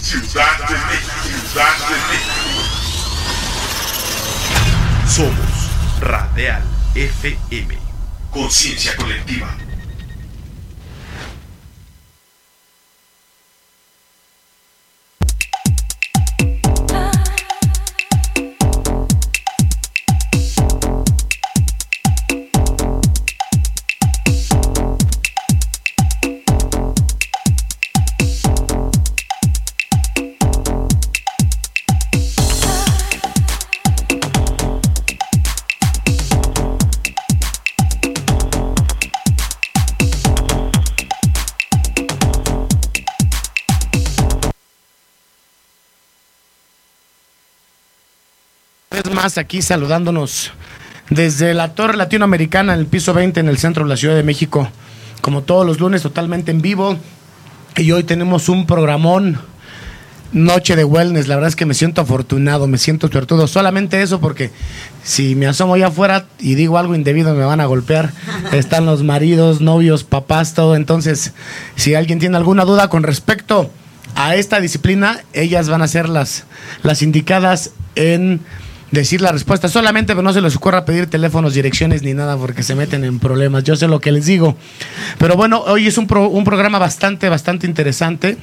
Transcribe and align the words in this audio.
Ciudad 0.00 0.58
de 0.68 0.74
México. 0.74 1.12
Ciudad 1.22 1.76
de 1.88 1.94
México. 2.10 2.42
Somos 5.06 5.70
Radial 6.00 6.62
FM. 6.96 7.78
Conciencia 8.32 8.96
colectiva. 8.96 9.67
Más 49.28 49.36
aquí 49.36 49.60
saludándonos 49.60 50.52
desde 51.10 51.52
la 51.52 51.74
Torre 51.74 51.98
Latinoamericana 51.98 52.72
en 52.72 52.80
el 52.80 52.86
piso 52.86 53.12
20 53.12 53.40
en 53.40 53.48
el 53.48 53.58
centro 53.58 53.84
de 53.84 53.90
la 53.90 53.98
Ciudad 53.98 54.16
de 54.16 54.22
México. 54.22 54.70
Como 55.20 55.42
todos 55.42 55.66
los 55.66 55.80
lunes, 55.80 56.00
totalmente 56.00 56.50
en 56.50 56.62
vivo. 56.62 56.96
Y 57.76 57.92
hoy 57.92 58.04
tenemos 58.04 58.48
un 58.48 58.66
programón, 58.66 59.38
Noche 60.32 60.76
de 60.76 60.84
Wellness. 60.84 61.28
La 61.28 61.34
verdad 61.34 61.50
es 61.50 61.56
que 61.56 61.66
me 61.66 61.74
siento 61.74 62.00
afortunado, 62.00 62.66
me 62.68 62.78
siento 62.78 63.08
suertudo. 63.08 63.46
Solamente 63.48 64.00
eso 64.00 64.18
porque 64.18 64.50
si 65.04 65.34
me 65.34 65.46
asomo 65.46 65.74
allá 65.74 65.88
afuera 65.88 66.24
y 66.38 66.54
digo 66.54 66.78
algo 66.78 66.94
indebido 66.94 67.34
me 67.34 67.44
van 67.44 67.60
a 67.60 67.66
golpear. 67.66 68.14
Están 68.52 68.86
los 68.86 69.02
maridos, 69.02 69.60
novios, 69.60 70.04
papás, 70.04 70.54
todo. 70.54 70.74
Entonces, 70.74 71.34
si 71.76 71.94
alguien 71.94 72.18
tiene 72.18 72.38
alguna 72.38 72.64
duda 72.64 72.88
con 72.88 73.02
respecto 73.02 73.70
a 74.14 74.36
esta 74.36 74.58
disciplina, 74.58 75.20
ellas 75.34 75.68
van 75.68 75.82
a 75.82 75.88
ser 75.88 76.08
las, 76.08 76.44
las 76.82 77.02
indicadas 77.02 77.72
en 77.94 78.40
decir 78.90 79.20
la 79.20 79.32
respuesta. 79.32 79.68
Solamente 79.68 80.14
pero 80.14 80.22
no 80.22 80.32
se 80.32 80.40
les 80.40 80.56
ocurra 80.56 80.84
pedir 80.84 81.06
teléfonos, 81.06 81.54
direcciones 81.54 82.02
ni 82.02 82.14
nada 82.14 82.36
porque 82.36 82.62
se 82.62 82.74
meten 82.74 83.04
en 83.04 83.18
problemas. 83.18 83.64
Yo 83.64 83.76
sé 83.76 83.88
lo 83.88 84.00
que 84.00 84.12
les 84.12 84.26
digo. 84.26 84.56
Pero 85.18 85.36
bueno, 85.36 85.60
hoy 85.66 85.86
es 85.86 85.98
un, 85.98 86.06
pro- 86.06 86.28
un 86.28 86.44
programa 86.44 86.78
bastante, 86.78 87.28
bastante 87.28 87.66
interesante. 87.66 88.38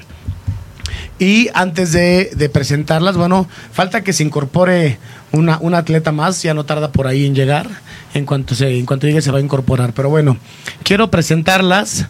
Y 1.17 1.49
antes 1.53 1.93
de, 1.93 2.49
presentarlas, 2.51 3.15
bueno, 3.15 3.47
falta 3.71 4.01
que 4.01 4.11
se 4.11 4.23
incorpore 4.23 4.97
una, 5.31 5.57
una 5.61 5.77
atleta 5.77 6.11
más, 6.11 6.43
ya 6.43 6.53
no 6.53 6.65
tarda 6.65 6.91
por 6.91 7.07
ahí 7.07 7.25
en 7.25 7.33
llegar. 7.35 7.69
En 8.13 8.25
cuanto, 8.25 8.53
se, 8.53 8.77
en 8.77 8.85
cuanto 8.85 9.07
llegue 9.07 9.21
se 9.21 9.31
va 9.31 9.37
a 9.37 9.41
incorporar. 9.41 9.93
Pero 9.93 10.09
bueno, 10.09 10.37
quiero 10.83 11.09
presentarlas 11.09 12.07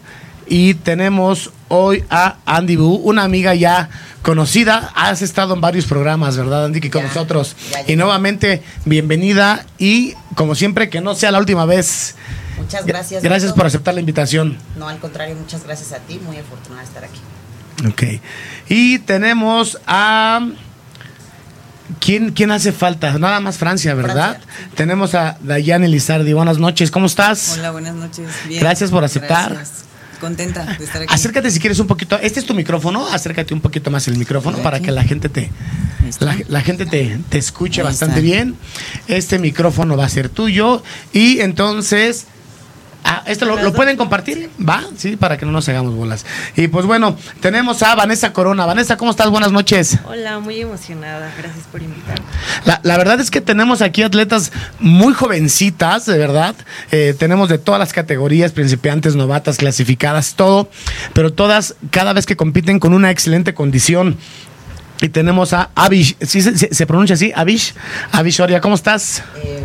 y 0.48 0.74
tenemos 0.74 1.50
hoy 1.68 2.04
a 2.10 2.36
Andy 2.46 2.76
Bu, 2.76 2.94
una 2.96 3.24
amiga 3.24 3.54
ya 3.54 3.88
conocida. 4.22 4.92
Has 4.94 5.22
estado 5.22 5.54
en 5.54 5.60
varios 5.60 5.86
programas, 5.86 6.36
¿verdad, 6.36 6.66
Andy? 6.66 6.80
Que 6.80 6.90
con 6.90 7.02
Ya, 7.02 7.08
nosotros. 7.08 7.56
ya 7.72 7.84
y 7.92 7.96
nuevamente, 7.96 8.62
bienvenida 8.84 9.66
y 9.78 10.14
como 10.34 10.54
siempre, 10.54 10.88
que 10.90 11.00
no 11.00 11.14
sea 11.14 11.30
la 11.32 11.38
última 11.38 11.64
vez. 11.66 12.14
Muchas 12.58 12.86
gracias. 12.86 13.22
Gracias 13.22 13.50
Beto. 13.50 13.56
por 13.56 13.66
aceptar 13.66 13.94
la 13.94 14.00
invitación. 14.00 14.56
No, 14.76 14.88
al 14.88 14.98
contrario, 14.98 15.36
muchas 15.36 15.62
gracias 15.64 15.92
a 15.92 15.98
ti. 15.98 16.18
Muy 16.24 16.36
afortunada 16.38 16.82
de 16.82 16.88
estar 16.88 17.04
aquí. 17.04 17.20
Ok. 17.88 18.20
Y 18.68 18.98
tenemos 19.00 19.78
a. 19.86 20.46
¿Quién, 22.00 22.32
quién 22.32 22.50
hace 22.50 22.72
falta? 22.72 23.16
Nada 23.18 23.38
más 23.40 23.58
Francia, 23.58 23.94
¿verdad? 23.94 24.40
Francia. 24.42 24.70
Tenemos 24.74 25.14
a 25.14 25.36
Dayane 25.40 25.86
Lizardi. 25.88 26.32
Buenas 26.32 26.58
noches, 26.58 26.90
¿cómo 26.90 27.06
estás? 27.06 27.56
Hola, 27.58 27.70
buenas 27.70 27.94
noches. 27.94 28.28
Bien. 28.48 28.60
Gracias 28.60 28.90
por 28.90 29.04
aceptar. 29.04 29.52
Gracias. 29.54 29.84
Contenta 30.20 30.64
de 30.64 30.84
estar 30.84 31.02
aquí. 31.02 31.12
Acércate 31.12 31.50
si 31.50 31.60
quieres 31.60 31.78
un 31.78 31.86
poquito. 31.86 32.18
Este 32.18 32.40
es 32.40 32.46
tu 32.46 32.54
micrófono. 32.54 33.06
Acércate 33.06 33.54
un 33.54 33.60
poquito 33.60 33.90
más 33.90 34.08
el 34.08 34.16
micrófono 34.16 34.58
para 34.58 34.80
que 34.80 34.90
la 34.90 35.04
gente 35.04 35.28
te, 35.28 35.50
la, 36.20 36.36
la 36.48 36.60
gente 36.60 36.86
te, 36.86 37.18
te 37.28 37.38
escuche 37.38 37.82
bastante 37.82 38.20
bien. 38.20 38.56
Este 39.08 39.38
micrófono 39.38 39.96
va 39.96 40.06
a 40.06 40.08
ser 40.08 40.28
tuyo. 40.28 40.82
Y 41.12 41.40
entonces. 41.40 42.26
Ah, 43.08 43.22
¿Esto 43.24 43.44
lo, 43.46 43.62
lo 43.62 43.72
pueden 43.72 43.96
compartir? 43.96 44.50
¿Va? 44.68 44.82
Sí, 44.96 45.14
para 45.16 45.38
que 45.38 45.46
no 45.46 45.52
nos 45.52 45.68
hagamos 45.68 45.94
bolas. 45.94 46.26
Y 46.56 46.66
pues 46.66 46.86
bueno, 46.86 47.16
tenemos 47.40 47.80
a 47.84 47.94
Vanessa 47.94 48.32
Corona. 48.32 48.66
Vanessa, 48.66 48.96
¿cómo 48.96 49.12
estás? 49.12 49.30
Buenas 49.30 49.52
noches. 49.52 49.96
Hola, 50.08 50.40
muy 50.40 50.60
emocionada. 50.60 51.32
Gracias 51.38 51.66
por 51.70 51.82
invitarme. 51.82 52.24
La, 52.64 52.80
la 52.82 52.96
verdad 52.96 53.20
es 53.20 53.30
que 53.30 53.40
tenemos 53.40 53.80
aquí 53.80 54.02
atletas 54.02 54.50
muy 54.80 55.14
jovencitas, 55.14 56.04
de 56.06 56.18
verdad. 56.18 56.56
Eh, 56.90 57.14
tenemos 57.16 57.48
de 57.48 57.58
todas 57.58 57.78
las 57.78 57.92
categorías, 57.92 58.50
principiantes, 58.50 59.14
novatas, 59.14 59.56
clasificadas, 59.58 60.34
todo. 60.34 60.68
Pero 61.12 61.32
todas, 61.32 61.76
cada 61.92 62.12
vez 62.12 62.26
que 62.26 62.34
compiten 62.36 62.80
con 62.80 62.92
una 62.92 63.12
excelente 63.12 63.54
condición. 63.54 64.16
Y 65.00 65.10
tenemos 65.10 65.52
a 65.52 65.70
Avish, 65.76 66.16
¿sí 66.22 66.42
se, 66.42 66.58
se- 66.58 66.74
se 66.74 66.86
pronuncia 66.86 67.14
así? 67.14 67.30
Avish. 67.36 67.72
Avish 68.10 68.40
Oria, 68.40 68.60
¿cómo 68.60 68.74
estás? 68.74 69.22
Eh. 69.44 69.62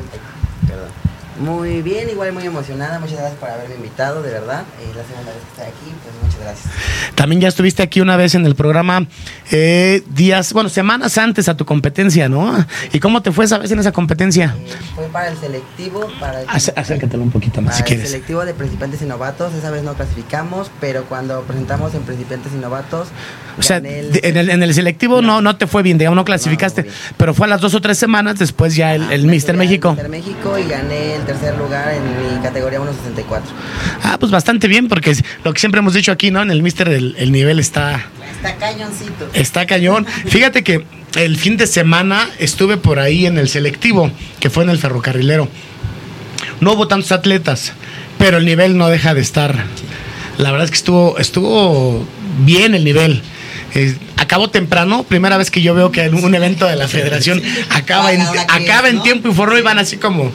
Muy 1.41 1.81
bien, 1.81 2.07
igual 2.07 2.33
muy 2.33 2.45
emocionada. 2.45 2.99
Muchas 2.99 3.17
gracias 3.17 3.39
por 3.39 3.49
haberme 3.49 3.73
invitado, 3.73 4.21
de 4.21 4.29
verdad. 4.29 4.63
Eh, 4.79 4.93
la 4.95 5.03
segunda 5.03 5.33
vez 5.33 5.41
que 5.41 5.49
estoy 5.49 5.65
aquí, 5.65 5.95
pues 6.03 6.30
gracias. 6.41 6.73
También 7.15 7.41
ya 7.41 7.47
estuviste 7.47 7.83
aquí 7.83 8.01
una 8.01 8.15
vez 8.17 8.35
en 8.35 8.45
el 8.45 8.55
programa 8.55 9.05
eh, 9.51 10.03
días, 10.09 10.53
bueno, 10.53 10.69
semanas 10.69 11.17
antes 11.17 11.47
a 11.49 11.55
tu 11.57 11.65
competencia, 11.65 12.29
¿no? 12.29 12.65
¿Y 12.93 12.99
cómo 12.99 13.21
te 13.21 13.31
fue 13.31 13.45
esa 13.45 13.57
vez 13.57 13.71
en 13.71 13.79
esa 13.79 13.91
competencia? 13.91 14.55
Eh, 14.57 14.73
fue 14.95 15.05
para 15.07 15.27
el 15.29 15.37
selectivo, 15.37 16.07
para 16.19 16.41
el, 16.41 16.47
Acé- 16.47 16.73
Acércatelo 16.75 17.23
un 17.23 17.31
poquito 17.31 17.61
más 17.61 17.75
para 17.75 17.77
si 17.77 17.81
el 17.81 17.87
quieres. 17.87 18.09
selectivo 18.11 18.45
de 18.45 18.53
principiantes 18.53 19.01
y 19.01 19.05
novatos. 19.05 19.53
Esa 19.53 19.71
vez 19.71 19.83
no 19.83 19.93
clasificamos, 19.93 20.71
pero 20.79 21.05
cuando 21.05 21.41
presentamos 21.43 21.93
en 21.95 22.01
principiantes 22.03 22.51
y 22.53 22.57
novatos, 22.57 23.09
O 23.59 23.61
sea, 23.61 23.77
el- 23.77 24.19
en, 24.23 24.37
el, 24.37 24.49
en 24.49 24.63
el 24.63 24.73
selectivo 24.73 25.21
no, 25.21 25.41
no 25.41 25.55
te 25.57 25.67
fue 25.67 25.83
bien, 25.83 25.97
digamos, 25.97 26.15
no 26.15 26.25
clasificaste, 26.25 26.83
No, 26.83 26.89
pero 27.17 27.33
fue 27.33 27.47
a 27.47 27.49
las 27.49 27.61
dos 27.61 27.73
o 27.75 27.81
tres 27.81 27.97
semanas 27.97 28.39
después 28.39 28.75
ya 28.75 28.95
el, 28.95 29.11
el 29.11 29.25
Mister 29.25 29.55
México. 29.57 29.89
Mister 29.91 30.09
México 30.09 30.57
y 30.57 30.67
gané 30.69 31.15
el 31.15 31.23
tercer 31.25 31.57
lugar 31.57 31.93
en 31.93 32.03
mi 32.37 32.41
categoría 32.41 32.79
1.64. 32.79 33.41
Ah, 34.03 34.17
pues 34.19 34.31
bastante 34.31 34.67
bien, 34.67 34.87
porque 34.87 35.15
lo 35.43 35.53
que 35.53 35.59
siempre 35.59 35.79
hemos 35.79 35.93
dicho 35.93 36.11
aquí, 36.11 36.30
¿no? 36.31 36.41
En 36.41 36.51
el 36.51 36.61
Mister 36.63 36.87
el, 36.89 37.15
el 37.17 37.31
nivel 37.31 37.59
está, 37.59 38.05
Está 38.35 38.55
cañoncito. 38.57 39.29
está 39.33 39.65
cañón. 39.65 40.05
Fíjate 40.27 40.63
que 40.63 40.83
el 41.15 41.37
fin 41.37 41.57
de 41.57 41.67
semana 41.67 42.29
estuve 42.39 42.77
por 42.77 42.99
ahí 42.99 43.25
en 43.25 43.37
el 43.37 43.49
selectivo, 43.49 44.11
que 44.39 44.49
fue 44.49 44.63
en 44.63 44.69
el 44.69 44.77
ferrocarrilero. 44.77 45.47
No 46.59 46.73
hubo 46.73 46.87
tantos 46.87 47.11
atletas, 47.11 47.73
pero 48.17 48.37
el 48.37 48.45
nivel 48.45 48.77
no 48.77 48.87
deja 48.89 49.13
de 49.13 49.21
estar. 49.21 49.65
La 50.37 50.51
verdad 50.51 50.65
es 50.65 50.71
que 50.71 50.77
estuvo, 50.77 51.17
estuvo 51.17 52.05
bien 52.39 52.73
el 52.75 52.83
nivel. 52.83 53.21
Eh, 53.73 53.95
acabó 54.17 54.49
temprano, 54.49 55.03
primera 55.03 55.37
vez 55.37 55.49
que 55.49 55.61
yo 55.61 55.73
veo 55.73 55.91
que 55.91 56.03
en 56.03 56.13
un 56.15 56.35
evento 56.35 56.65
de 56.67 56.75
la 56.75 56.87
federación 56.87 57.41
acaba 57.69 58.11
en, 58.13 58.21
A 58.21 58.31
acaba 58.49 58.89
en 58.89 59.01
tiempo 59.01 59.29
y 59.29 59.33
forro 59.33 59.57
y 59.57 59.61
van 59.61 59.79
así 59.79 59.97
como, 59.97 60.31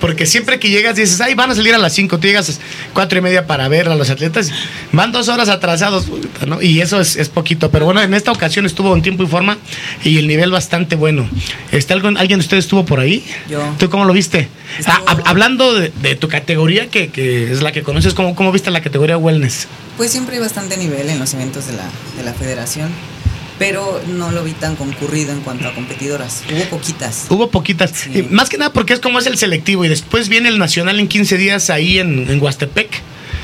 porque 0.00 0.26
siempre 0.26 0.58
que 0.58 0.70
llegas 0.70 0.96
dices, 0.96 1.20
ay, 1.20 1.34
van 1.34 1.50
a 1.50 1.54
salir 1.54 1.72
a 1.74 1.78
las 1.78 1.92
5, 1.92 2.18
tú 2.18 2.26
llegas 2.26 2.60
cuatro 2.92 3.18
y 3.18 3.22
media 3.22 3.46
para 3.46 3.68
ver 3.68 3.88
a 3.88 3.94
los 3.94 4.10
atletas, 4.10 4.50
van 4.92 5.12
dos 5.12 5.28
horas 5.28 5.48
atrasados, 5.48 6.06
puta, 6.06 6.46
¿no? 6.46 6.60
Y 6.60 6.80
eso 6.80 7.00
es, 7.00 7.16
es 7.16 7.28
poquito, 7.28 7.70
pero 7.70 7.84
bueno, 7.84 8.02
en 8.02 8.12
esta 8.14 8.32
ocasión 8.32 8.66
estuvo 8.66 8.94
en 8.94 9.02
tiempo 9.02 9.22
y 9.22 9.26
forma 9.26 9.56
y 10.04 10.18
el 10.18 10.26
nivel 10.26 10.50
bastante 10.50 10.96
bueno. 10.96 11.28
¿Está 11.70 11.94
algo, 11.94 12.08
¿Alguien 12.08 12.40
de 12.40 12.44
ustedes 12.44 12.64
estuvo 12.64 12.84
por 12.84 12.98
ahí? 13.00 13.24
Yo. 13.48 13.62
¿Tú 13.78 13.88
cómo 13.88 14.04
lo 14.04 14.12
viste? 14.12 14.48
Ah, 14.86 15.00
hab- 15.06 15.22
hablando 15.26 15.74
de, 15.74 15.92
de 16.02 16.16
tu 16.16 16.28
categoría, 16.28 16.88
que, 16.88 17.08
que 17.08 17.52
es 17.52 17.62
la 17.62 17.70
que 17.72 17.82
conoces, 17.82 18.14
¿cómo, 18.14 18.34
¿cómo 18.34 18.50
viste 18.52 18.70
la 18.70 18.80
categoría 18.82 19.16
wellness? 19.16 19.68
Pues 20.00 20.12
siempre 20.12 20.36
hay 20.36 20.40
bastante 20.40 20.78
nivel 20.78 21.10
en 21.10 21.18
los 21.18 21.34
eventos 21.34 21.66
de 21.66 21.74
la, 21.74 21.84
de 22.16 22.22
la 22.24 22.32
federación, 22.32 22.88
pero 23.58 24.00
no 24.06 24.30
lo 24.30 24.42
vi 24.42 24.52
tan 24.52 24.74
concurrido 24.74 25.30
en 25.30 25.42
cuanto 25.42 25.68
a 25.68 25.74
competidoras. 25.74 26.40
Hubo 26.50 26.64
poquitas. 26.70 27.26
Hubo 27.28 27.50
poquitas. 27.50 27.90
Sí. 27.90 28.10
Y 28.20 28.22
más 28.22 28.48
que 28.48 28.56
nada 28.56 28.72
porque 28.72 28.94
es 28.94 29.00
como 29.00 29.18
es 29.18 29.26
el 29.26 29.36
selectivo 29.36 29.84
y 29.84 29.88
después 29.88 30.30
viene 30.30 30.48
el 30.48 30.58
nacional 30.58 30.98
en 31.00 31.06
15 31.06 31.36
días 31.36 31.68
ahí 31.68 31.98
en, 31.98 32.30
en 32.30 32.40
Huastepec. 32.42 32.88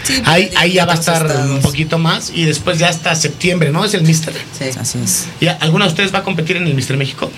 Sí, 0.04 0.22
ahí, 0.24 0.46
pero 0.48 0.60
ahí 0.60 0.72
ya 0.72 0.86
va 0.86 0.94
a 0.94 0.96
estar 0.96 1.26
estados. 1.26 1.50
un 1.50 1.60
poquito 1.60 1.98
más 1.98 2.30
y 2.34 2.44
después 2.46 2.78
ya 2.78 2.88
hasta 2.88 3.14
septiembre, 3.16 3.70
¿no? 3.70 3.84
Es 3.84 3.92
el 3.92 4.00
Mister. 4.04 4.32
Sí. 4.58 4.70
Así 4.80 4.98
es. 5.04 5.26
¿Y 5.42 5.48
alguno 5.48 5.84
de 5.84 5.90
ustedes 5.90 6.14
va 6.14 6.20
a 6.20 6.22
competir 6.22 6.56
en 6.56 6.66
el 6.66 6.72
Mister 6.72 6.96
México? 6.96 7.30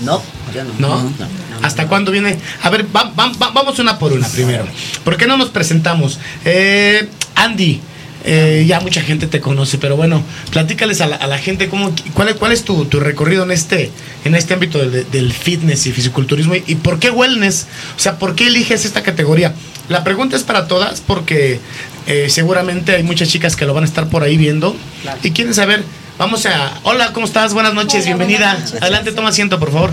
No, 0.00 0.20
yo 0.52 0.64
no. 0.64 0.72
¿No? 0.80 0.88
No, 1.04 1.10
no, 1.10 1.28
¿Hasta 1.64 1.86
cuándo 1.86 2.10
viene? 2.10 2.36
A 2.64 2.70
ver, 2.70 2.86
va- 2.86 3.12
va- 3.16 3.32
va- 3.40 3.50
vamos 3.52 3.78
una 3.78 4.00
por 4.00 4.12
una 4.12 4.26
primero. 4.26 4.66
¿Por 5.04 5.16
qué 5.16 5.28
no 5.28 5.36
nos 5.36 5.50
presentamos? 5.50 6.18
Eh, 6.44 7.08
Andy, 7.36 7.80
eh, 8.26 8.64
ya 8.66 8.80
mucha 8.80 9.00
gente 9.00 9.26
te 9.26 9.40
conoce, 9.40 9.78
pero 9.78 9.96
bueno, 9.96 10.22
platícales 10.50 11.00
a 11.00 11.06
la, 11.06 11.16
a 11.16 11.26
la 11.26 11.38
gente 11.38 11.68
cómo, 11.68 11.94
cuál, 12.12 12.34
cuál 12.36 12.52
es 12.52 12.64
tu, 12.64 12.84
tu 12.86 13.00
recorrido 13.00 13.44
en 13.44 13.52
este, 13.52 13.90
en 14.24 14.34
este 14.34 14.54
ámbito 14.54 14.78
del, 14.78 15.10
del 15.10 15.32
fitness 15.32 15.86
y 15.86 15.92
fisiculturismo 15.92 16.54
y, 16.56 16.64
y 16.66 16.74
por 16.74 16.98
qué 16.98 17.10
wellness, 17.10 17.66
o 17.96 17.98
sea, 18.00 18.18
por 18.18 18.34
qué 18.34 18.48
eliges 18.48 18.84
esta 18.84 19.02
categoría. 19.02 19.54
La 19.88 20.02
pregunta 20.04 20.36
es 20.36 20.42
para 20.42 20.66
todas 20.66 21.00
porque 21.00 21.60
eh, 22.08 22.26
seguramente 22.28 22.96
hay 22.96 23.02
muchas 23.04 23.28
chicas 23.28 23.54
que 23.56 23.64
lo 23.64 23.72
van 23.74 23.84
a 23.84 23.86
estar 23.86 24.08
por 24.08 24.22
ahí 24.22 24.36
viendo 24.36 24.76
Claro. 25.02 25.18
y 25.22 25.30
quieren 25.30 25.54
saber 25.54 25.82
Vamos 26.18 26.46
a. 26.46 26.80
Hola, 26.84 27.12
¿cómo 27.12 27.26
estás? 27.26 27.52
Buenas 27.52 27.74
noches, 27.74 28.06
bienvenida. 28.06 28.58
Adelante, 28.80 29.12
toma 29.12 29.28
asiento, 29.28 29.58
por 29.60 29.70
favor. 29.70 29.92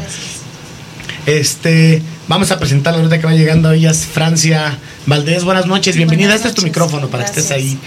Este, 1.26 2.02
vamos 2.28 2.52
a 2.52 2.60
presentarla 2.60 3.00
ahorita 3.00 3.20
que 3.20 3.26
va 3.26 3.34
llegando. 3.34 3.72
Ella 3.72 3.92
es 3.92 4.06
Francia 4.06 4.78
Valdés. 5.06 5.44
Buenas 5.44 5.66
noches, 5.66 5.96
bienvenida. 5.98 6.28
Buenas 6.30 6.38
este 6.46 6.48
es 6.50 6.56
tu 6.56 6.62
noches. 6.62 6.72
micrófono 6.72 7.10
para 7.10 7.26
que 7.26 7.30
estés 7.32 7.48
Gracias. 7.50 7.72
ahí. 7.72 7.78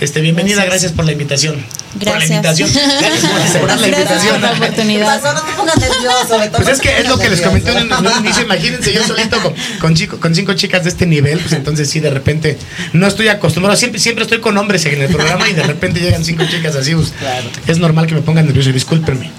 Este, 0.00 0.20
bienvenida, 0.20 0.56
gracias, 0.64 0.70
Gracias. 0.70 0.92
por 0.92 1.04
la 1.04 1.12
invitación. 1.12 1.64
Por 1.94 2.04
la 2.04 2.10
Gracias. 2.14 2.30
invitación. 2.30 2.70
Gracias 3.00 3.20
por 3.22 3.68
la 3.68 3.76
Gracias 3.76 3.88
invitación. 3.88 4.32
por 4.32 4.40
la 4.40 4.50
¿Qué 4.50 4.64
oportunidad. 4.64 5.20
pasó? 5.22 5.34
No 5.34 5.40
te 5.42 5.52
pongas 5.52 5.76
nervioso, 5.76 6.50
Pues 6.56 6.68
es 6.68 6.80
que 6.80 6.98
es 6.98 7.08
lo 7.08 7.18
que 7.18 7.30
les 7.30 7.40
comenté 7.40 7.70
en 7.70 7.92
un 7.92 8.24
inicio. 8.24 8.42
Imagínense, 8.42 8.92
yo 8.92 9.04
solito 9.06 9.40
con, 9.40 9.54
con, 9.80 9.94
chico- 9.94 10.18
con 10.18 10.34
cinco 10.34 10.54
chicas 10.54 10.82
de 10.82 10.90
este 10.90 11.06
nivel, 11.06 11.38
pues 11.38 11.52
entonces 11.52 11.88
sí, 11.88 12.00
de 12.00 12.10
repente 12.10 12.58
no 12.92 13.06
estoy 13.06 13.28
acostumbrado. 13.28 13.76
Siempre, 13.76 14.00
siempre 14.00 14.24
estoy 14.24 14.40
con 14.40 14.58
hombres 14.58 14.84
en 14.86 15.00
el 15.00 15.08
programa 15.14 15.48
y 15.48 15.52
de 15.52 15.62
repente 15.62 16.00
llegan 16.00 16.24
cinco 16.24 16.44
chicas 16.50 16.74
así. 16.74 16.92
Pues, 16.94 17.12
Claro. 17.20 17.46
Es 17.68 17.78
normal 17.78 18.06
que 18.08 18.14
me 18.16 18.22
pongan 18.22 18.46
nervioso, 18.46 18.72
discúlpenme. 18.72 19.30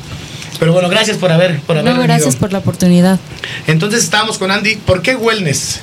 Pero 0.57 0.71
bueno, 0.71 0.87
gracias 0.87 1.17
por 1.17 1.33
haber, 1.33 1.59
por 1.59 1.77
haber 1.77 1.93
No, 1.93 2.01
gracias 2.01 2.27
venido. 2.27 2.39
por 2.39 2.53
la 2.53 2.59
oportunidad. 2.59 3.19
Entonces 3.67 4.05
estábamos 4.05 4.37
con 4.37 4.51
Andy. 4.51 4.77
¿Por 4.77 5.01
qué 5.01 5.15
wellness? 5.15 5.81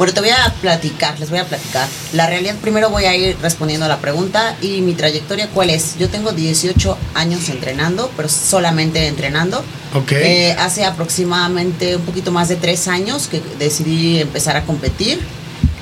Bueno, 0.00 0.14
te 0.14 0.20
voy 0.20 0.30
a 0.30 0.54
platicar, 0.62 1.20
les 1.20 1.28
voy 1.28 1.40
a 1.40 1.44
platicar. 1.44 1.86
La 2.14 2.26
realidad, 2.26 2.54
primero 2.62 2.88
voy 2.88 3.04
a 3.04 3.14
ir 3.14 3.36
respondiendo 3.42 3.84
a 3.84 3.88
la 3.90 3.98
pregunta 3.98 4.56
y 4.62 4.80
mi 4.80 4.94
trayectoria, 4.94 5.50
¿cuál 5.52 5.68
es? 5.68 5.98
Yo 5.98 6.08
tengo 6.08 6.32
18 6.32 6.96
años 7.12 7.50
entrenando, 7.50 8.10
pero 8.16 8.30
solamente 8.30 9.08
entrenando. 9.08 9.62
Ok. 9.92 10.12
Eh, 10.12 10.56
hace 10.58 10.86
aproximadamente 10.86 11.96
un 11.96 12.02
poquito 12.06 12.32
más 12.32 12.48
de 12.48 12.56
tres 12.56 12.88
años 12.88 13.28
que 13.28 13.42
decidí 13.58 14.22
empezar 14.22 14.56
a 14.56 14.62
competir. 14.64 15.20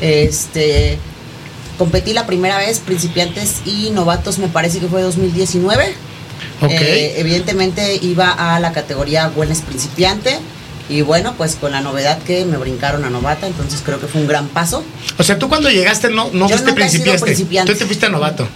Este, 0.01 0.99
competí 1.79 2.13
la 2.13 2.27
primera 2.27 2.59
vez, 2.59 2.81
principiantes 2.81 3.59
y 3.67 3.91
novatos, 3.91 4.39
me 4.39 4.49
parece 4.49 4.81
que 4.81 4.89
fue 4.89 5.01
2019. 5.01 5.95
Ok. 6.63 6.71
Eh, 6.73 7.21
evidentemente 7.21 7.95
iba 8.03 8.33
a 8.33 8.59
la 8.59 8.73
categoría 8.73 9.31
wellness 9.37 9.61
principiante. 9.61 10.41
Y 10.89 11.03
bueno, 11.03 11.35
pues 11.37 11.57
con 11.57 11.73
la 11.73 11.81
novedad 11.81 12.19
que 12.23 12.45
me 12.47 12.57
brincaron 12.57 13.05
a 13.05 13.11
novata, 13.11 13.47
entonces 13.47 13.83
creo 13.85 14.01
que 14.01 14.07
fue 14.07 14.21
un 14.23 14.27
gran 14.27 14.49
paso. 14.49 14.85
O 15.19 15.23
sea, 15.23 15.39
tú 15.39 15.49
cuando 15.49 15.69
llegaste 15.71 16.09
no, 16.09 16.31
no 16.33 16.49
Yo 16.49 16.57
fuiste 16.57 16.73
principiante. 16.73 17.23
principiante. 17.23 17.73
Tú 17.73 17.79
te 17.79 17.85
fuiste 17.87 18.09
novato. 18.09 18.49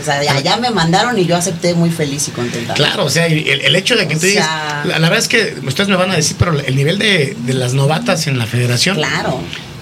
O 0.00 0.02
sea, 0.04 0.20
allá 0.20 0.56
me 0.56 0.70
mandaron 0.70 1.18
y 1.18 1.26
yo 1.26 1.36
acepté 1.36 1.74
muy 1.74 1.90
feliz 1.90 2.28
y 2.28 2.30
contenta. 2.30 2.74
Claro, 2.74 3.06
o 3.06 3.10
sea, 3.10 3.26
el, 3.26 3.46
el 3.48 3.74
hecho 3.74 3.96
de 3.96 4.06
que 4.06 4.14
O 4.14 4.20
tú 4.20 4.26
digas. 4.26 4.46
sea- 4.46 4.82
La, 4.86 4.98
la 5.00 5.08
verdad 5.08 5.18
es 5.18 5.26
que 5.28 5.56
ustedes 5.66 5.88
me 5.88 5.96
van 5.96 6.12
a 6.12 6.16
decir, 6.16 6.36
pero 6.38 6.58
el 6.58 6.76
nivel 6.76 6.96
de, 6.98 7.36
de 7.40 7.54
las 7.54 7.74
novatas 7.74 8.28
en 8.28 8.38
la 8.38 8.46
federación. 8.46 8.94
Claro, 8.96 9.40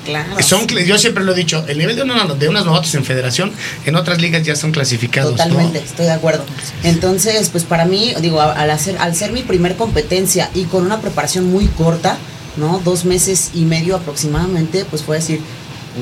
claro. 0.08 0.42
Son, 0.42 0.66
yo 0.66 0.98
siempre 0.98 1.22
lo 1.22 1.32
he 1.32 1.34
dicho, 1.34 1.64
el 1.68 1.78
nivel 1.78 1.96
de, 1.96 2.02
una, 2.02 2.24
de 2.24 2.48
unas 2.48 2.64
novatos 2.64 2.94
en 2.94 3.04
federación, 3.04 3.52
en 3.84 3.94
otras 3.94 4.20
ligas 4.20 4.42
ya 4.42 4.56
son 4.56 4.72
clasificados. 4.72 5.32
¿no? 5.32 5.36
Totalmente, 5.36 5.78
estoy 5.78 6.06
de 6.06 6.12
acuerdo. 6.12 6.44
Entonces, 6.82 7.50
pues 7.50 7.64
para 7.64 7.84
mí, 7.84 8.14
digo, 8.20 8.40
al 8.40 8.70
hacer, 8.70 8.96
al 8.98 9.14
ser 9.14 9.32
mi 9.32 9.42
primer 9.42 9.76
competencia 9.76 10.50
y 10.54 10.64
con 10.64 10.84
una 10.84 11.00
preparación 11.00 11.50
muy 11.50 11.66
corta, 11.66 12.16
¿no? 12.56 12.80
Dos 12.84 13.04
meses 13.04 13.50
y 13.54 13.64
medio 13.64 13.96
aproximadamente, 13.96 14.84
pues 14.86 15.02
fue 15.02 15.16
decir, 15.16 15.40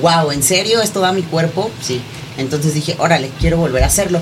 wow, 0.00 0.30
¿en 0.30 0.42
serio 0.42 0.80
esto 0.80 1.00
da 1.00 1.12
mi 1.12 1.22
cuerpo? 1.22 1.70
Sí. 1.82 2.00
Entonces 2.38 2.74
dije, 2.74 2.94
órale, 2.98 3.30
quiero 3.40 3.56
volver 3.56 3.82
a 3.82 3.86
hacerlo. 3.86 4.20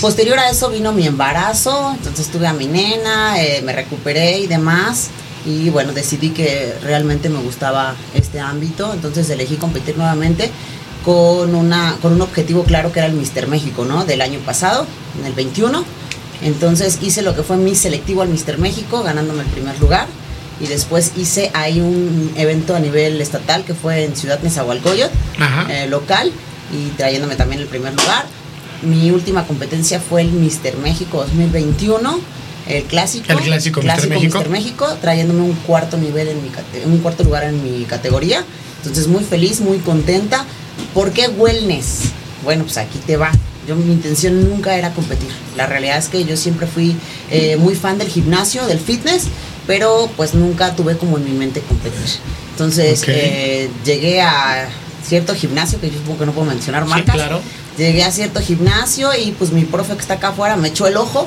Posterior 0.00 0.38
a 0.38 0.50
eso 0.50 0.70
vino 0.70 0.92
mi 0.92 1.06
embarazo, 1.06 1.92
entonces 1.96 2.28
tuve 2.28 2.46
a 2.46 2.52
mi 2.52 2.66
nena, 2.66 3.42
eh, 3.42 3.62
me 3.62 3.72
recuperé 3.72 4.38
y 4.38 4.46
demás. 4.46 5.08
Y 5.46 5.70
bueno, 5.70 5.92
decidí 5.92 6.30
que 6.30 6.74
realmente 6.82 7.28
me 7.28 7.38
gustaba 7.38 7.94
este 8.14 8.40
ámbito, 8.40 8.92
entonces 8.94 9.28
elegí 9.28 9.56
competir 9.56 9.96
nuevamente 9.98 10.50
con, 11.04 11.54
una, 11.54 11.96
con 12.00 12.12
un 12.14 12.22
objetivo 12.22 12.64
claro 12.64 12.92
que 12.92 13.00
era 13.00 13.08
el 13.08 13.14
Mister 13.14 13.46
México, 13.46 13.84
¿no? 13.84 14.04
Del 14.04 14.22
año 14.22 14.40
pasado, 14.40 14.86
en 15.18 15.26
el 15.26 15.34
21. 15.34 15.84
Entonces 16.42 16.98
hice 17.02 17.22
lo 17.22 17.34
que 17.34 17.42
fue 17.42 17.56
mi 17.56 17.74
selectivo 17.74 18.22
al 18.22 18.28
Mister 18.28 18.58
México, 18.58 19.02
ganándome 19.02 19.42
el 19.42 19.48
primer 19.48 19.78
lugar. 19.80 20.06
Y 20.60 20.66
después 20.66 21.12
hice 21.16 21.50
ahí 21.52 21.80
un 21.80 22.32
evento 22.36 22.76
a 22.76 22.80
nivel 22.80 23.20
estatal 23.20 23.64
que 23.64 23.74
fue 23.74 24.04
en 24.04 24.16
Ciudad 24.16 24.40
Nezahualcóyotl, 24.40 25.12
eh, 25.68 25.86
local, 25.88 26.32
y 26.72 26.90
trayéndome 26.96 27.36
también 27.36 27.60
el 27.60 27.66
primer 27.66 27.92
lugar. 27.92 28.24
Mi 28.82 29.10
última 29.10 29.46
competencia 29.46 30.00
fue 30.00 30.22
el 30.22 30.32
Mister 30.32 30.76
México 30.78 31.18
2021, 31.18 32.20
el 32.68 32.84
clásico. 32.84 33.32
El 33.32 33.40
clásico 33.40 33.82
Mister 33.82 34.08
México. 34.08 34.38
Mister 34.38 34.48
México, 34.50 34.96
trayéndome 35.00 35.42
un 35.42 35.54
cuarto 35.54 35.96
nivel 35.96 36.28
en 36.28 36.42
mi 36.42 36.50
un 36.86 36.98
cuarto 36.98 37.24
lugar 37.24 37.44
en 37.44 37.62
mi 37.62 37.84
categoría. 37.84 38.44
Entonces 38.78 39.06
muy 39.08 39.24
feliz, 39.24 39.60
muy 39.60 39.78
contenta. 39.78 40.44
¿Por 40.92 41.12
qué 41.12 41.28
wellness? 41.28 42.00
Bueno, 42.42 42.64
pues 42.64 42.76
aquí 42.76 42.98
te 43.06 43.16
va. 43.16 43.30
Yo 43.66 43.76
mi 43.76 43.92
intención 43.92 44.48
nunca 44.50 44.76
era 44.76 44.90
competir. 44.92 45.28
La 45.56 45.66
realidad 45.66 45.96
es 45.98 46.08
que 46.08 46.24
yo 46.24 46.36
siempre 46.36 46.66
fui 46.66 46.96
eh, 47.30 47.56
muy 47.56 47.74
fan 47.74 47.96
del 47.96 48.08
gimnasio, 48.08 48.66
del 48.66 48.78
fitness, 48.78 49.24
pero 49.66 50.10
pues 50.16 50.34
nunca 50.34 50.76
tuve 50.76 50.96
como 50.98 51.16
en 51.16 51.24
mi 51.24 51.30
mente 51.30 51.60
competir. 51.60 52.04
Entonces 52.50 53.02
Ok. 53.02 53.08
eh, 53.08 53.70
llegué 53.84 54.20
a 54.20 54.68
cierto 55.02 55.34
gimnasio 55.34 55.80
que 55.80 55.90
yo 55.90 55.98
supongo 55.98 56.18
que 56.20 56.26
no 56.26 56.32
puedo 56.32 56.46
mencionar 56.46 56.84
Sí, 56.84 56.90
marcas. 56.90 57.14
claro. 57.14 57.40
Llegué 57.78 58.04
a 58.04 58.10
cierto 58.10 58.40
gimnasio 58.40 59.10
y 59.14 59.32
pues 59.32 59.50
mi 59.50 59.64
profe 59.64 59.94
que 59.94 60.00
está 60.00 60.14
acá 60.14 60.28
afuera 60.28 60.56
me 60.56 60.68
echó 60.68 60.86
el 60.86 60.96
ojo 60.96 61.26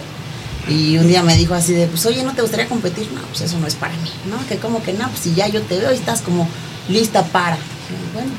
y 0.69 0.97
un 0.97 1.07
día 1.07 1.23
me 1.23 1.35
dijo 1.35 1.53
así 1.53 1.73
de, 1.73 1.87
pues 1.87 2.05
oye, 2.05 2.23
¿no 2.23 2.33
te 2.33 2.41
gustaría 2.41 2.67
competir? 2.67 3.09
No, 3.13 3.21
pues 3.21 3.41
eso 3.41 3.57
no 3.59 3.67
es 3.67 3.75
para 3.75 3.93
mí, 3.95 4.11
¿no? 4.29 4.45
Que 4.47 4.57
como 4.57 4.83
que 4.83 4.93
no, 4.93 5.07
pues 5.09 5.21
si 5.21 5.33
ya 5.33 5.47
yo 5.47 5.61
te 5.61 5.79
veo 5.79 5.91
y 5.91 5.95
estás 5.95 6.21
como 6.21 6.47
lista 6.89 7.23
para. 7.23 7.55
Y 7.55 8.13
bueno, 8.13 8.31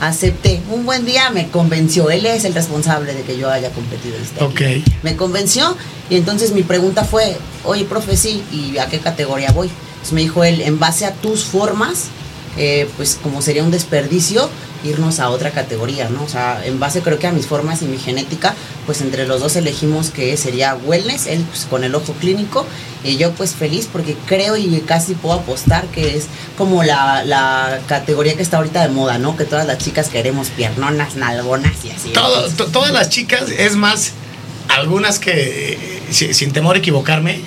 acepté. 0.00 0.60
Un 0.70 0.84
buen 0.84 1.04
día 1.04 1.30
me 1.30 1.48
convenció, 1.48 2.10
él 2.10 2.26
es 2.26 2.44
el 2.44 2.54
responsable 2.54 3.14
de 3.14 3.22
que 3.22 3.38
yo 3.38 3.50
haya 3.50 3.70
competido 3.70 4.16
este 4.16 4.40
año. 4.40 4.50
Ok. 4.50 4.60
Me 5.02 5.16
convenció 5.16 5.76
y 6.08 6.16
entonces 6.16 6.52
mi 6.52 6.62
pregunta 6.62 7.04
fue, 7.04 7.36
oye, 7.64 7.84
profe, 7.84 8.16
sí, 8.16 8.42
¿y 8.52 8.78
a 8.78 8.86
qué 8.86 8.98
categoría 8.98 9.52
voy? 9.52 9.68
Entonces 9.68 10.12
me 10.12 10.20
dijo 10.22 10.44
él, 10.44 10.60
en 10.62 10.78
base 10.78 11.04
a 11.04 11.12
tus 11.12 11.44
formas, 11.44 12.06
eh, 12.56 12.88
pues 12.96 13.18
como 13.22 13.42
sería 13.42 13.62
un 13.62 13.70
desperdicio 13.70 14.48
irnos 14.84 15.20
a 15.20 15.28
otra 15.30 15.50
categoría, 15.50 16.08
¿no? 16.08 16.22
O 16.24 16.28
sea, 16.28 16.62
en 16.64 16.78
base 16.80 17.00
creo 17.02 17.18
que 17.18 17.26
a 17.26 17.32
mis 17.32 17.46
formas 17.46 17.82
y 17.82 17.84
mi 17.86 17.98
genética, 17.98 18.54
pues 18.86 19.00
entre 19.00 19.26
los 19.26 19.40
dos 19.40 19.56
elegimos 19.56 20.10
que 20.10 20.36
sería 20.36 20.74
wellness, 20.74 21.26
él 21.26 21.44
pues 21.48 21.66
con 21.68 21.84
el 21.84 21.94
ojo 21.94 22.12
clínico 22.14 22.66
y 23.04 23.16
yo 23.16 23.32
pues 23.32 23.54
feliz 23.54 23.88
porque 23.90 24.16
creo 24.26 24.56
y 24.56 24.80
casi 24.86 25.14
puedo 25.14 25.34
apostar 25.40 25.84
que 25.86 26.16
es 26.16 26.26
como 26.58 26.82
la, 26.82 27.24
la 27.24 27.80
categoría 27.86 28.34
que 28.36 28.42
está 28.42 28.56
ahorita 28.58 28.82
de 28.82 28.88
moda, 28.88 29.18
¿no? 29.18 29.36
Que 29.36 29.44
todas 29.44 29.66
las 29.66 29.78
chicas 29.78 30.08
queremos 30.08 30.48
piernonas, 30.48 31.14
nalgonas 31.16 31.72
y 31.84 31.90
así. 31.90 32.10
Todo- 32.10 32.48
todas 32.70 32.92
las 32.92 33.08
chicas, 33.10 33.44
es 33.50 33.76
más, 33.76 34.12
algunas 34.68 35.18
que, 35.18 35.72
eh, 35.72 36.02
si- 36.10 36.34
sin 36.34 36.52
temor 36.52 36.76
a 36.76 36.78
equivocarme, 36.78 37.40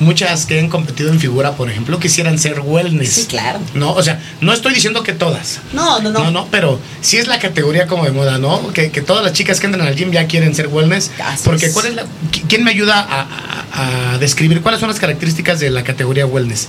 muchas 0.00 0.46
que 0.46 0.58
han 0.58 0.68
competido 0.68 1.10
en 1.12 1.20
figura, 1.20 1.52
por 1.52 1.70
ejemplo, 1.70 1.98
quisieran 2.00 2.38
ser 2.38 2.60
wellness. 2.60 3.12
Sí, 3.12 3.24
claro. 3.26 3.60
No, 3.74 3.92
o 3.92 4.02
sea, 4.02 4.20
no 4.40 4.52
estoy 4.52 4.74
diciendo 4.74 5.02
que 5.02 5.12
todas. 5.12 5.60
No, 5.72 6.00
no, 6.00 6.10
no. 6.10 6.24
No, 6.24 6.30
no, 6.30 6.48
pero 6.50 6.80
sí 7.00 7.18
es 7.18 7.26
la 7.28 7.38
categoría 7.38 7.86
como 7.86 8.04
de 8.04 8.10
moda, 8.12 8.38
¿no? 8.38 8.72
Que, 8.72 8.90
que 8.90 9.00
todas 9.02 9.22
las 9.24 9.32
chicas 9.32 9.60
que 9.60 9.66
entran 9.66 9.86
al 9.86 9.94
gym 9.94 10.10
ya 10.10 10.26
quieren 10.26 10.54
ser 10.54 10.68
wellness. 10.68 11.10
Así 11.24 11.42
porque. 11.44 11.70
¿cuál 11.72 11.86
es 11.86 11.94
la, 11.94 12.02
qui- 12.32 12.42
¿quién 12.48 12.64
me 12.64 12.70
ayuda 12.70 12.98
a, 13.00 13.20
a- 13.72 14.12
a 14.14 14.18
describir 14.18 14.60
cuáles 14.62 14.80
son 14.80 14.88
las 14.88 14.98
características 14.98 15.60
de 15.60 15.70
la 15.70 15.84
categoría 15.84 16.26
wellness? 16.26 16.68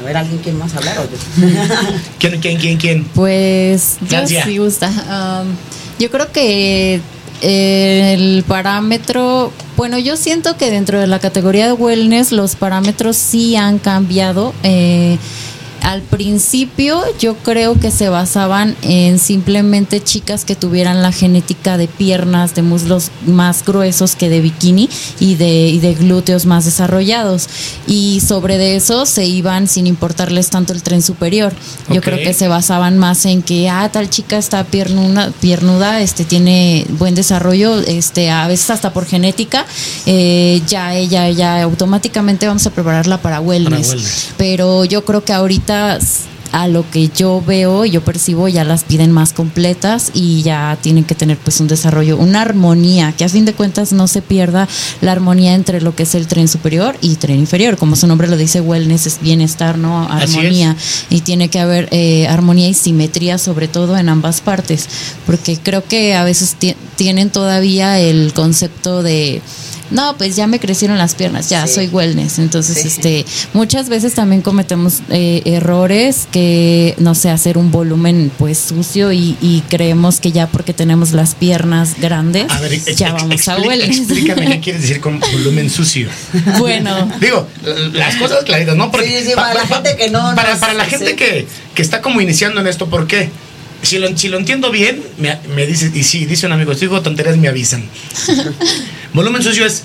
A 0.00 0.04
ver, 0.04 0.16
¿alguien 0.16 0.38
quiere 0.38 0.56
más 0.58 0.74
hablar 0.74 0.98
o 0.98 1.02
yo? 1.04 1.46
¿Quién, 2.18 2.40
quién, 2.40 2.58
quién, 2.58 2.76
quién? 2.78 3.04
Pues 3.04 3.96
yo 4.02 4.06
Francia. 4.08 4.44
sí 4.44 4.58
gusta. 4.58 4.88
Um, 4.88 5.48
yo 5.98 6.10
creo 6.10 6.30
que 6.32 6.94
eh, 6.96 7.00
el 7.40 8.44
parámetro, 8.46 9.52
bueno, 9.76 9.98
yo 9.98 10.16
siento 10.16 10.56
que 10.56 10.70
dentro 10.70 11.00
de 11.00 11.06
la 11.06 11.18
categoría 11.18 11.66
de 11.66 11.72
wellness 11.72 12.32
los 12.32 12.56
parámetros 12.56 13.16
sí 13.16 13.56
han 13.56 13.78
cambiado. 13.78 14.54
Eh, 14.62 15.18
al 15.88 16.02
principio 16.02 17.02
yo 17.18 17.34
creo 17.36 17.80
que 17.80 17.90
se 17.90 18.10
basaban 18.10 18.76
en 18.82 19.18
simplemente 19.18 20.02
chicas 20.02 20.44
que 20.44 20.54
tuvieran 20.54 21.02
la 21.02 21.12
genética 21.12 21.78
de 21.78 21.88
piernas, 21.88 22.54
de 22.54 22.60
muslos 22.60 23.10
más 23.26 23.64
gruesos 23.64 24.14
que 24.14 24.28
de 24.28 24.42
bikini 24.42 24.90
y 25.18 25.36
de, 25.36 25.68
y 25.68 25.78
de 25.78 25.94
glúteos 25.94 26.44
más 26.44 26.66
desarrollados. 26.66 27.48
Y 27.86 28.20
sobre 28.20 28.58
de 28.58 28.76
eso 28.76 29.06
se 29.06 29.24
iban 29.24 29.66
sin 29.66 29.86
importarles 29.86 30.50
tanto 30.50 30.74
el 30.74 30.82
tren 30.82 31.00
superior. 31.00 31.54
Yo 31.90 32.02
creo 32.02 32.18
que 32.18 32.34
se 32.34 32.48
basaban 32.48 32.98
más 32.98 33.24
en 33.24 33.40
que, 33.40 33.70
ah, 33.70 33.88
tal 33.90 34.10
chica 34.10 34.36
está 34.36 34.64
piernuda, 34.64 35.32
piernuda 35.40 36.02
este, 36.02 36.26
tiene 36.26 36.84
buen 36.98 37.14
desarrollo, 37.14 37.78
este, 37.78 38.28
a 38.28 38.46
veces 38.46 38.68
hasta 38.68 38.92
por 38.92 39.06
genética, 39.06 39.64
eh, 40.04 40.60
ya 40.66 40.94
ella, 40.94 41.30
ya 41.30 41.62
automáticamente 41.62 42.46
vamos 42.46 42.66
a 42.66 42.70
prepararla 42.70 43.22
para 43.22 43.40
wellness. 43.40 43.88
wellness. 43.88 44.28
Pero 44.36 44.84
yo 44.84 45.06
creo 45.06 45.24
que 45.24 45.32
ahorita 45.32 45.77
a 46.50 46.66
lo 46.66 46.90
que 46.90 47.10
yo 47.14 47.42
veo 47.46 47.84
y 47.84 47.90
yo 47.90 48.02
percibo 48.02 48.48
ya 48.48 48.64
las 48.64 48.82
piden 48.84 49.12
más 49.12 49.34
completas 49.34 50.10
y 50.14 50.40
ya 50.40 50.78
tienen 50.80 51.04
que 51.04 51.14
tener 51.14 51.36
pues 51.36 51.60
un 51.60 51.68
desarrollo, 51.68 52.16
una 52.16 52.40
armonía, 52.40 53.12
que 53.12 53.24
a 53.26 53.28
fin 53.28 53.44
de 53.44 53.52
cuentas 53.52 53.92
no 53.92 54.08
se 54.08 54.22
pierda 54.22 54.66
la 55.02 55.12
armonía 55.12 55.52
entre 55.54 55.82
lo 55.82 55.94
que 55.94 56.04
es 56.04 56.14
el 56.14 56.26
tren 56.26 56.48
superior 56.48 56.96
y 57.02 57.16
tren 57.16 57.38
inferior, 57.38 57.76
como 57.76 57.96
su 57.96 58.06
nombre 58.06 58.28
lo 58.28 58.38
dice, 58.38 58.62
wellness 58.62 59.06
es 59.06 59.20
bienestar, 59.20 59.76
¿no? 59.76 60.08
Armonía. 60.10 60.74
Y 61.10 61.20
tiene 61.20 61.50
que 61.50 61.60
haber 61.60 61.88
eh, 61.90 62.26
armonía 62.28 62.68
y 62.70 62.74
simetría 62.74 63.36
sobre 63.36 63.68
todo 63.68 63.98
en 63.98 64.08
ambas 64.08 64.40
partes, 64.40 64.88
porque 65.26 65.58
creo 65.62 65.84
que 65.84 66.14
a 66.14 66.24
veces 66.24 66.54
ti- 66.58 66.76
tienen 66.96 67.28
todavía 67.28 67.98
el 68.00 68.32
concepto 68.32 69.02
de 69.02 69.42
no, 69.90 70.16
pues 70.16 70.36
ya 70.36 70.46
me 70.46 70.58
crecieron 70.60 70.98
las 70.98 71.14
piernas, 71.14 71.48
ya 71.48 71.66
Sí. 71.66 71.74
soy 71.74 71.86
wellness. 71.88 72.38
Entonces, 72.38 72.78
Sí. 72.80 72.88
este, 72.88 73.24
muchas 73.54 73.88
veces 73.88 74.14
también 74.14 74.42
cometemos 74.42 75.00
eh, 75.10 75.42
errores 75.44 76.26
que, 76.30 76.94
no 76.98 77.14
sé, 77.14 77.30
hacer 77.30 77.58
un 77.58 77.70
volumen 77.70 78.30
pues 78.38 78.58
sucio 78.58 79.12
y, 79.12 79.36
y 79.40 79.62
creemos 79.68 80.20
que 80.20 80.32
ya 80.32 80.46
porque 80.46 80.74
tenemos 80.74 81.12
las 81.12 81.34
piernas 81.34 81.94
grandes, 82.00 82.50
A 82.50 82.60
ver, 82.60 82.72
ex- 82.74 82.96
ya 82.96 83.08
ex- 83.08 83.22
vamos 83.22 83.48
a 83.48 83.56
wellness. 83.58 83.98
Explícame 83.98 84.46
qué 84.50 84.60
quieres 84.60 84.82
decir 84.82 85.00
con 85.00 85.20
volumen 85.20 85.70
sucio. 85.70 86.08
bueno, 86.58 87.10
Digo, 87.20 87.46
las 87.92 88.16
cosas 88.16 88.44
claritas, 88.44 88.76
¿no? 88.76 88.90
Sí, 89.04 89.10
sí, 89.26 89.32
para 89.34 89.54
la 89.54 89.66
gente 89.66 89.96
que 89.96 90.10
no- 90.10 90.34
Para, 90.34 90.54
no 90.54 90.60
para 90.60 90.74
la 90.74 90.84
gente 90.84 91.16
que, 91.16 91.46
que 91.74 91.82
está 91.82 92.00
como 92.02 92.20
iniciando 92.20 92.60
en 92.60 92.66
esto, 92.66 92.88
¿por 92.88 93.06
qué? 93.06 93.30
Si 93.82 93.98
lo, 93.98 94.16
si 94.18 94.28
lo 94.28 94.38
entiendo 94.38 94.70
bien, 94.72 95.00
me, 95.18 95.38
me 95.54 95.64
dice, 95.64 95.90
y 95.94 96.02
sí, 96.02 96.26
dice 96.26 96.46
un 96.46 96.52
amigo, 96.52 96.74
si 96.74 96.80
digo 96.80 97.00
tonterías, 97.00 97.36
me 97.36 97.46
avisan. 97.48 97.84
Volumen 99.12 99.42
sucio 99.42 99.64
es 99.66 99.84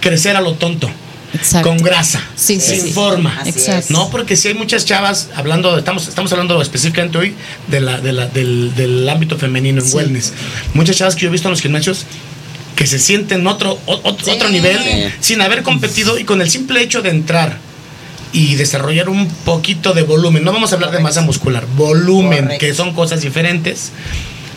crecer 0.00 0.36
a 0.36 0.40
lo 0.40 0.54
tonto. 0.54 0.90
exacto. 1.34 1.68
Con 1.70 1.78
grasa, 1.78 2.20
Sí, 2.36 2.60
sí, 2.60 2.74
sin 2.76 2.80
sí. 2.88 2.92
forma. 2.92 3.40
Exacto. 3.46 3.92
No, 3.92 4.10
porque 4.10 4.36
si 4.36 4.48
hay 4.48 4.54
muchas 4.54 4.84
chavas 4.84 5.28
hablando, 5.34 5.78
estamos, 5.78 6.06
estamos 6.08 6.30
hablando 6.32 6.60
específicamente 6.60 7.16
hoy 7.16 7.34
de 7.68 7.80
la, 7.80 8.00
de 8.00 8.12
la- 8.12 8.26
del, 8.26 8.74
del 8.74 9.08
ámbito 9.08 9.38
femenino 9.38 9.80
en 9.80 9.88
Sí. 9.88 9.96
wellness. 9.96 10.32
Muchas 10.74 10.96
chavas 10.96 11.14
que 11.14 11.22
yo 11.22 11.28
he 11.28 11.32
visto 11.32 11.48
en 11.48 11.52
los 11.52 11.62
gimnasios 11.62 12.04
que 12.76 12.86
se 12.86 12.98
sienten 12.98 13.46
otro, 13.46 13.78
otro, 13.86 14.14
Sí. 14.24 14.30
otro 14.32 14.48
nivel 14.50 14.78
sin 15.20 15.40
haber 15.40 15.62
competido 15.62 16.18
y 16.18 16.24
con 16.24 16.42
el 16.42 16.50
simple 16.50 16.82
hecho 16.82 17.00
de 17.00 17.10
entrar 17.10 17.56
y 18.34 18.54
desarrollar 18.56 19.08
un 19.08 19.26
poquito 19.28 19.92
de 19.94 20.02
volumen. 20.02 20.42
No 20.44 20.52
vamos 20.52 20.72
a 20.72 20.74
hablar 20.74 20.90
de 20.90 20.98
masa 21.00 21.20
muscular, 21.22 21.66
volumen, 21.76 22.42
Correcto. 22.44 22.66
que 22.66 22.74
son 22.74 22.92
cosas 22.94 23.20
diferentes. 23.22 23.90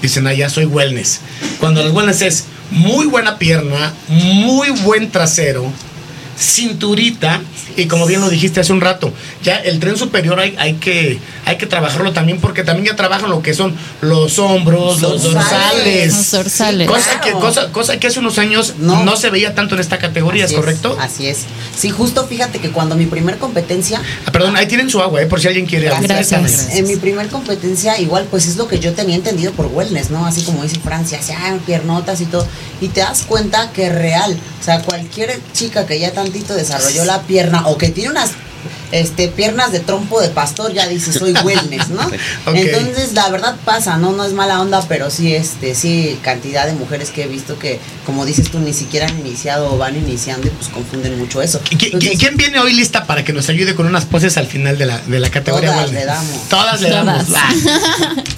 Dicen, 0.01 0.27
ah, 0.27 0.34
ya 0.34 0.50
soy 0.50 0.65
wellness. 0.65 1.22
Cuando 1.60 1.81
el 1.81 1.91
wellness 1.91 2.22
es 2.22 2.43
muy 2.75 3.08
buena 3.08 3.38
pierna, 3.38 3.94
muy 4.08 4.70
buen 4.70 5.10
trasero, 5.10 5.72
cinturita 6.38 7.41
y 7.77 7.88
como 7.88 8.05
bien 8.05 8.22
lo 8.22 8.29
dijiste 8.29 8.60
hace 8.60 8.74
un 8.74 8.82
rato, 8.82 9.12
ya 9.44 9.58
el 9.58 9.79
tren 9.79 9.98
superior 9.98 10.39
hay, 10.39 10.55
hay 10.58 10.74
que 10.75 11.20
hay 11.46 11.58
que 11.58 11.65
trabajarlo 11.65 12.12
también 12.13 12.39
porque 12.39 12.63
también 12.63 12.88
ya 12.88 12.96
trabajan 12.96 13.29
lo 13.29 13.41
que 13.41 13.53
son 13.53 13.75
los 14.01 14.39
hombros, 14.39 15.01
los 15.01 15.24
Dorsales. 15.24 15.34
dorsales. 15.34 16.13
Los 16.13 16.32
dorsales. 16.32 16.88
Cosa 16.88 17.22
que 17.22 17.32
cosa 17.32 17.72
cosa 17.72 17.98
que 18.00 18.08
hace 18.08 18.20
unos 18.20 18.38
años 18.39 18.75
no, 18.79 19.03
No. 19.03 19.15
se 19.15 19.29
veía 19.29 19.53
tanto 19.55 19.75
en 19.75 19.82
esta 19.82 19.98
categoría, 19.98 20.46
¿es 20.46 20.53
correcto? 20.53 20.98
Así 21.00 21.27
es. 21.27 21.39
Sí, 21.77 21.89
justo 21.89 22.25
fíjate 22.27 22.60
que 22.60 22.72
cuando 22.72 22.96
mi 22.96 23.05
primer 23.05 23.38
competencia, 23.38 24.01
Ah, 24.25 24.32
perdón, 24.32 24.55
ahí 24.55 24.65
tienen 24.67 24.89
su 24.89 25.01
agua, 25.01 25.22
eh, 25.22 25.25
por 25.25 25.39
si 25.41 25.48
alguien 25.48 25.65
quiere. 25.65 25.86
Gracias. 25.86 26.20
Exactamente. 26.32 26.77
en 26.79 26.88
mi 26.88 26.96
primer 26.96 27.27
competencia, 27.29 28.00
igual, 28.00 28.25
pues 28.32 28.48
es 28.48 28.55
lo 28.58 28.67
que 28.67 28.79
yo 28.79 28.94
tenía 28.94 29.15
entendido 29.15 29.51
por 29.53 29.67
wellness, 29.67 30.10
¿no? 30.10 30.25
Así 30.25 30.41
como 30.44 30.63
dice 30.63 30.79
Francia, 30.79 31.22
se 31.22 31.34
hagan 31.34 31.60
piernotas 31.60 32.22
y 32.22 32.25
todo. 32.25 32.48
Y 32.82 32.89
te 32.89 33.01
das 33.01 33.24
cuenta 33.24 33.72
que 33.72 33.89
real. 33.89 34.38
O 34.62 34.63
sea, 34.63 34.82
cualquier 34.82 35.39
chica 35.53 35.86
que 35.86 36.00
ya 36.00 36.12
tantito 36.12 36.53
desarrolló 36.55 37.05
la 37.05 37.22
pierna 37.22 37.64
o 37.65 37.77
que 37.77 37.89
tiene 37.89 38.12
unas 38.12 38.31
este, 38.92 39.27
piernas 39.27 39.72
de 39.72 39.80
trompo 39.80 40.22
de 40.22 40.30
pastor, 40.30 40.74
ya 40.74 40.88
dice, 40.88 41.12
soy 41.13 41.34
wellness, 41.44 41.89
¿no? 41.89 42.10
Entonces, 42.54 43.13
la 43.13 43.30
verdad 43.30 43.56
pasa, 43.65 43.98
¿no? 43.98 44.12
No 44.12 44.24
es 44.24 44.34
mala 44.34 44.62
onda, 44.62 44.84
pero 44.88 45.10
sí, 45.10 45.34
este, 45.34 45.75
sí, 45.75 46.20
cantidad 46.22 46.65
de 46.65 46.74
mujeres 46.74 47.10
que 47.10 47.24
he 47.24 47.27
visto 47.27 47.58
que, 47.60 47.80
como 48.06 48.25
dices 48.25 48.50
tú, 48.51 48.60
ni 48.60 48.74
siquiera 48.74 49.08
han 49.08 49.20
iniciado 49.20 49.74
o 49.74 49.77
van 49.77 49.96
iniciando 49.96 50.48
y 50.48 50.50
pues 50.51 50.70
confunden 50.70 51.18
mucho 51.18 51.42
eso. 51.42 51.60
¿Qui- 51.62 51.77
qui- 51.77 51.86
Entonces, 51.94 52.20
¿Quién 52.20 52.38
viene 52.38 52.60
hoy 52.60 52.74
lista 52.74 53.06
para 53.06 53.24
que 53.24 53.34
nos 53.34 53.50
ayude 53.50 53.75
con 53.75 53.86
unas 53.88 54.06
poses 54.06 54.38
al 54.38 54.48
final 54.48 54.77
de 54.77 54.86
la, 54.86 55.00
de 55.00 55.20
la 55.20 55.30
categoría 55.30 55.72
Todas 55.72 55.86
wellness? 55.86 56.00
le 56.01 56.06
damos. 56.06 56.50
Todas 56.50 56.82
le 56.82 56.89
damos. 56.89 57.25
Todas. 57.25 57.44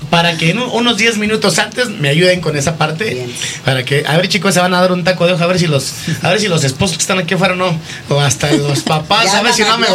Para 0.10 0.38
que 0.38 0.51
en 0.51 0.60
un- 0.60 0.70
unos 0.72 0.98
10 0.98 1.18
minutos 1.18 1.60
antes 1.60 1.89
me 1.89 2.10
ayuden 2.10 2.39
con 2.42 2.56
esa 2.58 2.77
parte. 2.77 3.13
Bien. 3.13 3.32
Para 3.66 3.84
que, 3.84 4.04
a 4.08 4.16
ver 4.18 4.30
chicos, 4.30 4.54
se 4.54 4.60
van 4.60 4.74
a 4.74 4.82
dar 4.82 4.92
un 4.92 5.04
taco 5.04 5.25
de 5.27 5.34
ojo, 5.34 5.44
a 5.44 5.48
ver 5.48 5.60
si 5.60 5.68
los, 5.68 5.92
a 6.22 6.30
ver 6.30 6.39
si 6.39 6.48
los 6.48 6.63
esposos 6.63 6.98
que 6.98 7.01
están 7.01 7.20
aquí 7.20 7.34
afuera 7.34 7.56
no, 7.56 7.77
o 8.10 8.20
hasta 8.20 8.51
los 8.51 8.80
papás, 8.84 9.25
Ya 9.25 9.39
a 9.39 9.44
ver 9.44 9.54
si 9.54 9.63
no 9.63 9.77
me 9.77 9.88
ya 9.88 9.94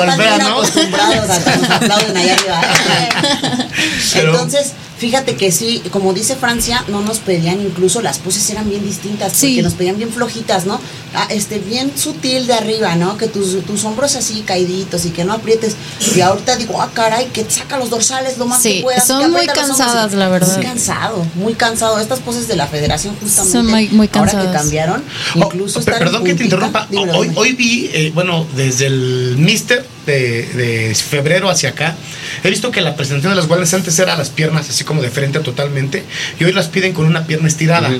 acostumbrados 0.48 1.30
a 1.30 1.44
que 1.44 1.56
nos 1.58 1.70
aplauden 1.70 2.16
allá 2.16 2.34
arriba. 2.34 2.60
Pero- 4.14 4.32
Entonces, 4.32 4.72
fíjate 4.98 5.34
que 5.36 5.50
sí, 5.50 5.82
como 5.90 6.12
dice 6.12 6.36
Francia, 6.36 6.84
no 6.88 7.00
nos 7.00 7.18
pedían 7.18 7.60
incluso 7.60 8.02
las 8.02 8.18
poses 8.18 8.48
eran 8.50 8.68
bien 8.68 8.84
distintas, 8.84 9.32
Sí. 9.32 9.48
porque 9.48 9.62
nos 9.62 9.74
pedían 9.74 9.96
bien 9.98 10.12
flojitas, 10.12 10.64
¿no? 10.66 10.80
Ah, 11.14 11.26
este, 11.30 11.58
bien 11.58 11.92
sutil 11.96 12.46
de 12.46 12.54
arriba, 12.54 12.94
¿no? 12.96 13.16
Que 13.18 13.26
tus, 13.28 13.64
tus 13.66 13.84
hombros 13.84 14.14
así 14.16 14.42
caíditos 14.46 15.04
y 15.04 15.10
que 15.10 15.24
no 15.24 15.32
aprietes. 15.34 15.74
Y 16.16 16.20
ahorita 16.20 16.56
digo, 16.56 16.80
ah, 16.80 16.90
caray, 16.94 17.26
que 17.26 17.44
saca 17.50 17.76
los 17.78 17.90
dorsales 17.90 18.38
lo 18.38 18.46
más 18.46 18.62
Sí, 18.62 18.76
que 18.76 18.82
puedas. 18.82 19.06
son 19.06 19.20
que 19.22 19.28
muy 19.28 19.46
cansadas, 19.46 20.12
la 20.14 20.28
verdad. 20.28 20.56
Muy 20.56 20.64
cansado, 20.64 21.26
muy 21.34 21.54
cansado. 21.54 21.98
Estas 22.00 22.20
poses 22.20 22.48
de 22.48 22.56
la 22.56 22.66
federación 22.66 23.16
justamente, 23.20 23.52
Son 23.58 23.66
muy- 23.66 23.88
muy 23.88 24.08
ahora 24.12 24.30
que 24.30 24.36
cansadas. 24.36 24.62
cambiaron, 24.62 25.02
Oh, 25.34 25.38
incluso 25.38 25.80
en 25.80 25.84
perdón 25.84 26.24
que 26.24 26.34
te 26.34 26.44
interrumpa. 26.44 26.86
Dímelo, 26.90 27.18
hoy, 27.18 27.28
dime. 27.28 27.40
hoy 27.40 27.52
vi, 27.52 27.90
eh, 27.92 28.10
bueno, 28.14 28.46
desde 28.56 28.86
el 28.86 29.34
Mister 29.38 29.84
de, 30.06 30.94
febrero 30.94 31.48
hacia 31.48 31.70
acá, 31.70 31.96
he 32.42 32.50
visto 32.50 32.70
que 32.70 32.80
la 32.80 32.96
presentación 32.96 33.32
de 33.32 33.36
las 33.36 33.48
guardias 33.48 33.72
antes 33.74 33.98
era 33.98 34.16
las 34.16 34.30
piernas 34.30 34.68
así 34.68 34.84
como 34.84 35.02
de 35.02 35.10
frente 35.10 35.40
totalmente 35.40 36.04
y 36.38 36.44
hoy 36.44 36.52
las 36.52 36.68
piden 36.68 36.92
con 36.92 37.06
una 37.06 37.26
pierna 37.26 37.48
estirada. 37.48 37.90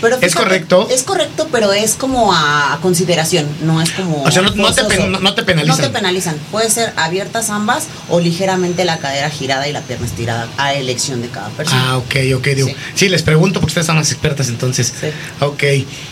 Pero 0.00 0.18
¿Es 0.20 0.34
correcto? 0.34 0.88
Es 0.90 1.02
correcto, 1.02 1.48
pero 1.52 1.72
es 1.72 1.94
como 1.94 2.32
a, 2.34 2.78
consideración, 2.82 3.46
no 3.62 3.80
es 3.82 3.90
como. 3.90 4.22
O 4.22 4.30
sea, 4.30 4.42
no- 4.42 4.50
no 4.54 4.72
te 4.72 4.82
forzoso. 4.82 4.88
pen- 4.88 5.12
no- 5.12 5.20
no 5.20 5.34
te 5.34 5.42
penalizan. 5.42 5.76
No 5.76 5.82
te 5.82 5.90
penalizan. 5.90 6.36
Puede 6.50 6.70
ser 6.70 6.92
abiertas 6.96 7.50
ambas 7.50 7.84
o 8.08 8.20
ligeramente 8.20 8.84
la 8.84 8.98
cadera 8.98 9.30
girada 9.30 9.68
y 9.68 9.72
la 9.72 9.80
pierna 9.82 10.06
estirada 10.06 10.48
a 10.56 10.74
elección 10.74 11.20
de 11.22 11.28
cada 11.28 11.48
persona. 11.50 11.90
Ah, 11.92 11.96
ok, 11.98 12.14
ok, 12.36 12.46
digo. 12.48 12.68
Sí. 12.68 12.74
Sí. 12.94 13.08
les 13.08 13.22
pregunto 13.22 13.60
porque 13.60 13.70
ustedes 13.72 13.86
son 13.86 13.96
las 13.96 14.10
expertas 14.10 14.48
entonces. 14.48 14.92
Sí. 15.00 15.06
Ok, 15.40 15.62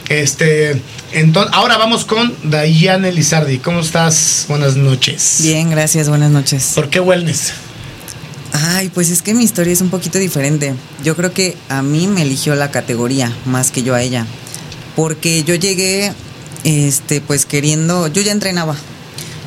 este, 0.09 0.81
entonces, 1.13 1.53
ahora 1.55 1.77
vamos 1.79 2.05
con 2.05 2.35
Dayane 2.45 3.13
Lizardi. 3.13 3.59
¿Cómo 3.59 3.81
estás? 3.81 4.47
Buenas 4.49 4.77
noches. 4.77 5.39
Bien, 5.43 5.71
gracias, 5.71 6.09
buenas 6.09 6.31
noches. 6.31 6.73
¿Por 6.75 6.89
qué 6.91 7.01
wellness? 7.01 7.53
Ay, 8.53 8.89
pues 8.89 9.11
es 9.11 9.23
que 9.23 9.35
mi 9.35 9.45
historia 9.45 9.73
es 9.73 9.81
un 9.81 9.91
poquito 9.91 10.19
diferente. 10.19 10.75
Yo 11.05 11.17
creo 11.17 11.33
que 11.33 11.57
a 11.69 11.83
mí 11.83 12.07
me 12.07 12.23
eligió 12.23 12.55
la 12.55 12.71
categoría 12.71 13.33
más 13.45 13.71
que 13.71 13.83
yo 13.83 13.95
a 13.95 14.03
ella. 14.03 14.27
Porque 14.97 15.45
yo 15.45 15.55
llegué, 15.55 16.13
este, 16.65 17.21
pues 17.21 17.47
queriendo, 17.47 18.09
yo 18.09 18.23
ya 18.23 18.33
entrenaba. 18.33 18.75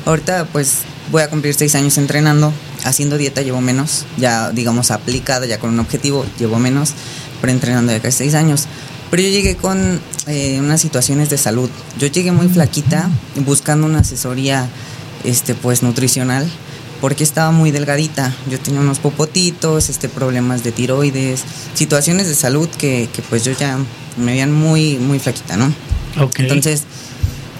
Ahorita 0.06 0.46
pues 0.52 0.80
voy 1.12 1.24
a 1.24 1.30
cumplir 1.30 1.54
seis 1.54 1.76
años 1.76 1.98
entrenando. 1.98 2.54
Haciendo 2.84 3.18
dieta 3.18 3.42
llevo 3.42 3.62
menos. 3.62 4.06
Ya 4.18 4.52
digamos 4.52 4.92
aplicada, 4.92 5.46
ya 5.46 5.60
con 5.60 5.72
un 5.72 5.80
objetivo, 5.80 6.26
llevo 6.40 6.60
menos. 6.60 6.94
Pero 7.42 7.54
entrenando 7.54 7.92
ya 7.92 8.02
casi 8.02 8.20
seis 8.20 8.36
años. 8.36 8.66
Pero 9.10 9.24
yo 9.24 9.30
llegué 9.30 9.56
con 9.56 10.00
eh, 10.28 10.60
unas 10.60 10.80
situaciones 10.80 11.30
de 11.30 11.38
salud. 11.38 11.70
Yo 12.00 12.08
llegué 12.08 12.32
muy 12.32 12.48
flaquita, 12.48 13.10
buscando 13.46 13.88
una 13.88 14.00
asesoría, 14.00 14.70
este, 15.26 15.54
pues 15.54 15.84
nutricional 15.84 16.50
porque 17.02 17.24
estaba 17.24 17.52
muy 17.52 17.72
delgadita. 17.72 18.34
Yo 18.50 18.60
tenía 18.60 18.80
unos 18.80 19.00
popotitos, 19.00 19.90
este, 19.90 20.08
problemas 20.08 20.64
de 20.64 20.72
tiroides, 20.72 21.44
situaciones 21.74 22.28
de 22.28 22.36
salud 22.36 22.70
que, 22.70 23.10
que 23.12 23.22
pues 23.24 23.44
yo 23.44 23.52
ya 23.54 23.78
me 24.18 24.32
veían 24.34 24.54
muy, 24.54 24.98
muy 24.98 25.20
flaquita, 25.20 25.58
¿no? 25.58 25.74
Ok. 26.20 26.40
Entonces, 26.40 26.84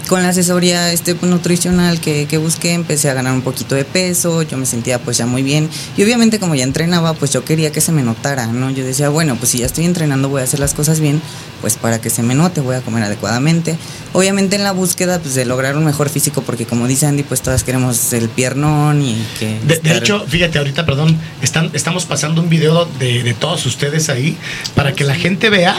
con 0.08 0.24
la 0.24 0.30
asesoría 0.30 0.92
este, 0.92 1.16
nutricional 1.22 2.00
que, 2.00 2.26
que 2.26 2.38
busqué, 2.38 2.74
empecé 2.74 3.10
a 3.10 3.14
ganar 3.14 3.34
un 3.34 3.42
poquito 3.42 3.76
de 3.76 3.86
peso, 3.86 4.42
yo 4.42 4.58
me 4.58 4.66
sentía 4.66 5.00
pues 5.00 5.18
ya 5.18 5.26
muy 5.26 5.44
bien. 5.44 5.70
Y 5.98 6.04
obviamente 6.04 6.40
como 6.40 6.56
ya 6.56 6.64
entrenaba, 6.64 7.14
pues 7.14 7.32
yo 7.32 7.46
quería 7.46 7.72
que 7.72 7.82
se 7.82 7.92
me 7.92 8.04
notara, 8.04 8.48
¿no? 8.48 8.70
Yo 8.72 8.84
decía, 8.84 9.10
bueno, 9.10 9.36
pues 9.36 9.52
si 9.52 9.60
ya 9.60 9.66
estoy 9.66 9.86
entrenando 9.86 10.30
voy 10.30 10.42
a 10.42 10.44
hacer 10.44 10.60
las 10.60 10.74
cosas 10.74 11.00
bien, 11.00 11.22
pues 11.62 11.78
para 11.78 12.02
que 12.02 12.10
se 12.10 12.24
me 12.24 12.36
note, 12.36 12.62
voy 12.62 12.76
a 12.76 12.82
comer 12.82 13.04
adecuadamente. 13.04 13.78
Obviamente 14.14 14.56
en 14.56 14.64
la 14.64 14.72
búsqueda 14.72 15.20
pues 15.20 15.36
de 15.36 15.46
lograr 15.46 15.78
un 15.78 15.86
mejor 15.86 16.10
físico, 16.10 16.42
porque 16.42 16.66
como 16.66 16.88
dice 16.88 17.06
Andy, 17.06 17.24
pues 17.24 17.42
todas 17.42 17.64
queremos 17.64 18.14
el 18.14 18.30
piernón 18.30 19.02
y 19.02 19.26
que... 19.40 19.60
De, 19.66 19.98
hecho, 19.98 20.26
fíjate, 20.28 20.58
ahorita, 20.58 20.86
perdón, 20.86 21.18
están, 21.42 21.70
estamos 21.74 22.06
pasando 22.06 22.42
un 22.42 22.50
video 22.50 22.86
de, 23.00 23.24
de 23.24 23.34
todos 23.34 23.66
ustedes 23.66 24.10
ahí 24.10 24.38
para 24.76 24.94
que 24.94 25.04
la 25.04 25.16
gente 25.16 25.50
vea 25.50 25.76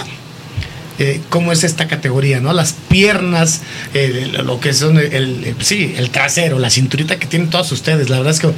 eh, 0.99 1.21
cómo 1.31 1.53
es 1.53 1.65
esta 1.65 1.89
categoría, 1.89 2.41
¿no? 2.41 2.53
Las 2.53 2.75
piernas, 2.89 3.61
eh, 3.95 4.31
lo 4.45 4.61
que 4.61 4.73
son 4.75 4.99
el, 4.99 5.13
el- 5.13 5.57
sí, 5.61 5.95
el 5.97 6.11
trasero, 6.11 6.59
la 6.59 6.71
cinturita 6.71 7.19
que 7.19 7.27
tienen 7.27 7.51
todas 7.51 7.71
ustedes. 7.73 8.09
La 8.11 8.19
verdad 8.19 8.33
es 8.35 8.41
que 8.41 8.51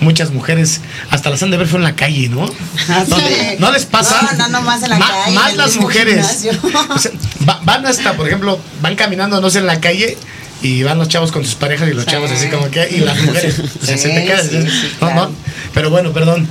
muchas 0.00 0.30
mujeres 0.32 0.80
hasta 1.10 1.30
las 1.30 1.42
han 1.42 1.50
de 1.50 1.56
ver 1.58 1.66
fue 1.66 1.78
en 1.78 1.84
la 1.84 1.94
calle, 1.96 2.28
¿no? 2.28 2.46
Ah, 2.88 3.04
¿No, 3.08 3.16
no 3.58 3.72
les 3.72 3.84
pasa? 3.86 4.20
No, 4.32 4.38
no, 4.38 4.48
no, 4.48 4.62
más 4.62 4.82
en 4.82 4.90
la 4.90 4.98
calle, 4.98 5.32
Más 5.34 5.56
las 5.56 5.76
mujeres. 5.76 6.26
gimnasio. 6.42 6.52
O 6.94 6.98
sea, 6.98 7.10
va- 7.48 7.60
van 7.64 7.84
hasta, 7.86 8.14
por 8.14 8.26
ejemplo, 8.26 8.58
van 8.80 8.96
caminando, 8.96 9.40
no 9.40 9.50
sé, 9.50 9.58
en 9.58 9.66
la 9.66 9.80
calle. 9.80 10.16
Y 10.64 10.84
van 10.84 10.96
los 10.96 11.08
chavos 11.08 11.32
con 11.32 11.44
sus 11.44 11.56
parejas 11.56 11.88
y 11.88 11.92
los 11.92 12.04
Sí. 12.04 12.10
chavos 12.12 12.30
así 12.30 12.46
como 12.46 12.70
que, 12.70 12.88
y 12.88 12.98
las 13.00 13.20
mujeres, 13.20 13.58
o 13.58 13.84
sea, 13.84 13.96
Sí, 13.96 14.02
se 14.04 14.08
te 14.10 14.24
queda, 14.24 14.40
sí, 14.42 14.56
así, 14.58 14.70
sí, 14.70 14.92
no, 15.00 15.08
claro. 15.08 15.28
no, 15.30 15.34
pero 15.74 15.90
bueno, 15.90 16.12
perdón. 16.12 16.46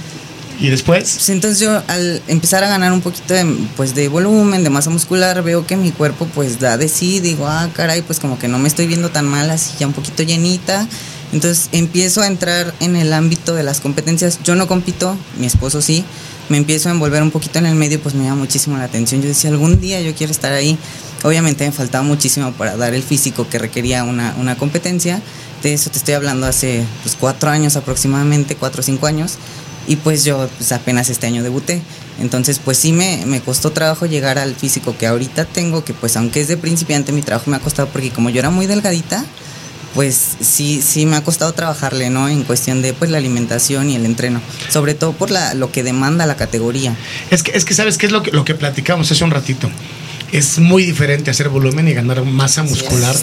Y 0.62 0.70
después, 0.70 1.14
Pues 1.16 1.30
entonces 1.30 1.60
yo 1.60 1.82
al 1.88 2.22
empezar 2.28 2.64
a 2.64 2.70
ganar 2.70 2.94
un 2.94 3.02
poquito 3.02 3.34
de, 3.34 3.46
pues 3.76 3.96
de 3.96 4.08
volumen, 4.08 4.64
de 4.64 4.70
masa 4.70 4.92
muscular, 4.92 5.42
veo 5.42 5.66
que 5.66 5.76
mi 5.76 5.92
cuerpo 5.92 6.28
pues 6.36 6.60
da 6.60 6.78
de 6.78 6.88
sí, 6.88 7.20
digo, 7.20 7.48
ah, 7.48 7.68
caray, 7.74 8.04
pues 8.04 8.20
como 8.20 8.38
que 8.38 8.48
no 8.48 8.60
me 8.60 8.68
estoy 8.68 8.86
viendo 8.86 9.10
tan 9.10 9.26
mal, 9.26 9.50
así 9.50 9.72
ya 9.80 9.88
un 9.88 9.94
poquito 9.94 10.22
llenita. 10.22 10.88
Entonces 11.34 11.70
empiezo 11.72 12.22
a 12.22 12.28
entrar 12.28 12.76
en 12.80 12.96
el 12.96 13.12
ámbito 13.12 13.56
de 13.56 13.64
las 13.64 13.80
competencias. 13.80 14.40
Yo 14.44 14.56
no 14.56 14.68
compito, 14.68 15.18
mi 15.40 15.48
esposo 15.48 15.82
sí. 15.82 16.04
Me 16.50 16.58
empiezo 16.58 16.90
a 16.90 16.92
envolver 16.92 17.24
un 17.24 17.32
poquito 17.32 17.58
en 17.58 17.66
el 17.66 17.76
medio, 17.76 18.00
pues 18.00 18.14
me 18.14 18.26
llama 18.26 18.36
muchísimo 18.36 18.78
la 18.78 18.84
atención. 18.84 19.22
Yo 19.22 19.30
decía, 19.30 19.50
algún 19.50 19.80
día 19.80 20.02
yo 20.02 20.14
quiero 20.14 20.32
estar 20.32 20.52
ahí. 20.52 20.78
Obviamente 21.24 21.66
me 21.66 21.72
faltaba 21.72 22.04
muchísimo 22.04 22.52
para 22.52 22.76
dar 22.76 22.94
el 22.94 23.02
físico 23.02 23.48
que 23.50 23.58
requería 23.58 24.04
una, 24.04 24.36
una 24.38 24.58
competencia. 24.58 25.22
De 25.64 25.74
eso 25.74 25.90
te 25.90 25.98
estoy 26.00 26.16
hablando 26.16 26.46
hace 26.48 26.84
pues, 27.04 27.16
cuatro 27.18 27.50
años 27.50 27.78
aproximadamente, 27.78 28.56
cuatro 28.56 28.82
o 28.82 28.84
cinco 28.84 29.08
años. 29.08 29.38
Y 29.88 29.96
pues 29.98 30.24
yo 30.24 30.50
pues, 30.58 30.72
apenas 30.72 31.10
este 31.10 31.28
año 31.28 31.44
debuté. 31.44 31.82
Entonces 32.20 32.60
pues 32.64 32.78
sí 32.78 32.94
me, 32.94 33.26
me 33.26 33.42
costó 33.42 33.72
trabajo 33.72 34.06
llegar 34.06 34.38
al 34.38 34.56
físico 34.56 34.96
que 34.98 35.08
ahorita 35.08 35.46
tengo, 35.46 35.84
que 35.84 35.94
pues 35.94 36.18
aunque 36.18 36.42
es 36.42 36.48
de 36.48 36.58
principiante 36.58 37.12
mi 37.12 37.22
trabajo 37.22 37.50
me 37.50 37.58
ha 37.58 37.60
costado 37.60 37.90
porque 37.90 38.12
como 38.12 38.30
yo 38.30 38.40
era 38.40 38.50
muy 38.50 38.68
delgadita, 38.68 39.26
pues 39.94 40.38
sí, 40.40 40.82
sí 40.82 41.06
me 41.06 41.18
ha 41.18 41.24
costado 41.24 41.54
trabajarle, 41.54 42.10
¿no? 42.10 42.30
En 42.30 42.44
cuestión 42.44 42.82
de 42.82 42.94
pues 42.94 43.12
la 43.12 43.18
alimentación 43.18 43.90
y 43.90 43.96
el 43.96 44.06
entreno, 44.06 44.42
sobre 44.70 44.94
todo 44.94 45.14
por 45.14 45.32
la, 45.32 45.54
lo 45.54 45.72
que 45.72 45.84
demanda 45.84 46.26
la 46.26 46.36
categoría. 46.36 46.96
Es 47.30 47.44
que, 47.44 47.52
es 47.52 47.66
que 47.66 47.74
sabes 47.74 47.98
qué 47.98 48.06
es 48.06 48.12
lo 48.12 48.24
que, 48.24 48.32
lo 48.32 48.46
que 48.46 48.56
platicamos 48.56 49.12
hace 49.12 49.24
un 49.24 49.32
ratito. 49.32 49.70
Es 50.32 50.60
muy 50.60 50.86
diferente 50.86 51.30
hacer 51.30 51.50
volumen 51.50 51.88
y 51.90 51.94
ganar 51.94 52.24
masa 52.24 52.64
muscular 52.64 53.16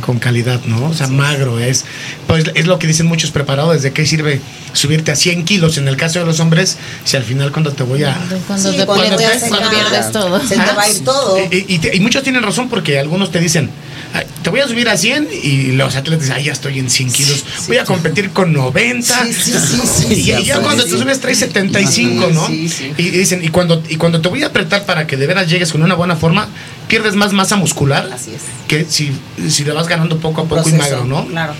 con 0.00 0.18
calidad, 0.20 0.60
¿no? 0.66 0.86
O 0.86 0.94
sea, 0.94 1.08
magro 1.08 1.58
es. 1.58 1.84
Pues 2.28 2.44
es 2.54 2.66
lo 2.66 2.78
que 2.78 2.86
dicen 2.86 3.06
muchos 3.06 3.32
preparados. 3.32 3.82
¿De 3.82 3.92
qué 3.92 4.06
sirve 4.06 4.40
subirte 4.72 5.10
a 5.10 5.16
100 5.16 5.44
kilos 5.44 5.78
en 5.78 5.88
el 5.88 5.96
caso 5.96 6.20
de 6.20 6.24
los 6.26 6.38
hombres 6.40 6.76
si 7.04 7.16
al 7.16 7.24
final 7.24 7.50
cuando 7.50 7.72
te 7.72 7.82
voy 7.82 8.04
a. 8.04 8.16
Cuando 8.46 8.70
Sí, 8.70 8.76
te 8.76 8.86
cuando 8.86 9.04
pones, 9.04 9.16
te 9.16 9.16
te 9.16 9.26
hacen 9.26 9.50
pierdes 9.70 10.12
todo. 10.12 10.40
Se 10.46 10.54
te 10.54 10.72
va 10.72 10.82
a 10.82 10.90
ir 10.90 11.04
todo. 11.04 11.38
Y, 11.50 11.64
y 11.74 11.78
te- 11.78 11.96
y 11.96 12.00
muchos 12.00 12.22
tienen 12.22 12.42
razón 12.42 12.68
porque 12.68 12.98
algunos 13.00 13.32
te 13.32 13.40
dicen, 13.40 13.70
"Ay, 14.12 14.24
te 14.42 14.50
voy 14.50 14.60
a 14.60 14.68
subir 14.68 14.88
a 14.88 14.96
100 14.96 15.28
y 15.42 15.72
los 15.72 15.96
atletas 15.96 16.20
dicen, 16.22 16.36
ay, 16.36 16.44
ya 16.44 16.52
estoy 16.52 16.78
en 16.78 16.88
100 16.88 17.10
kilos, 17.10 17.44
voy 17.66 17.78
a 17.78 17.84
competir 17.84 18.30
con 18.30 18.52
90. 18.52 19.24
Sí, 19.24 19.32
sí, 19.32 19.52
sí, 19.52 19.80
sí, 19.86 20.14
y, 20.40 20.44
ya 20.44 20.60
cuando 20.60 20.84
sí. 20.84 20.90
te 20.92 20.98
subes 20.98 21.18
traes 21.20 21.38
75, 21.38 22.30
¿no? 22.32 22.46
Sí, 22.46 22.68
sí. 22.68 22.92
Y, 22.96 23.02
y 23.08 23.10
dicen, 23.10 23.42
y 23.44 23.48
cuando, 23.48 23.82
y 23.88 23.96
cuando 23.96 24.20
te 24.20 24.28
voy 24.28 24.42
a 24.44 24.46
apretar 24.46 24.84
para 24.86 25.06
que 25.06 25.16
de 25.16 25.26
veras 25.26 25.48
llegues 25.48 25.72
con 25.72 25.82
una 25.82 25.94
buena 25.94 26.14
forma, 26.16 26.43
pierdes 26.88 27.14
más 27.14 27.32
masa 27.32 27.56
muscular 27.56 28.10
Así 28.12 28.32
es. 28.34 28.42
que 28.68 28.84
si, 28.88 29.12
si 29.48 29.64
le 29.64 29.72
vas 29.72 29.88
ganando 29.88 30.18
poco 30.18 30.42
a 30.42 30.44
poco 30.44 30.68
y 30.68 30.72
Proceso, 30.72 30.76
magro, 30.76 31.04
¿no? 31.04 31.26
Claro. 31.26 31.54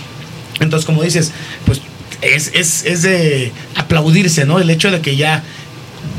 Entonces, 0.59 0.85
como 0.85 1.03
dices, 1.03 1.31
pues 1.65 1.81
es, 2.21 2.51
es, 2.53 2.85
es 2.85 3.01
de 3.01 3.51
aplaudirse, 3.75 4.45
¿no? 4.45 4.59
El 4.59 4.69
hecho 4.69 4.89
de 4.91 5.01
que 5.01 5.15
ya, 5.15 5.43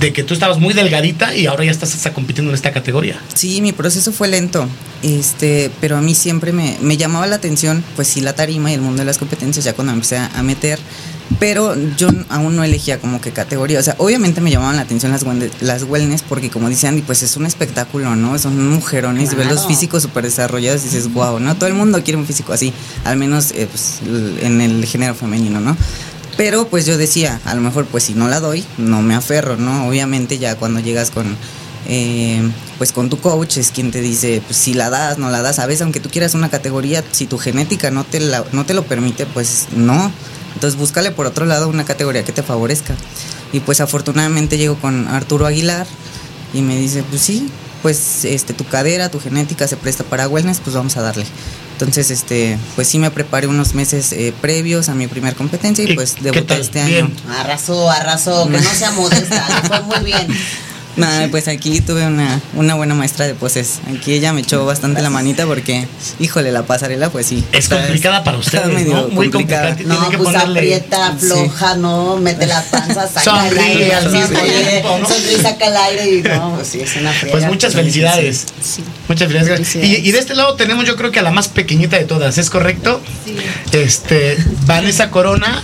de 0.00 0.12
que 0.12 0.22
tú 0.22 0.34
estabas 0.34 0.58
muy 0.58 0.74
delgadita 0.74 1.34
y 1.34 1.46
ahora 1.46 1.64
ya 1.64 1.70
estás 1.70 1.94
hasta 1.94 2.12
compitiendo 2.12 2.50
en 2.50 2.54
esta 2.54 2.72
categoría. 2.72 3.18
Sí, 3.34 3.60
mi 3.62 3.72
proceso 3.72 4.12
fue 4.12 4.28
lento, 4.28 4.68
este, 5.02 5.70
pero 5.80 5.96
a 5.96 6.02
mí 6.02 6.14
siempre 6.14 6.52
me, 6.52 6.76
me 6.82 6.96
llamaba 6.96 7.26
la 7.26 7.36
atención, 7.36 7.82
pues 7.94 8.08
sí, 8.08 8.20
la 8.20 8.34
tarima 8.34 8.70
y 8.70 8.74
el 8.74 8.82
mundo 8.82 9.00
de 9.00 9.06
las 9.06 9.18
competencias 9.18 9.64
ya 9.64 9.72
cuando 9.72 9.92
me 9.92 9.96
empecé 9.96 10.18
a, 10.18 10.26
a 10.34 10.42
meter, 10.42 10.78
pero 11.40 11.74
yo 11.96 12.08
aún 12.28 12.56
no 12.56 12.64
elegía 12.64 12.98
como 13.00 13.20
que 13.20 13.30
categoría, 13.32 13.80
o 13.80 13.82
sea, 13.82 13.94
obviamente 13.98 14.40
me 14.40 14.50
llamaban 14.50 14.76
la 14.76 14.82
atención 14.82 15.12
las, 15.12 15.24
las 15.60 15.82
wellness 15.82 16.22
porque 16.22 16.50
como 16.50 16.68
dice 16.68 16.86
Andy, 16.88 17.02
pues 17.02 17.22
es 17.22 17.36
un 17.36 17.46
espectáculo, 17.46 18.14
¿no? 18.16 18.38
Son 18.38 18.70
mujerones, 18.70 19.32
y 19.32 19.36
ver 19.36 19.46
los 19.46 19.56
Claro. 19.56 19.68
físicos 19.68 20.02
súper 20.02 20.24
desarrollados 20.24 20.82
y 20.82 20.84
dices, 20.84 21.12
wow, 21.12 21.38
¿no? 21.40 21.54
Todo 21.56 21.68
el 21.68 21.74
mundo 21.74 22.02
quiere 22.04 22.16
un 22.18 22.26
físico 22.26 22.52
así, 22.52 22.72
al 23.04 23.16
menos 23.16 23.50
eh, 23.52 23.68
pues, 23.70 24.00
en 24.42 24.60
el 24.60 24.84
género 24.86 25.14
femenino, 25.14 25.60
¿no? 25.60 25.76
Pero 26.36 26.68
pues 26.68 26.84
yo 26.86 26.96
decía, 26.98 27.40
a 27.44 27.54
lo 27.54 27.60
mejor 27.60 27.86
pues 27.86 28.04
si 28.04 28.14
no 28.14 28.28
la 28.28 28.40
doy, 28.40 28.64
no 28.78 29.02
me 29.02 29.14
aferro, 29.14 29.56
¿no? 29.56 29.88
Obviamente 29.88 30.38
ya 30.38 30.54
cuando 30.56 30.80
llegas 30.80 31.10
con, 31.10 31.34
eh, 31.88 32.42
pues 32.78 32.92
con 32.92 33.08
tu 33.08 33.18
coach 33.18 33.56
es 33.56 33.70
quien 33.70 33.90
te 33.90 34.00
dice, 34.02 34.42
pues 34.46 34.56
si 34.58 34.74
la 34.74 34.90
das, 34.90 35.18
no 35.18 35.30
la 35.30 35.40
das, 35.42 35.58
a 35.58 35.66
veces 35.66 35.82
aunque 35.82 35.98
tú 36.00 36.10
quieras 36.10 36.34
una 36.34 36.50
categoría, 36.50 37.02
si 37.10 37.26
tu 37.26 37.38
genética 37.38 37.90
no 37.90 38.04
te, 38.04 38.20
la- 38.20 38.44
no 38.52 38.64
te 38.66 38.74
lo 38.74 38.84
permite, 38.84 39.24
pues 39.26 39.66
no. 39.74 40.12
Entonces 40.56 40.80
búscale 40.80 41.10
por 41.10 41.26
otro 41.26 41.44
lado 41.44 41.68
una 41.68 41.84
categoría 41.84 42.24
que 42.24 42.32
te 42.32 42.42
favorezca. 42.42 42.94
Y 43.52 43.60
pues 43.60 43.82
afortunadamente 43.82 44.56
llego 44.56 44.76
con 44.76 45.06
Arturo 45.06 45.44
Aguilar 45.44 45.86
y 46.54 46.62
me 46.62 46.78
dice, 46.78 47.04
pues 47.10 47.20
sí, 47.20 47.50
pues 47.82 48.24
este 48.24 48.54
tu 48.54 48.64
cadera, 48.64 49.10
tu 49.10 49.20
genética 49.20 49.68
se 49.68 49.76
presta 49.76 50.02
para 50.02 50.28
wellness, 50.28 50.60
pues 50.60 50.74
vamos 50.74 50.96
a 50.96 51.02
darle. 51.02 51.26
Entonces, 51.72 52.10
este, 52.10 52.58
pues 52.74 52.88
sí 52.88 52.98
me 52.98 53.10
preparé 53.10 53.48
unos 53.48 53.74
meses 53.74 54.12
eh, 54.12 54.32
previos 54.40 54.88
a 54.88 54.94
mi 54.94 55.08
primer 55.08 55.34
competencia 55.34 55.84
y, 55.84 55.90
¿Y 55.90 55.94
pues 55.94 56.14
debuté 56.22 56.58
este 56.58 56.82
Bien. 56.86 57.04
año. 57.04 57.38
Arrasó, 57.38 57.90
arrasó, 57.90 58.48
que 58.48 58.58
no 58.58 58.70
sea 58.70 58.92
modesta, 58.92 59.42
fue 59.68 59.82
muy 59.82 60.04
bien. 60.06 60.26
Nada, 60.96 61.28
pues 61.30 61.46
aquí 61.48 61.80
tuve 61.80 62.06
una, 62.06 62.40
una 62.54 62.74
buena 62.74 62.94
maestra 62.94 63.26
de 63.26 63.34
poses. 63.34 63.80
Aquí 63.94 64.12
ella 64.14 64.32
me 64.32 64.40
echó 64.40 64.64
bastante 64.64 65.02
la 65.02 65.10
manita 65.10 65.44
porque, 65.46 65.86
híjole, 66.18 66.50
la 66.52 66.62
pasarela, 66.64 67.10
pues 67.10 67.26
sí. 67.26 67.44
Es 67.52 67.68
complicada 67.68 68.24
para 68.24 68.38
ustedes, 68.38 68.66
medio 68.68 68.94
¿no? 68.94 69.08
Muy 69.08 69.28
complicada. 69.30 69.68
complicada. 69.76 70.00
No, 70.00 70.10
que 70.10 70.16
pues 70.18 70.28
ponerle- 70.30 70.58
aprieta, 70.58 71.14
Sí. 71.20 71.26
afloja, 71.26 71.74
no, 71.76 72.16
mete 72.16 72.46
la 72.46 72.62
panza, 72.62 73.06
saca 73.08 73.20
Sonríe 73.20 73.50
el 73.50 73.58
aire, 73.58 73.94
al 73.94 74.10
mismo 74.10 74.28
tiempo, 74.40 74.98
¿no? 75.00 75.08
sonríe, 75.08 75.42
saca 75.42 75.66
el 75.66 75.76
aire 75.76 76.10
y 76.16 76.22
no, 76.22 76.54
pues 76.56 76.68
sí, 76.68 76.80
es 76.80 76.96
una 76.96 77.12
friega. 77.12 77.32
Pues 77.38 77.46
muchas 77.46 77.74
felicidades. 77.74 78.46
Sí. 78.62 78.82
Muchas 79.08 79.28
felicidades. 79.30 79.68
Felicidades. 79.68 80.00
Y, 80.04 80.08
y 80.08 80.12
de 80.12 80.18
este 80.18 80.34
lado 80.34 80.54
tenemos 80.54 80.86
yo 80.86 80.96
creo 80.96 81.10
que 81.10 81.18
a 81.20 81.22
la 81.22 81.30
más 81.30 81.48
pequeñita 81.48 81.98
de 81.98 82.04
todas, 82.04 82.38
¿es 82.38 82.48
correcto? 82.50 83.00
Sí. 83.24 83.36
Este, 83.72 84.36
Vanessa 84.66 85.10
Corona, 85.10 85.62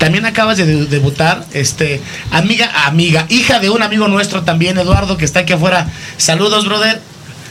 también 0.00 0.26
acabas 0.26 0.56
de 0.56 0.66
de- 0.66 0.86
debutar, 0.86 1.44
este, 1.52 2.00
amiga, 2.32 2.68
amiga, 2.86 3.26
hija 3.28 3.60
de 3.60 3.70
un 3.70 3.82
amigo 3.82 4.08
nuestro 4.08 4.42
también, 4.42 4.76
Eduardo, 4.78 5.16
que 5.16 5.24
está 5.24 5.40
aquí 5.40 5.52
afuera. 5.52 5.86
Saludos, 6.16 6.64
brother. 6.64 7.00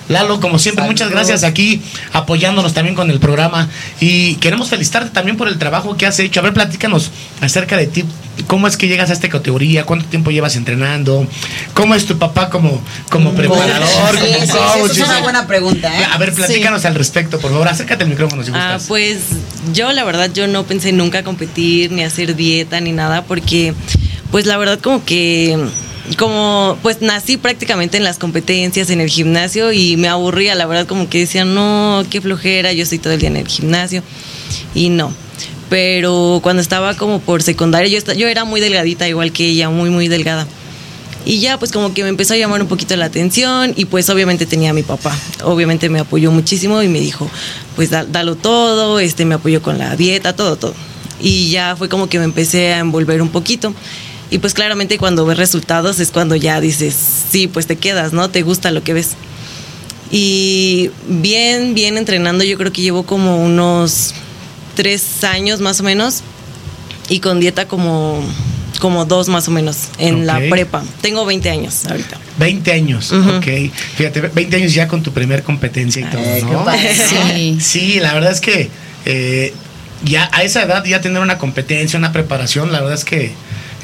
Lalo, 0.09 0.39
como 0.41 0.59
siempre, 0.59 0.81
Saludos. 0.83 0.93
muchas 0.95 1.09
gracias 1.11 1.43
aquí 1.43 1.81
apoyándonos 2.13 2.73
también 2.73 2.95
con 2.95 3.09
el 3.11 3.19
programa. 3.19 3.69
Y 4.01 4.35
queremos 4.35 4.67
felicitarte 4.69 5.11
también 5.11 5.37
por 5.37 5.47
el 5.47 5.57
trabajo 5.57 5.95
que 5.95 6.05
has 6.05 6.19
hecho. 6.19 6.41
A 6.41 6.43
ver, 6.43 6.53
platícanos 6.53 7.11
acerca 7.41 7.77
de 7.77 7.87
ti. 7.87 8.03
¿Cómo 8.47 8.67
es 8.67 8.77
que 8.77 8.87
llegas 8.87 9.09
a 9.09 9.13
esta 9.13 9.29
categoría? 9.29 9.83
¿Cuánto 9.85 10.05
tiempo 10.05 10.31
llevas 10.31 10.55
entrenando? 10.55 11.27
¿Cómo 11.73 11.93
es 11.93 12.05
tu 12.05 12.17
papá 12.17 12.49
como, 12.49 12.81
como 13.09 13.33
preparador, 13.33 13.87
Sí, 14.13 14.19
como 14.19 14.41
sí, 14.41 14.47
sí, 14.47 14.57
coach? 14.79 14.91
esa 14.91 15.03
es 15.03 15.09
una 15.09 15.19
buena 15.21 15.45
pregunta, 15.47 15.99
¿eh? 15.99 16.05
A 16.11 16.17
ver, 16.17 16.33
platícanos 16.33 16.85
al 16.85 16.95
respecto, 16.95 17.39
por 17.39 17.51
favor. 17.51 17.67
Acércate 17.67 18.03
al 18.05 18.09
micrófono 18.09 18.43
si 18.43 18.51
Ah, 18.53 18.73
gustas. 18.73 18.85
pues 18.87 19.17
yo 19.73 19.91
la 19.91 20.03
verdad 20.05 20.31
yo 20.33 20.47
no 20.47 20.63
pensé 20.65 20.91
nunca 20.93 21.23
competir 21.23 21.91
ni 21.91 22.03
hacer 22.03 22.35
dieta 22.35 22.79
ni 22.81 22.93
nada 22.93 23.23
porque 23.23 23.73
pues 24.31 24.45
la 24.45 24.57
verdad 24.57 24.79
como 24.79 25.03
que 25.05 25.57
como 26.17 26.77
pues 26.81 27.01
nací 27.01 27.37
prácticamente 27.37 27.97
en 27.97 28.03
las 28.03 28.17
competencias 28.17 28.89
en 28.89 28.99
el 29.01 29.09
gimnasio 29.09 29.71
y 29.71 29.95
me 29.97 30.07
aburría 30.07 30.55
la 30.55 30.65
verdad 30.65 30.87
como 30.87 31.09
que 31.09 31.19
decía 31.19 31.45
no 31.45 32.03
qué 32.09 32.19
flojera 32.21 32.73
yo 32.73 32.83
estoy 32.83 32.99
todo 32.99 33.13
el 33.13 33.19
día 33.19 33.29
en 33.29 33.37
el 33.37 33.47
gimnasio 33.47 34.01
y 34.73 34.89
no 34.89 35.13
pero 35.69 36.39
cuando 36.41 36.61
estaba 36.61 36.95
como 36.95 37.19
por 37.19 37.43
secundaria 37.43 37.87
yo 37.99 38.13
yo 38.13 38.27
era 38.27 38.43
muy 38.43 38.59
delgadita 38.59 39.07
igual 39.07 39.31
que 39.31 39.45
ella 39.47 39.69
muy 39.69 39.89
muy 39.89 40.07
delgada 40.07 40.47
y 41.25 41.39
ya 41.39 41.59
pues 41.59 41.71
como 41.71 41.93
que 41.93 42.01
me 42.01 42.09
empezó 42.09 42.33
a 42.33 42.37
llamar 42.37 42.61
un 42.61 42.67
poquito 42.67 42.95
la 42.95 43.05
atención 43.05 43.73
y 43.75 43.85
pues 43.85 44.09
obviamente 44.09 44.45
tenía 44.45 44.69
a 44.71 44.73
mi 44.73 44.83
papá. 44.83 45.15
Obviamente 45.43 45.89
me 45.89 45.99
apoyó 45.99 46.31
muchísimo 46.31 46.81
y 46.81 46.87
me 46.87 47.01
dijo, 47.01 47.29
pues 47.75 47.89
da- 47.89 48.05
dalo 48.05 48.35
todo, 48.35 48.99
este 49.01 49.25
me 49.25 49.35
apoyó 49.35 49.61
con 49.61 49.77
la 49.77 49.95
dieta, 49.97 50.33
todo, 50.33 50.55
todo. 50.55 50.73
Y 51.21 51.49
ya 51.49 51.75
fue 51.75 51.89
como 51.89 52.07
que 52.07 52.19
me 52.19 52.23
empecé 52.23 52.73
a 52.73 52.79
envolver 52.79 53.21
un 53.21 53.29
poquito. 53.29 53.75
Y 54.31 54.37
pues 54.37 54.53
claramente 54.53 54.97
cuando 54.97 55.25
ves 55.25 55.37
resultados 55.37 55.99
es 55.99 56.11
cuando 56.11 56.35
ya 56.35 56.61
dices, 56.61 56.95
sí, 57.31 57.47
pues 57.47 57.65
te 57.67 57.77
quedas, 57.77 58.13
¿no? 58.13 58.29
Te 58.29 58.43
gusta 58.43 58.71
lo 58.71 58.83
que 58.83 58.93
ves. 58.93 59.15
Y 60.11 60.91
bien, 61.07 61.73
bien 61.73 61.97
entrenando, 61.97 62.43
yo 62.43 62.57
creo 62.57 62.71
que 62.71 62.81
llevo 62.81 63.03
como 63.03 63.43
unos 63.43 64.13
tres 64.75 65.23
años 65.23 65.59
más 65.59 65.79
o 65.79 65.83
menos 65.83 66.21
y 67.09 67.19
con 67.19 67.39
dieta 67.39 67.67
como, 67.67 68.23
como 68.79 69.05
dos 69.05 69.29
más 69.29 69.47
o 69.47 69.51
menos 69.51 69.89
en 69.97 70.25
la 70.25 70.39
prepa. 70.49 70.83
Tengo 71.01 71.25
20 71.25 71.49
años 71.49 71.85
ahorita. 71.85 72.17
20 72.37 72.71
años, 72.71 73.11
Ujú. 73.11 73.29
ok. 73.37 73.47
Fíjate, 73.97 74.21
20 74.21 74.55
años 74.55 74.73
ya 74.73 74.87
con 74.87 75.03
tu 75.03 75.11
primer 75.11 75.43
competencia 75.43 76.01
y 76.01 76.05
todo, 76.05 76.21
Ay, 76.23 76.43
¿no? 76.43 76.65
Sí. 77.09 77.57
Sí, 77.59 77.99
la 77.99 78.13
verdad 78.13 78.31
es 78.31 78.41
que 78.41 78.69
eh, 79.05 79.53
ya 80.03 80.29
a 80.31 80.43
esa 80.43 80.63
edad 80.63 80.85
ya 80.85 81.01
tener 81.01 81.21
una 81.21 81.37
competencia, 81.37 81.97
una 81.99 82.11
preparación, 82.11 82.71
la 82.71 82.79
verdad 82.79 82.95
es 82.95 83.05
que 83.05 83.33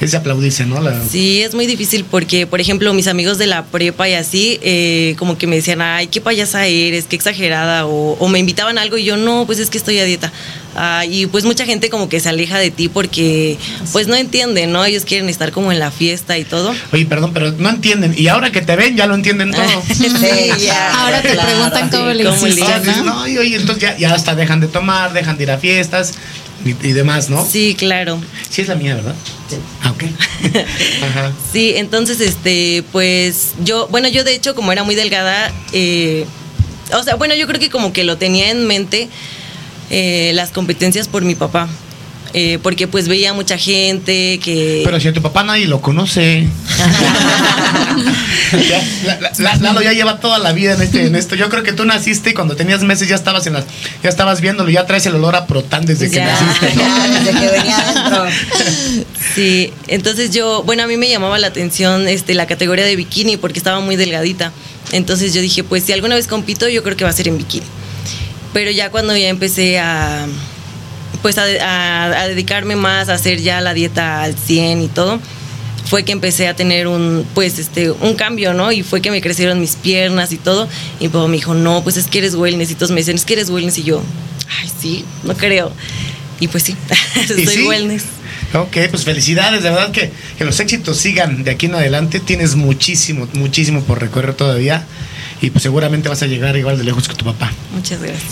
es 0.01 0.11
de 0.11 0.17
aplaudirse, 0.17 0.65
¿no? 0.65 0.81
La- 0.81 0.99
Sí, 1.09 1.41
es 1.41 1.53
muy 1.55 1.65
difícil 1.67 2.03
porque, 2.09 2.45
por 2.47 2.59
ejemplo, 2.59 2.93
mis 2.93 3.07
amigos 3.07 3.37
de 3.37 3.47
la 3.47 3.63
prepa 3.65 4.09
y 4.09 4.13
así, 4.13 4.59
eh, 4.61 5.15
como 5.17 5.37
que 5.37 5.47
me 5.47 5.55
decían, 5.55 5.81
ay, 5.81 6.07
qué 6.07 6.19
payasa 6.21 6.65
eres, 6.67 7.05
qué 7.05 7.15
exagerada, 7.15 7.85
o, 7.85 8.13
o 8.19 8.27
me 8.27 8.39
invitaban 8.39 8.77
a 8.77 8.81
algo 8.81 8.97
y 8.97 9.03
yo, 9.05 9.17
no, 9.17 9.45
pues 9.45 9.59
es 9.59 9.69
que 9.69 9.77
estoy 9.77 9.99
a 9.99 10.03
dieta. 10.05 10.31
Ah, 10.77 11.05
y 11.09 11.25
pues 11.27 11.45
mucha 11.45 11.65
gente 11.65 11.89
como 11.89 12.09
que 12.09 12.19
se 12.19 12.27
aleja 12.27 12.57
de 12.59 12.69
ti 12.69 12.89
porque, 12.89 13.57
pues 13.93 14.07
no 14.07 14.15
entienden, 14.15 14.73
¿no? 14.73 14.83
Ellos 14.83 15.05
quieren 15.05 15.29
estar 15.29 15.53
como 15.53 15.71
en 15.71 15.79
la 15.79 15.89
fiesta 15.89 16.37
y 16.37 16.43
todo. 16.43 16.75
Oye, 16.91 17.05
perdón, 17.05 17.31
pero 17.33 17.51
no 17.53 17.69
entienden. 17.69 18.13
Y 18.17 18.27
ahora 18.27 18.51
que 18.51 18.61
te 18.61 18.75
ven, 18.75 18.97
ya 18.97 19.07
lo 19.07 19.15
entienden 19.15 19.51
todo. 19.51 19.63
Sí, 19.95 20.49
ya. 20.65 21.01
Ahora 21.05 21.21
te 21.21 21.29
Claro, 21.31 21.49
preguntan 21.49 21.89
cómo 21.89 22.11
sí, 22.11 22.17
le 22.17 22.51
hiciste, 22.51 22.91
Ah, 22.91 23.01
no, 23.05 23.27
y 23.27 23.37
oye, 23.37 23.55
entonces 23.55 23.81
ya, 23.83 23.97
ya 23.97 24.13
hasta 24.13 24.35
dejan 24.35 24.59
de 24.59 24.67
tomar, 24.67 25.13
dejan 25.13 25.37
de 25.37 25.43
ir 25.43 25.51
a 25.51 25.57
fiestas 25.57 26.13
y, 26.65 26.71
y 26.71 26.93
demás, 26.93 27.29
¿no? 27.29 27.45
Sí, 27.45 27.75
claro. 27.77 28.19
Sí 28.49 28.61
es 28.61 28.67
la 28.67 28.75
mía, 28.75 28.95
¿verdad? 28.95 29.15
Ah, 29.83 29.91
ok. 29.91 30.03
Ajá. 31.03 31.31
Sí, 31.53 31.73
entonces, 31.75 32.19
este, 32.19 32.83
pues 32.91 33.53
yo, 33.63 33.87
bueno, 33.87 34.07
yo 34.07 34.23
de 34.23 34.33
hecho, 34.33 34.55
como 34.55 34.71
era 34.71 34.83
muy 34.83 34.95
delgada, 34.95 35.53
eh, 35.71 36.25
o 36.93 37.03
sea, 37.03 37.15
bueno, 37.15 37.35
yo 37.35 37.47
creo 37.47 37.59
que 37.59 37.69
como 37.69 37.93
que 37.93 38.03
lo 38.03 38.17
tenía 38.17 38.49
en 38.49 38.65
mente 38.65 39.09
eh, 39.91 40.31
las 40.33 40.49
competencias 40.51 41.07
por 41.07 41.23
mi 41.23 41.35
papá. 41.35 41.69
Eh, 42.37 42.59
porque 42.61 42.85
pues 42.89 43.07
veía 43.07 43.31
mucha 43.33 43.57
gente 43.57 44.39
que... 44.43 44.81
Pero 44.83 44.99
si 44.99 45.07
a 45.07 45.13
tu 45.13 45.21
papá 45.21 45.43
nadie 45.45 45.67
lo 45.67 45.79
conoce. 45.79 46.45
La- 49.05 49.19
la- 49.19 49.31
la- 49.37 49.55
Lalo 49.55 49.81
ya 49.81 49.93
lleva 49.93 50.19
toda 50.19 50.37
la 50.39 50.51
vida 50.51 50.73
en, 50.73 50.81
este, 50.81 51.05
en 51.05 51.15
esto. 51.15 51.35
Yo 51.35 51.49
creo 51.49 51.63
que 51.63 51.71
tú 51.73 51.85
naciste 51.85 52.31
y 52.31 52.33
cuando 52.33 52.55
tenías 52.55 52.83
meses 52.83 53.07
ya 53.07 53.15
estabas 53.15 53.47
en 53.47 53.53
las, 53.53 53.63
ya 54.03 54.09
estabas 54.09 54.41
viéndolo, 54.41 54.69
ya 54.69 54.85
traes 54.85 55.05
el 55.05 55.15
olor 55.15 55.35
a 55.35 55.47
protán 55.47 55.85
desde 55.85 56.09
que 56.11 56.19
naciste. 56.19 56.73
¿no? 56.75 56.81
Ya, 56.81 57.07
desde 57.07 57.39
que 57.39 57.47
venía. 57.47 57.85
Sí, 59.33 59.73
entonces 59.87 60.31
yo, 60.31 60.63
bueno, 60.63 60.83
a 60.83 60.87
mí 60.87 60.97
me 60.97 61.07
llamaba 61.09 61.39
la 61.39 61.47
atención 61.47 62.07
este, 62.07 62.33
la 62.33 62.47
categoría 62.47 62.85
de 62.85 62.95
bikini 62.95 63.37
porque 63.37 63.59
estaba 63.59 63.79
muy 63.79 63.95
delgadita. 63.95 64.51
Entonces 64.91 65.33
yo 65.33 65.41
dije, 65.41 65.63
pues 65.63 65.83
si 65.83 65.93
alguna 65.93 66.15
vez 66.15 66.27
compito, 66.27 66.67
yo 66.69 66.83
creo 66.83 66.95
que 66.97 67.03
va 67.05 67.09
a 67.09 67.13
ser 67.13 67.27
en 67.27 67.37
bikini. 67.37 67.65
Pero 68.53 68.71
ya 68.71 68.89
cuando 68.91 69.15
ya 69.17 69.29
empecé 69.29 69.79
a, 69.79 70.27
pues 71.21 71.37
a, 71.37 71.43
a- 71.43 72.21
a 72.21 72.27
dedicarme 72.27 72.75
más, 72.75 73.09
a 73.09 73.13
hacer 73.13 73.41
ya 73.41 73.61
la 73.61 73.73
dieta 73.73 74.23
al 74.23 74.35
100 74.37 74.81
y 74.81 74.87
todo, 74.87 75.19
fue 75.89 76.03
que 76.03 76.11
empecé 76.11 76.47
a 76.47 76.55
tener 76.55 76.87
un, 76.87 77.25
pues 77.35 77.59
este, 77.59 77.91
un 77.91 78.15
cambio, 78.15 78.53
¿no? 78.53 78.71
Y 78.71 78.81
fue 78.83 79.01
que 79.01 79.11
me 79.11 79.21
crecieron 79.21 79.59
mis 79.59 79.75
piernas 79.75 80.31
y 80.31 80.37
todo. 80.37 80.67
Y 80.99 81.03
mi 81.05 81.09
papá 81.09 81.27
me 81.27 81.35
dijo, 81.35 81.53
no, 81.53 81.83
pues 81.83 81.97
es 81.97 82.07
que 82.07 82.17
eres 82.19 82.33
wellness. 82.35 82.71
Y 82.71 82.75
todos 82.75 82.91
me 82.91 82.97
dicen, 83.01 83.15
es 83.15 83.25
que 83.25 83.33
eres 83.33 83.49
wellness. 83.49 83.77
Y 83.77 83.83
yo, 83.83 84.01
ay, 84.61 84.71
sí, 84.81 85.05
no 85.23 85.35
creo. 85.35 85.71
Y 86.39 86.47
pues 86.47 86.63
sí, 86.63 86.75
¿Y 87.37 87.45
soy 87.45 87.55
sí? 87.57 87.67
wellness. 87.67 88.03
Ok, 88.53 88.77
pues 88.89 89.03
felicidades, 89.03 89.63
de 89.63 89.69
verdad 89.69 89.91
que, 89.91 90.11
que 90.37 90.45
los 90.45 90.59
éxitos 90.59 90.97
sigan 90.97 91.43
de 91.43 91.51
aquí 91.51 91.65
en 91.67 91.75
adelante. 91.75 92.19
Tienes 92.19 92.55
muchísimo, 92.55 93.27
muchísimo 93.33 93.81
por 93.83 93.99
recorrer 94.01 94.33
todavía 94.33 94.85
y 95.41 95.49
pues 95.49 95.63
seguramente 95.63 96.09
vas 96.09 96.21
a 96.23 96.25
llegar 96.27 96.55
igual 96.57 96.77
de 96.77 96.83
lejos 96.83 97.07
que 97.07 97.15
tu 97.15 97.25
papá. 97.25 97.51
Muchas 97.73 98.01
gracias. 98.01 98.31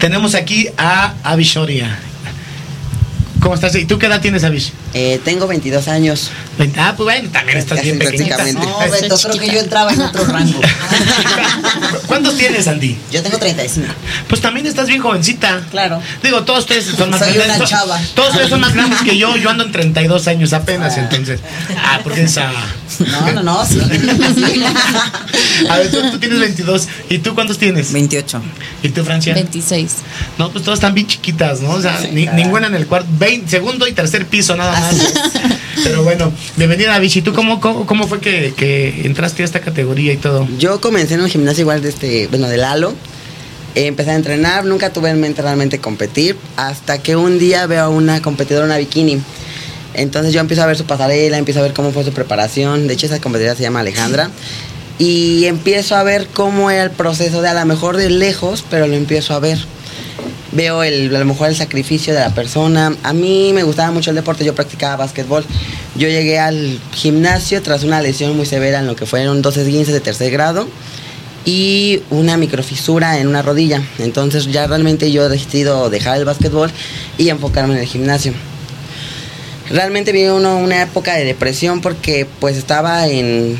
Tenemos 0.00 0.34
aquí 0.34 0.66
a 0.78 1.12
Avish 1.22 1.58
Oria. 1.58 1.98
¿Cómo 3.40 3.54
estás? 3.54 3.74
¿Y 3.76 3.84
tú 3.84 3.98
qué 3.98 4.06
edad 4.06 4.22
tienes, 4.22 4.44
Avish? 4.44 4.72
Eh, 4.92 5.20
tengo 5.24 5.46
22 5.46 5.86
años. 5.88 6.30
Ah, 6.76 6.94
pues 6.96 7.04
bueno, 7.04 7.28
también 7.30 7.58
estás 7.58 7.80
bien 7.82 7.98
pequeñita. 7.98 8.36
prácticamente. 8.36 8.66
No, 8.86 8.90
Beto, 9.00 9.16
creo 9.16 9.38
que 9.38 9.46
yo 9.54 9.60
entraba 9.60 9.92
en 9.92 10.00
otro 10.00 10.24
rango. 10.24 10.60
¿Cuántos 12.06 12.36
tienes, 12.36 12.66
Andy? 12.66 12.98
Yo 13.12 13.22
tengo 13.22 13.38
35. 13.38 13.86
Pues 14.28 14.40
también 14.40 14.66
estás 14.66 14.88
bien 14.88 15.00
jovencita. 15.00 15.62
Claro. 15.70 16.00
Digo, 16.22 16.42
todos 16.42 16.60
ustedes 16.60 16.84
son 16.86 17.10
más 17.10 17.20
Soy 17.20 17.32
grandes. 17.34 17.56
una 17.58 17.66
chava. 17.66 18.00
Todos 18.14 18.30
ustedes 18.30 18.50
son 18.50 18.60
más 18.60 18.74
grandes 18.74 19.00
que 19.02 19.16
yo. 19.16 19.36
Yo 19.36 19.50
ando 19.50 19.64
en 19.64 19.72
32 19.72 20.26
años 20.26 20.52
apenas, 20.52 20.94
Ah. 20.96 21.00
entonces. 21.00 21.40
Ah, 21.76 22.00
porque 22.02 22.22
esa. 22.24 22.50
No, 22.98 23.32
no, 23.32 23.42
no, 23.42 23.64
sí. 23.66 23.80
A 25.68 25.76
ver, 25.78 25.90
tú, 25.90 26.10
tú 26.10 26.18
tienes 26.18 26.38
22. 26.40 26.88
¿Y 27.08 27.18
tú 27.18 27.34
cuántos 27.34 27.58
tienes? 27.58 27.92
28. 27.92 28.42
¿Y 28.82 28.88
tú, 28.90 29.04
Francia? 29.04 29.34
26. 29.34 29.92
No, 30.38 30.50
pues 30.50 30.64
todas 30.64 30.78
están 30.78 30.94
bien 30.94 31.06
chiquitas, 31.06 31.60
¿no? 31.60 31.70
O 31.70 31.80
sea, 31.80 31.98
ni- 32.12 32.26
ninguna 32.26 32.66
en 32.66 32.74
el 32.74 32.86
cuarto, 32.86 33.08
segundo 33.46 33.86
y 33.86 33.92
tercer 33.92 34.26
piso 34.26 34.56
nada 34.56 34.79
Pero 35.84 36.02
bueno, 36.02 36.32
bienvenida 36.56 36.98
Vichy. 36.98 37.22
¿Tú 37.22 37.32
cómo, 37.32 37.60
cómo, 37.60 37.86
cómo 37.86 38.06
fue 38.06 38.20
que, 38.20 38.52
que 38.56 39.02
entraste 39.04 39.42
a 39.42 39.44
esta 39.44 39.60
categoría 39.60 40.12
y 40.12 40.16
todo? 40.16 40.46
Yo 40.58 40.80
comencé 40.80 41.14
en 41.14 41.20
un 41.20 41.28
gimnasio 41.28 41.62
igual 41.62 41.82
de 41.82 41.88
este, 41.88 42.26
bueno, 42.28 42.48
de 42.48 42.56
Lalo. 42.56 42.94
Eh, 43.74 43.86
empecé 43.86 44.10
a 44.10 44.16
entrenar, 44.16 44.64
nunca 44.64 44.92
tuve 44.92 45.10
en 45.10 45.20
mente 45.20 45.42
realmente 45.42 45.78
competir, 45.78 46.36
hasta 46.56 46.98
que 46.98 47.14
un 47.14 47.38
día 47.38 47.66
veo 47.66 47.84
a 47.84 47.88
una 47.88 48.20
competidora, 48.20 48.66
una 48.66 48.78
bikini. 48.78 49.20
Entonces 49.94 50.32
yo 50.32 50.40
empiezo 50.40 50.62
a 50.62 50.66
ver 50.66 50.76
su 50.76 50.84
pasarela, 50.84 51.38
empiezo 51.38 51.60
a 51.60 51.62
ver 51.62 51.72
cómo 51.72 51.92
fue 51.92 52.04
su 52.04 52.12
preparación. 52.12 52.86
De 52.86 52.94
hecho, 52.94 53.06
esa 53.06 53.20
competidora 53.20 53.56
se 53.56 53.62
llama 53.62 53.80
Alejandra. 53.80 54.30
Y 54.98 55.46
empiezo 55.46 55.96
a 55.96 56.02
ver 56.02 56.26
cómo 56.32 56.70
era 56.70 56.84
el 56.84 56.90
proceso 56.90 57.42
de 57.42 57.48
a 57.48 57.54
lo 57.54 57.64
mejor 57.64 57.96
de 57.96 58.10
lejos, 58.10 58.64
pero 58.68 58.86
lo 58.86 58.94
empiezo 58.94 59.34
a 59.34 59.40
ver. 59.40 59.58
Veo 60.52 60.82
el, 60.82 61.14
a 61.14 61.18
lo 61.18 61.24
mejor 61.24 61.48
el 61.48 61.56
sacrificio 61.56 62.12
de 62.12 62.20
la 62.20 62.34
persona. 62.34 62.96
A 63.02 63.12
mí 63.12 63.52
me 63.54 63.62
gustaba 63.62 63.92
mucho 63.92 64.10
el 64.10 64.16
deporte, 64.16 64.44
yo 64.44 64.54
practicaba 64.54 64.96
básquetbol. 64.96 65.44
Yo 65.96 66.08
llegué 66.08 66.38
al 66.38 66.80
gimnasio 66.92 67.62
tras 67.62 67.84
una 67.84 68.00
lesión 68.00 68.36
muy 68.36 68.46
severa 68.46 68.80
en 68.80 68.86
lo 68.86 68.96
que 68.96 69.06
fueron 69.06 69.42
dos 69.42 69.56
esguinces 69.56 69.94
de 69.94 70.00
tercer 70.00 70.30
grado 70.30 70.68
y 71.44 72.02
una 72.10 72.36
microfisura 72.36 73.18
en 73.18 73.28
una 73.28 73.42
rodilla. 73.42 73.82
Entonces 73.98 74.46
ya 74.46 74.66
realmente 74.66 75.12
yo 75.12 75.26
he 75.26 75.28
decidido 75.28 75.88
dejar 75.88 76.18
el 76.18 76.24
básquetbol 76.24 76.70
y 77.16 77.28
enfocarme 77.28 77.74
en 77.74 77.80
el 77.80 77.86
gimnasio. 77.86 78.32
Realmente 79.70 80.10
viví 80.10 80.28
uno 80.28 80.58
una 80.58 80.82
época 80.82 81.14
de 81.14 81.24
depresión 81.24 81.80
porque 81.80 82.26
pues 82.40 82.56
estaba 82.56 83.06
en 83.06 83.56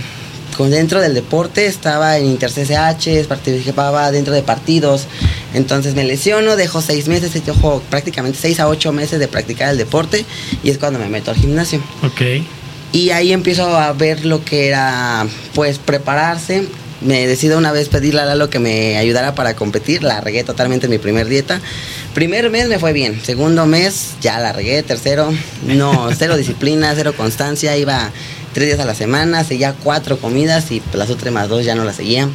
dentro 0.69 1.01
del 1.01 1.15
deporte, 1.15 1.67
estaba 1.67 2.19
en 2.19 2.27
Inter 2.27 2.51
CCH, 2.51 3.27
participaba 3.27 4.11
dentro 4.11 4.35
de 4.35 4.43
partidos. 4.43 5.07
Entonces 5.55 5.95
me 5.95 6.05
lesiono, 6.05 6.57
dejo 6.57 6.81
seis 6.81 7.09
meses, 7.09 7.33
dejo 7.45 7.83
prácticamente 7.91 8.39
seis 8.41 8.61
a 8.61 8.69
ocho 8.69 8.93
meses 8.93 9.19
de 9.19 9.29
practicar 9.29 9.71
el 9.71 9.79
deporte 9.79 10.25
y 10.63 10.71
es 10.71 10.79
cuando 10.79 10.99
me 10.99 11.09
meto 11.09 11.31
al 11.31 11.37
gimnasio. 11.37 11.83
Ok. 12.03 12.43
Y 12.93 13.11
ahí 13.11 13.33
empiezo 13.33 13.77
a 13.77 13.93
ver 13.93 14.25
lo 14.25 14.45
que 14.45 14.67
era, 14.67 15.27
pues, 15.55 15.79
prepararse. 15.79 16.67
Me 17.01 17.27
decido 17.27 17.57
una 17.57 17.73
vez 17.73 17.89
pedirle 17.89 18.21
a 18.21 18.25
Lalo 18.27 18.51
que 18.51 18.59
me 18.59 18.99
ayudara 18.99 19.35
para 19.35 19.55
competir. 19.55 20.03
La 20.03 20.21
regué 20.21 20.43
totalmente 20.43 20.87
en 20.87 20.91
mi 20.91 20.99
primer 20.99 21.29
dieta. 21.29 21.61
Primer 22.15 22.51
mes 22.51 22.69
me 22.69 22.79
fue 22.79 22.93
bien. 22.93 23.21
Segundo 23.25 23.65
mes 23.67 24.15
ya 24.21 24.39
la 24.41 24.53
regué. 24.53 24.83
Tercero, 24.83 25.33
no, 25.65 26.09
cero 26.19 26.37
disciplina, 26.37 26.93
cero 26.97 27.15
constancia. 27.17 27.77
Iba 27.77 28.11
tres 28.53 28.67
días 28.67 28.81
a 28.81 28.85
la 28.85 28.97
semana, 28.97 29.45
seguía 29.45 29.75
cuatro 29.85 30.19
comidas 30.19 30.71
y 30.73 30.83
las 30.93 31.09
últimas 31.11 31.49
dos 31.49 31.65
ya 31.65 31.77
no 31.77 31.85
las 31.85 31.97
seguía. 31.97 32.29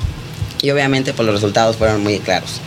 Y 0.62 0.72
obviamente, 0.72 1.14
pues, 1.14 1.26
los 1.26 1.36
resultados 1.36 1.76
fueron 1.76 2.02
muy 2.02 2.20
claros. 2.20 2.62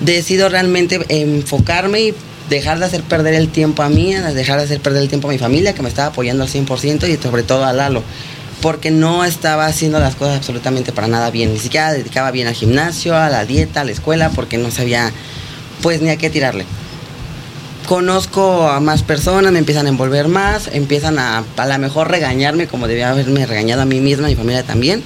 Decido 0.00 0.48
realmente 0.48 1.00
enfocarme 1.08 2.00
y 2.00 2.14
dejar 2.48 2.78
de 2.78 2.86
hacer 2.86 3.02
perder 3.02 3.34
el 3.34 3.48
tiempo 3.48 3.82
a 3.82 3.88
mí, 3.88 4.12
dejar 4.14 4.58
de 4.58 4.64
hacer 4.64 4.80
perder 4.80 5.02
el 5.02 5.08
tiempo 5.08 5.28
a 5.28 5.32
mi 5.32 5.38
familia, 5.38 5.74
que 5.74 5.82
me 5.82 5.88
estaba 5.88 6.08
apoyando 6.08 6.42
al 6.42 6.50
100% 6.50 7.08
y 7.08 7.22
sobre 7.22 7.42
todo 7.42 7.64
a 7.64 7.72
Lalo, 7.72 8.02
porque 8.60 8.90
no 8.90 9.24
estaba 9.24 9.66
haciendo 9.66 10.00
las 10.00 10.16
cosas 10.16 10.36
absolutamente 10.36 10.92
para 10.92 11.06
nada 11.06 11.30
bien, 11.30 11.52
ni 11.52 11.58
siquiera 11.58 11.92
dedicaba 11.92 12.30
bien 12.30 12.48
al 12.48 12.54
gimnasio, 12.54 13.16
a 13.16 13.28
la 13.30 13.44
dieta, 13.46 13.82
a 13.82 13.84
la 13.84 13.92
escuela, 13.92 14.30
porque 14.30 14.58
no 14.58 14.70
sabía 14.70 15.12
pues 15.82 16.02
ni 16.02 16.10
a 16.10 16.16
qué 16.16 16.28
tirarle. 16.28 16.66
Conozco 17.86 18.68
a 18.68 18.80
más 18.80 19.02
personas, 19.02 19.52
me 19.52 19.58
empiezan 19.58 19.86
a 19.86 19.88
envolver 19.88 20.28
más, 20.28 20.68
empiezan 20.72 21.18
a 21.18 21.44
a 21.56 21.66
lo 21.66 21.78
mejor 21.78 22.10
regañarme 22.10 22.66
como 22.66 22.86
debía 22.86 23.10
haberme 23.10 23.46
regañado 23.46 23.82
a 23.82 23.84
mí 23.84 24.00
misma, 24.00 24.26
a 24.26 24.30
mi 24.30 24.36
familia 24.36 24.62
también. 24.62 25.02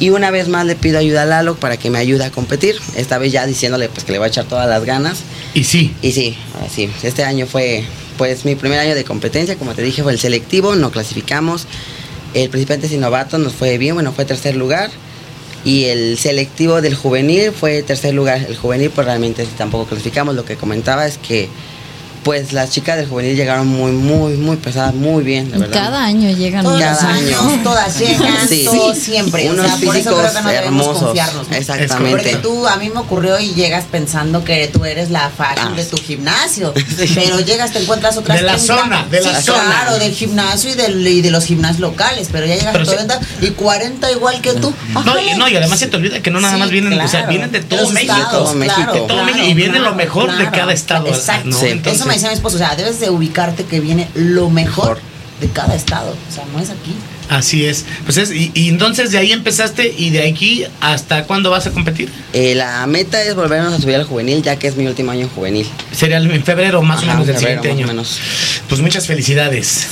Y 0.00 0.10
una 0.10 0.30
vez 0.30 0.48
más 0.48 0.66
le 0.66 0.74
pido 0.74 0.98
ayuda 0.98 1.22
a 1.22 1.26
Lalo 1.26 1.54
para 1.54 1.76
que 1.76 1.88
me 1.90 1.98
ayude 1.98 2.24
a 2.24 2.30
competir. 2.30 2.76
Esta 2.96 3.18
vez 3.18 3.32
ya 3.32 3.46
diciéndole 3.46 3.88
pues 3.88 4.04
que 4.04 4.12
le 4.12 4.18
voy 4.18 4.26
a 4.26 4.28
echar 4.28 4.44
todas 4.44 4.68
las 4.68 4.84
ganas. 4.84 5.20
Y 5.54 5.64
sí. 5.64 5.94
Y 6.02 6.12
sí, 6.12 6.36
así. 6.64 6.90
Este 7.02 7.24
año 7.24 7.46
fue 7.46 7.84
pues 8.18 8.44
mi 8.44 8.54
primer 8.54 8.78
año 8.78 8.94
de 8.94 9.04
competencia, 9.04 9.56
como 9.56 9.74
te 9.74 9.82
dije, 9.82 10.02
fue 10.02 10.12
el 10.12 10.18
selectivo, 10.18 10.74
no 10.76 10.90
clasificamos. 10.90 11.66
El 12.32 12.48
principiante 12.50 12.88
sin 12.88 13.00
novato 13.00 13.38
nos 13.38 13.54
fue 13.54 13.78
bien, 13.78 13.94
bueno, 13.94 14.12
fue 14.12 14.24
tercer 14.24 14.56
lugar. 14.56 14.90
Y 15.64 15.84
el 15.84 16.18
selectivo 16.18 16.82
del 16.82 16.94
juvenil 16.94 17.52
fue 17.52 17.82
tercer 17.82 18.14
lugar. 18.14 18.44
El 18.46 18.56
juvenil 18.56 18.90
pues 18.90 19.06
realmente 19.06 19.46
tampoco 19.56 19.86
clasificamos. 19.86 20.34
Lo 20.34 20.44
que 20.44 20.56
comentaba 20.56 21.06
es 21.06 21.16
que 21.16 21.48
pues 22.24 22.52
las 22.52 22.70
chicas 22.70 22.96
del 22.96 23.06
juvenil 23.08 23.36
llegaron 23.36 23.66
muy, 23.68 23.92
muy, 23.92 24.32
muy 24.34 24.56
pesadas, 24.56 24.94
muy 24.94 25.22
bien, 25.22 25.50
de 25.50 25.58
verdad. 25.58 25.74
Cada 25.84 26.04
año 26.04 26.30
llegan 26.30 26.64
Todos 26.64 26.80
Cada 26.80 26.92
los 26.94 27.02
año. 27.02 27.38
años, 27.40 27.62
todas 27.62 27.98
llegan, 27.98 28.48
Sí. 28.48 28.64
todos 28.64 28.98
siempre. 28.98 29.50
Unos 29.50 29.64
o 29.66 29.68
sea, 29.68 29.76
por 29.86 29.96
eso 29.96 30.10
físicos 30.10 30.20
creo 30.20 30.32
que 30.34 30.42
no 30.42 30.48
debemos 30.50 30.86
hermosos. 30.86 31.18
Exactamente. 31.52 32.10
Porque 32.10 32.36
tú, 32.36 32.66
a 32.66 32.76
mí 32.76 32.90
me 32.90 33.00
ocurrió 33.00 33.38
y 33.38 33.54
llegas 33.54 33.84
pensando 33.90 34.42
que 34.44 34.66
tú 34.68 34.84
eres 34.84 35.10
la 35.10 35.30
fashion 35.30 35.72
Ah. 35.72 35.76
de 35.76 35.84
tu 35.84 35.96
gimnasio. 35.96 36.72
Sí. 37.04 37.12
Pero 37.14 37.40
llegas, 37.40 37.72
te 37.72 37.80
encuentras 37.80 38.16
otras 38.16 38.38
De 38.38 38.44
la 38.44 38.54
30. 38.56 38.74
zona, 38.82 39.06
de 39.10 39.20
la 39.20 39.40
Sí, 39.40 39.46
zona. 39.46 39.64
Claro, 39.64 39.98
del 39.98 40.12
gimnasio 40.14 40.70
y, 40.70 40.74
del, 40.74 41.06
y 41.06 41.20
de 41.22 41.30
los 41.30 41.44
gimnasios 41.44 41.80
locales. 41.80 42.28
Pero 42.32 42.46
ya 42.46 42.54
llegas 42.54 42.72
Pero 42.72 42.84
a 42.84 42.86
sí. 42.86 42.92
40 42.94 43.20
y 43.42 43.50
40 43.50 44.10
igual 44.12 44.40
que 44.40 44.52
tú. 44.54 44.72
No, 45.04 45.20
y, 45.20 45.36
no, 45.36 45.48
y 45.48 45.56
además 45.56 45.78
se 45.80 45.88
te 45.88 45.96
olvida 45.96 46.20
que 46.22 46.30
no 46.30 46.40
nada 46.40 46.54
Sí, 46.54 46.60
más 46.60 46.70
vienen, 46.70 46.98
o 46.98 47.08
sea, 47.08 47.26
vienen 47.26 47.50
de 47.52 47.60
todo 47.60 47.90
México. 47.90 48.14
estados, 48.14 48.44
Todo 48.50 48.54
México. 48.54 48.76
claro, 48.76 48.92
De 48.92 48.98
todo 49.00 49.08
claro, 49.08 49.24
México, 49.24 49.46
y 49.46 49.54
viene 49.54 49.72
claro, 49.78 49.90
lo 49.90 49.96
mejor 49.96 50.36
de 50.38 50.50
cada 50.50 50.72
estado, 50.72 51.08
Exacto. 51.08 51.48
¿no? 51.48 51.60
Entonces- 51.60 52.00
Eso 52.00 52.06
me 52.14 52.18
decía 52.18 52.28
mi 52.30 52.34
esposo, 52.34 52.56
o 52.56 52.58
sea, 52.58 52.76
debes 52.76 53.00
de 53.00 53.10
ubicarte 53.10 53.64
que 53.64 53.80
viene 53.80 54.08
lo 54.14 54.48
mejor, 54.50 54.96
Mejor. 54.96 54.98
de 55.40 55.48
cada 55.48 55.74
estado. 55.74 56.10
O 56.30 56.32
sea, 56.32 56.44
no 56.52 56.60
es 56.60 56.70
aquí. 56.70 56.94
Así 57.28 57.64
es. 57.64 57.86
Pues 58.04 58.18
es, 58.18 58.30
y, 58.30 58.52
y 58.54 58.68
entonces 58.68 59.10
de 59.10 59.18
ahí 59.18 59.32
empezaste 59.32 59.92
y 59.96 60.10
de 60.10 60.28
aquí 60.28 60.64
hasta 60.80 61.24
cuándo 61.24 61.50
vas 61.50 61.66
a 61.66 61.70
competir? 61.70 62.10
Eh, 62.34 62.54
la 62.54 62.86
meta 62.86 63.22
es 63.22 63.34
volvernos 63.34 63.72
a 63.72 63.80
subir 63.80 63.96
al 63.96 64.04
juvenil, 64.04 64.42
ya 64.42 64.56
que 64.56 64.68
es 64.68 64.76
mi 64.76 64.86
último 64.86 65.10
año 65.10 65.22
en 65.22 65.28
juvenil. 65.30 65.66
Sería 65.90 66.18
en 66.18 66.44
febrero 66.44 66.82
más 66.82 66.98
o 67.00 67.04
Ajá, 67.04 67.12
menos 67.14 67.26
del 67.26 67.36
febrero, 67.36 67.62
siguiente 67.62 67.82
año. 67.82 67.86
más 67.94 68.10
o 68.10 68.18
menos. 68.18 68.20
Pues 68.68 68.80
muchas 68.80 69.06
felicidades. 69.06 69.86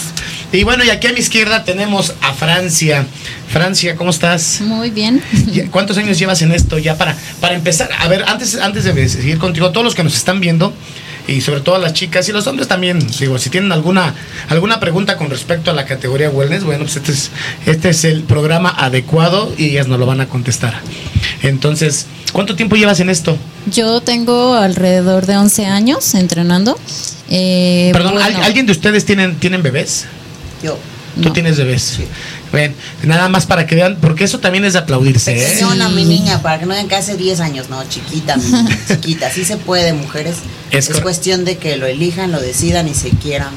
Y 0.52 0.64
bueno, 0.64 0.84
y 0.84 0.90
aquí 0.90 1.06
a 1.06 1.12
mi 1.14 1.20
izquierda 1.20 1.64
tenemos 1.64 2.12
a 2.20 2.34
Francia. 2.34 3.06
Francia, 3.48 3.96
¿cómo 3.96 4.10
estás? 4.10 4.60
Muy 4.60 4.90
bien. 4.90 5.22
¿Cuántos 5.70 5.96
años 5.96 6.18
llevas 6.18 6.42
en 6.42 6.52
esto 6.52 6.78
ya 6.78 6.96
para, 6.98 7.16
para 7.40 7.54
empezar? 7.54 7.88
A 7.98 8.06
ver, 8.08 8.24
antes, 8.28 8.56
antes 8.56 8.84
de 8.84 9.08
seguir 9.08 9.38
contigo, 9.38 9.70
todos 9.72 9.84
los 9.84 9.94
que 9.94 10.04
nos 10.04 10.14
están 10.14 10.40
viendo, 10.40 10.74
y 11.28 11.40
sobre 11.40 11.60
todo 11.60 11.78
las 11.78 11.92
chicas 11.94 12.28
y 12.28 12.32
los 12.32 12.46
hombres 12.46 12.68
también, 12.68 12.98
digo, 13.18 13.38
si 13.38 13.48
tienen 13.50 13.70
alguna, 13.72 14.14
alguna 14.48 14.80
pregunta 14.80 15.16
con 15.16 15.30
respecto 15.30 15.70
a 15.70 15.74
la 15.74 15.84
categoría 15.86 16.30
wellness, 16.30 16.64
bueno, 16.64 16.84
pues 16.84 16.96
este 16.96 17.12
es, 17.12 17.30
este 17.66 17.88
es 17.90 18.04
el 18.04 18.22
programa 18.24 18.70
adecuado 18.76 19.52
y 19.56 19.70
ellas 19.70 19.86
nos 19.88 19.98
lo 19.98 20.06
van 20.06 20.20
a 20.20 20.28
contestar. 20.28 20.74
Entonces, 21.42 22.06
¿cuánto 22.32 22.56
tiempo 22.56 22.76
llevas 22.76 23.00
en 23.00 23.10
esto? 23.10 23.36
Yo 23.70 24.00
tengo 24.00 24.54
alrededor 24.54 25.26
de 25.26 25.36
11 25.36 25.66
años 25.66 26.14
entrenando. 26.14 26.78
Eh, 27.30 27.90
Perdón, 27.92 28.18
¿al- 28.18 28.32
bueno, 28.32 28.44
¿alguien 28.44 28.66
de 28.66 28.72
ustedes 28.72 29.04
tienen, 29.04 29.36
tienen 29.36 29.62
bebés? 29.62 30.06
Yo. 30.62 30.76
Tú 31.16 31.28
No. 31.28 31.32
tienes 31.32 31.58
bebés. 31.58 31.98
Ven, 32.52 32.74
nada 33.02 33.28
más 33.28 33.46
para 33.46 33.66
que 33.66 33.74
vean, 33.74 33.98
porque 34.00 34.24
eso 34.24 34.38
también 34.40 34.64
es 34.64 34.72
de 34.74 34.78
aplaudirse, 34.80 35.32
¿eh? 35.36 35.46
Pequeñona, 35.50 35.88
mi 35.90 36.04
niña, 36.04 36.40
para 36.42 36.58
que 36.58 36.66
no 36.66 36.72
digan 36.74 36.88
que 36.88 36.96
hace 36.96 37.16
10 37.16 37.40
años, 37.40 37.68
no, 37.70 37.82
chiquita, 37.88 38.36
mi 38.36 38.44
niña, 38.44 38.78
chiquita. 38.88 39.30
Sí 39.30 39.44
se 39.44 39.56
puede, 39.58 39.92
mujeres. 39.92 40.36
Es 40.70 40.88
cuestión 41.00 41.44
de 41.44 41.58
que 41.58 41.76
lo 41.76 41.86
elijan, 41.86 42.32
lo 42.32 42.40
decidan 42.40 42.88
y 42.88 42.94
se 42.94 43.10
quieran, 43.10 43.52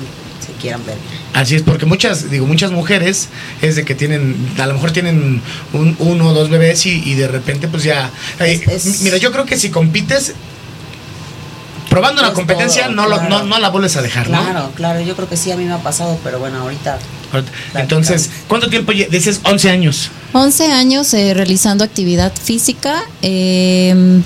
se 0.46 0.52
quieran 0.62 0.86
ver. 0.86 0.96
Así 1.34 1.56
es, 1.56 1.62
porque 1.63 1.86
muchas, 1.86 2.30
digo, 2.30 2.46
muchas 2.46 2.72
mujeres 2.72 3.28
es 3.62 3.76
de 3.76 3.84
que 3.86 3.96
tienen, 3.96 4.36
a 4.58 4.65
lo 4.68 4.74
mejor 4.74 4.91
tienen 4.91 5.41
un, 5.74 5.96
uno 6.00 6.28
o 6.30 6.34
dos 6.34 6.50
bebés 6.50 6.86
y, 6.86 7.02
y 7.10 7.13
de 7.15 7.28
repente 7.28 7.68
pues 7.68 7.84
ya... 7.84 8.10
eh, 8.39 8.62
es- 8.68 9.02
Mira, 9.02 9.18
yo 9.18 9.32
creo 9.34 9.46
que 9.46 9.58
si 9.58 9.70
compites, 9.70 10.34
probando 11.95 12.21
la 12.21 12.27
Es 12.27 12.34
competencia, 12.34 12.84
todo, 12.88 12.95
no, 12.95 13.08
lo- 13.08 13.15
claro. 13.19 13.29
no, 13.39 13.43
no 13.45 13.60
la 13.60 13.69
vuelves 13.69 13.95
a 13.95 14.01
dejar, 14.01 14.29
¿no? 14.29 14.41
Claro, 14.43 14.71
claro, 14.75 14.99
yo 14.99 15.15
creo 15.15 15.29
que 15.29 15.38
sí, 15.38 15.49
a 15.51 15.55
mí 15.55 15.63
me 15.63 15.71
ha 15.71 15.77
pasado, 15.77 16.19
pero 16.25 16.39
bueno, 16.39 16.60
ahorita. 16.60 16.97
Entonces, 17.73 18.29
¿cuánto 18.49 18.69
tiempo 18.69 18.91
dices? 18.91 19.39
11 19.43 19.69
años. 19.69 20.10
11 20.34 20.71
años 20.73 21.13
eh, 21.13 21.34
realizando 21.34 21.86
actividad 21.86 22.34
física. 22.34 23.03
eh, 23.21 24.21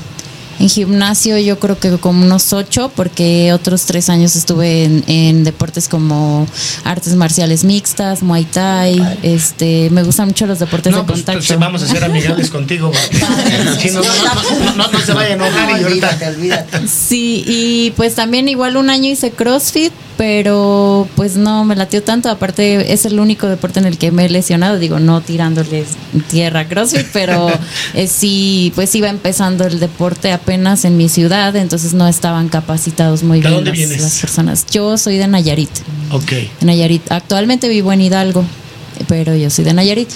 en 0.59 0.69
gimnasio 0.69 1.37
yo 1.37 1.59
creo 1.59 1.79
que 1.79 1.97
como 1.97 2.23
unos 2.25 2.53
8, 2.53 2.91
porque 2.95 3.51
otros 3.53 3.85
3 3.85 4.09
años 4.09 4.35
estuve 4.35 4.83
en, 4.83 5.03
en 5.07 5.43
deportes 5.43 5.87
como 5.87 6.47
artes 6.83 7.15
marciales 7.15 7.63
mixtas, 7.63 8.21
muay 8.21 8.45
thai. 8.45 9.19
Este, 9.23 9.89
me 9.91 10.03
gustan 10.03 10.27
mucho 10.27 10.45
los 10.45 10.59
deportes 10.59 10.91
No, 10.91 10.99
de 10.99 11.03
pues, 11.05 11.19
contacto. 11.19 11.43
pues, 11.47 11.59
vamos 11.59 11.81
a 11.83 11.87
ser 11.87 12.03
amigables 12.03 12.49
contigo. 12.49 12.91
Si 13.79 13.89
no, 13.91 14.03
se 15.05 15.13
vaya 15.13 15.29
a 15.29 15.33
enojar 15.33 15.81
y 15.81 15.83
olvídate. 15.83 16.87
Sí, 16.87 17.43
y 17.47 17.91
pues 17.91 18.15
también 18.15 18.47
igual 18.49 18.77
un 18.77 18.89
año 18.89 19.09
hice 19.09 19.31
CrossFit, 19.31 19.93
pero 20.17 21.07
pues 21.15 21.37
no 21.37 21.63
me 21.63 21.75
latió 21.75 22.03
tanto. 22.03 22.29
Aparte, 22.29 22.91
es 22.93 23.05
el 23.05 23.19
único 23.19 23.47
deporte 23.47 23.79
en 23.79 23.85
el 23.85 23.97
que 23.97 24.11
me 24.11 24.25
he 24.25 24.29
lesionado. 24.29 24.77
Digo, 24.77 24.99
no 24.99 25.21
tirándoles 25.21 25.87
tierra 26.29 26.61
a 26.61 26.67
CrossFit, 26.67 27.07
pero 27.13 27.49
eh, 27.93 28.07
sí, 28.07 28.71
pues 28.75 28.93
iba 28.95 29.09
empezando 29.09 29.65
el 29.65 29.79
deporte 29.79 30.31
apenas 30.49 30.83
en 30.83 30.97
mi 30.97 31.09
ciudad, 31.09 31.55
entonces 31.55 31.93
no 31.93 32.07
estaban 32.07 32.49
capacitados 32.49 33.21
muy 33.21 33.37
¿De 33.39 33.49
bien 33.49 33.53
dónde 33.53 33.69
las, 33.69 33.77
vienes? 33.77 34.01
las 34.01 34.19
personas. 34.19 34.65
Yo 34.71 34.97
soy 34.97 35.17
de 35.17 35.27
Nayarit. 35.27 35.69
Ok. 36.11 36.31
de 36.31 36.49
Nayarit. 36.65 37.11
Actualmente 37.11 37.69
vivo 37.69 37.93
en 37.93 38.01
Hidalgo, 38.01 38.43
pero 39.07 39.35
yo 39.35 39.51
soy 39.51 39.63
de 39.65 39.73
Nayarit. 39.75 40.09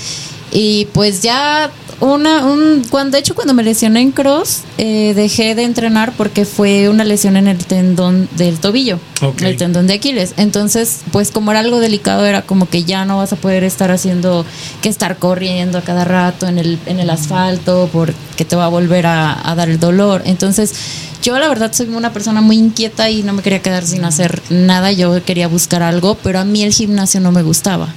Y 0.52 0.86
pues 0.92 1.22
ya 1.22 1.70
una, 2.00 2.46
un, 2.46 2.84
cuando 2.90 3.16
de 3.16 3.20
hecho 3.20 3.36
cuando 3.36 3.54
me 3.54 3.64
lesioné 3.64 4.02
en 4.02 4.12
cross, 4.12 4.62
eh, 4.78 5.14
dejé 5.16 5.56
de 5.56 5.64
entrenar 5.64 6.14
porque 6.18 6.46
fue 6.46 6.90
una 6.90 7.04
lesión 7.04 7.38
en 7.38 7.48
el 7.48 7.58
tendón 7.66 8.28
del 8.38 8.60
tobillo, 8.60 9.00
el 9.42 9.58
tendón 9.58 9.88
de 9.88 9.96
Aquiles. 9.96 10.34
Entonces, 10.38 11.02
pues 11.12 11.32
como 11.32 11.52
era 11.52 11.60
algo 11.60 11.80
delicado, 11.80 12.26
era 12.26 12.42
como 12.42 12.68
que 12.68 12.84
ya 12.84 13.06
no 13.06 13.18
vas 13.18 13.34
a 13.34 13.36
poder 13.36 13.64
estar 13.64 13.92
haciendo, 13.92 14.46
que 14.82 14.90
estar 14.90 15.18
corriendo 15.18 15.78
a 15.78 15.82
cada 15.82 16.06
rato 16.06 16.48
en 16.48 16.58
el, 16.60 16.80
en 16.86 17.00
el 17.00 17.10
asfalto 17.10 17.90
porque 17.92 18.46
te 18.46 18.56
va 18.56 18.66
a 18.66 18.70
volver 18.70 19.06
a, 19.06 19.50
a 19.50 19.56
dar 19.56 19.70
el 19.70 19.80
dolor. 19.80 20.22
Entonces, 20.26 20.74
yo 21.24 21.40
la 21.40 21.48
verdad 21.48 21.72
soy 21.72 21.88
una 21.88 22.12
persona 22.12 22.42
muy 22.42 22.58
inquieta 22.58 23.10
y 23.10 23.24
no 23.24 23.32
me 23.32 23.42
quería 23.42 23.62
quedar 23.62 23.86
sin 23.86 24.04
hacer 24.04 24.42
nada, 24.50 24.92
yo 24.92 25.24
quería 25.24 25.48
buscar 25.48 25.82
algo, 25.82 26.16
pero 26.22 26.40
a 26.40 26.46
mí 26.46 26.64
el 26.64 26.74
gimnasio 26.74 27.22
no 27.22 27.32
me 27.32 27.42
gustaba. 27.44 27.88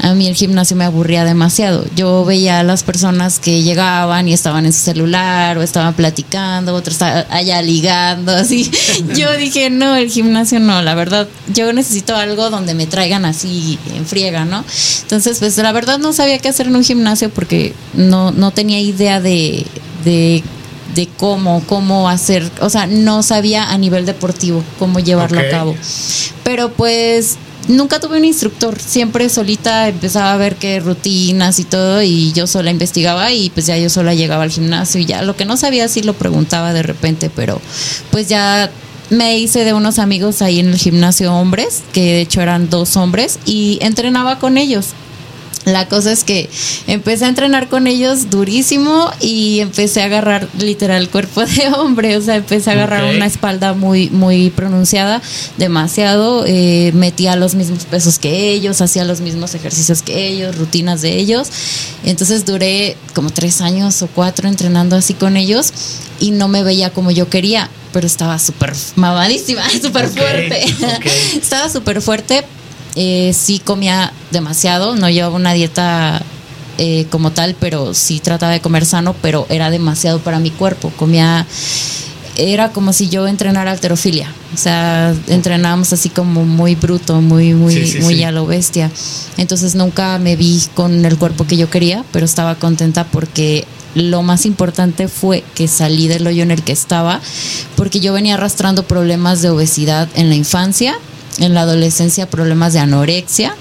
A 0.00 0.14
mí 0.14 0.28
el 0.28 0.36
gimnasio 0.36 0.76
me 0.76 0.84
aburría 0.84 1.24
demasiado. 1.24 1.84
Yo 1.96 2.24
veía 2.24 2.60
a 2.60 2.62
las 2.62 2.84
personas 2.84 3.40
que 3.40 3.64
llegaban 3.64 4.28
y 4.28 4.32
estaban 4.32 4.64
en 4.64 4.72
su 4.72 4.78
celular 4.78 5.58
o 5.58 5.62
estaban 5.62 5.92
platicando, 5.94 6.72
otros 6.72 6.94
estaban 6.94 7.26
allá 7.30 7.60
ligando, 7.62 8.32
así. 8.32 8.70
Yo 9.16 9.36
dije, 9.36 9.70
no, 9.70 9.96
el 9.96 10.08
gimnasio 10.08 10.60
no, 10.60 10.80
la 10.80 10.94
verdad, 10.94 11.26
yo 11.52 11.72
necesito 11.72 12.14
algo 12.14 12.48
donde 12.50 12.74
me 12.74 12.86
traigan 12.86 13.24
así 13.24 13.76
en 13.92 14.06
friega, 14.06 14.44
¿no? 14.44 14.64
Entonces, 15.02 15.40
pues 15.40 15.56
la 15.56 15.72
verdad 15.72 15.98
no 15.98 16.12
sabía 16.12 16.38
qué 16.38 16.48
hacer 16.48 16.68
en 16.68 16.76
un 16.76 16.84
gimnasio 16.84 17.30
porque 17.30 17.74
no, 17.94 18.30
no 18.30 18.52
tenía 18.52 18.80
idea 18.80 19.20
de, 19.20 19.66
de 20.04 20.44
de 20.94 21.08
cómo, 21.16 21.62
cómo 21.66 22.08
hacer, 22.08 22.50
o 22.60 22.70
sea, 22.70 22.86
no 22.86 23.22
sabía 23.22 23.70
a 23.70 23.78
nivel 23.78 24.06
deportivo 24.06 24.62
cómo 24.78 25.00
llevarlo 25.00 25.40
a 25.40 25.48
cabo. 25.48 25.74
Pero 26.44 26.70
pues 26.72 27.36
nunca 27.68 28.00
tuve 28.00 28.18
un 28.18 28.24
instructor, 28.24 28.78
siempre 28.80 29.28
solita 29.28 29.88
empezaba 29.88 30.32
a 30.32 30.36
ver 30.36 30.56
qué 30.56 30.80
rutinas 30.80 31.58
y 31.58 31.64
todo 31.64 32.02
y 32.02 32.32
yo 32.32 32.46
sola 32.46 32.70
investigaba 32.70 33.32
y 33.32 33.50
pues 33.50 33.66
ya 33.66 33.76
yo 33.76 33.90
sola 33.90 34.14
llegaba 34.14 34.42
al 34.42 34.50
gimnasio 34.50 35.00
y 35.00 35.04
ya 35.04 35.22
lo 35.22 35.36
que 35.36 35.44
no 35.44 35.56
sabía 35.56 35.88
sí 35.88 36.02
lo 36.02 36.14
preguntaba 36.14 36.72
de 36.72 36.82
repente, 36.82 37.30
pero 37.34 37.60
pues 38.10 38.28
ya 38.28 38.70
me 39.10 39.38
hice 39.38 39.64
de 39.64 39.72
unos 39.72 39.98
amigos 39.98 40.42
ahí 40.42 40.60
en 40.60 40.68
el 40.68 40.76
gimnasio 40.76 41.34
hombres, 41.34 41.82
que 41.92 42.00
de 42.00 42.20
hecho 42.22 42.40
eran 42.40 42.68
dos 42.70 42.96
hombres 42.96 43.38
y 43.46 43.78
entrenaba 43.80 44.38
con 44.38 44.58
ellos. 44.58 44.88
La 45.72 45.88
cosa 45.88 46.12
es 46.12 46.24
que 46.24 46.48
empecé 46.86 47.24
a 47.24 47.28
entrenar 47.28 47.68
con 47.68 47.86
ellos 47.86 48.30
durísimo 48.30 49.10
y 49.20 49.60
empecé 49.60 50.02
a 50.02 50.06
agarrar 50.06 50.48
literal 50.58 51.08
cuerpo 51.08 51.44
de 51.44 51.68
hombre, 51.76 52.16
o 52.16 52.20
sea, 52.22 52.36
empecé 52.36 52.70
a 52.70 52.72
agarrar 52.74 53.14
una 53.14 53.26
espalda 53.26 53.74
muy 53.74 54.10
muy 54.10 54.50
pronunciada, 54.50 55.20
demasiado, 55.56 56.44
eh, 56.46 56.92
metía 56.94 57.36
los 57.36 57.54
mismos 57.54 57.84
pesos 57.84 58.18
que 58.18 58.50
ellos, 58.50 58.80
hacía 58.80 59.04
los 59.04 59.20
mismos 59.20 59.54
ejercicios 59.54 60.02
que 60.02 60.28
ellos, 60.28 60.56
rutinas 60.56 61.02
de 61.02 61.16
ellos. 61.18 61.48
Entonces 62.04 62.44
duré 62.44 62.96
como 63.14 63.30
tres 63.30 63.60
años 63.60 64.02
o 64.02 64.06
cuatro 64.08 64.48
entrenando 64.48 64.96
así 64.96 65.14
con 65.14 65.36
ellos 65.36 65.72
y 66.20 66.30
no 66.30 66.48
me 66.48 66.62
veía 66.62 66.90
como 66.90 67.10
yo 67.10 67.28
quería, 67.28 67.68
pero 67.92 68.06
estaba 68.06 68.38
súper 68.38 68.74
mamadísima, 68.96 69.68
súper 69.82 70.08
fuerte. 70.08 70.64
estaba 71.40 71.68
súper 71.68 72.00
fuerte, 72.02 72.44
eh, 73.00 73.32
sí 73.32 73.60
comía 73.60 74.12
demasiado, 74.32 74.96
no 74.96 75.08
llevaba 75.08 75.36
una 75.36 75.52
dieta 75.52 76.20
eh, 76.78 77.06
como 77.10 77.30
tal, 77.30 77.54
pero 77.60 77.94
sí 77.94 78.18
trataba 78.18 78.50
de 78.50 78.60
comer 78.60 78.84
sano, 78.84 79.14
pero 79.22 79.46
era 79.50 79.70
demasiado 79.70 80.18
para 80.18 80.40
mi 80.40 80.50
cuerpo. 80.50 80.90
Comía, 80.96 81.46
era 82.36 82.72
como 82.72 82.92
si 82.92 83.08
yo 83.08 83.28
entrenara 83.28 83.70
alterofilia, 83.70 84.32
o 84.52 84.56
sea, 84.56 85.14
entrenábamos 85.28 85.92
así 85.92 86.08
como 86.08 86.44
muy 86.44 86.74
bruto, 86.74 87.20
muy, 87.20 87.54
muy, 87.54 87.72
Sí, 87.72 87.86
sí, 87.86 88.00
muy 88.00 88.16
sí. 88.16 88.24
a 88.24 88.32
lo 88.32 88.46
bestia. 88.46 88.90
Entonces 89.36 89.76
nunca 89.76 90.18
me 90.18 90.34
vi 90.34 90.60
con 90.74 91.04
el 91.04 91.16
cuerpo 91.18 91.46
que 91.46 91.56
yo 91.56 91.70
quería, 91.70 92.04
pero 92.10 92.24
estaba 92.24 92.56
contenta 92.56 93.04
porque 93.04 93.64
lo 93.94 94.24
más 94.24 94.44
importante 94.44 95.06
fue 95.06 95.44
que 95.54 95.68
salí 95.68 96.08
del 96.08 96.26
hoyo 96.26 96.42
en 96.42 96.50
el 96.50 96.64
que 96.64 96.72
estaba, 96.72 97.20
porque 97.76 98.00
yo 98.00 98.12
venía 98.12 98.34
arrastrando 98.34 98.82
problemas 98.82 99.40
de 99.40 99.50
obesidad 99.50 100.08
en 100.16 100.28
la 100.30 100.34
infancia, 100.34 100.98
en 101.38 101.54
la 101.54 101.62
adolescencia 101.62 102.28
problemas 102.28 102.72
de 102.72 102.80
anorexia 102.80 103.54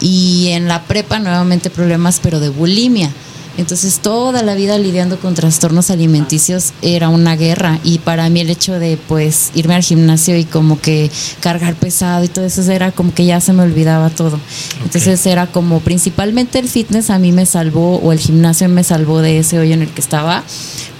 y 0.00 0.48
en 0.48 0.68
la 0.68 0.82
prepa 0.84 1.18
nuevamente 1.18 1.70
problemas 1.70 2.20
pero 2.22 2.40
de 2.40 2.48
bulimia. 2.48 3.10
Entonces 3.58 3.98
toda 3.98 4.42
la 4.42 4.54
vida 4.54 4.78
lidiando 4.78 5.18
con 5.18 5.34
trastornos 5.34 5.90
alimenticios 5.90 6.72
era 6.80 7.08
una 7.08 7.36
guerra 7.36 7.80
y 7.82 7.98
para 7.98 8.28
mí 8.30 8.40
el 8.40 8.50
hecho 8.50 8.78
de 8.78 8.96
pues 8.96 9.50
irme 9.54 9.74
al 9.74 9.82
gimnasio 9.82 10.36
y 10.38 10.44
como 10.44 10.80
que 10.80 11.10
cargar 11.40 11.74
pesado 11.74 12.24
y 12.24 12.28
todo 12.28 12.46
eso 12.46 12.62
era 12.70 12.92
como 12.92 13.12
que 13.12 13.26
ya 13.26 13.40
se 13.40 13.52
me 13.52 13.64
olvidaba 13.64 14.10
todo. 14.10 14.38
Entonces 14.84 15.26
era 15.26 15.48
como 15.48 15.80
principalmente 15.80 16.60
el 16.60 16.68
fitness 16.68 17.10
a 17.10 17.18
mí 17.18 17.32
me 17.32 17.46
salvó 17.46 17.96
o 17.96 18.12
el 18.12 18.20
gimnasio 18.20 18.68
me 18.68 18.84
salvó 18.84 19.20
de 19.20 19.40
ese 19.40 19.58
hoyo 19.58 19.74
en 19.74 19.82
el 19.82 19.88
que 19.88 20.00
estaba 20.00 20.44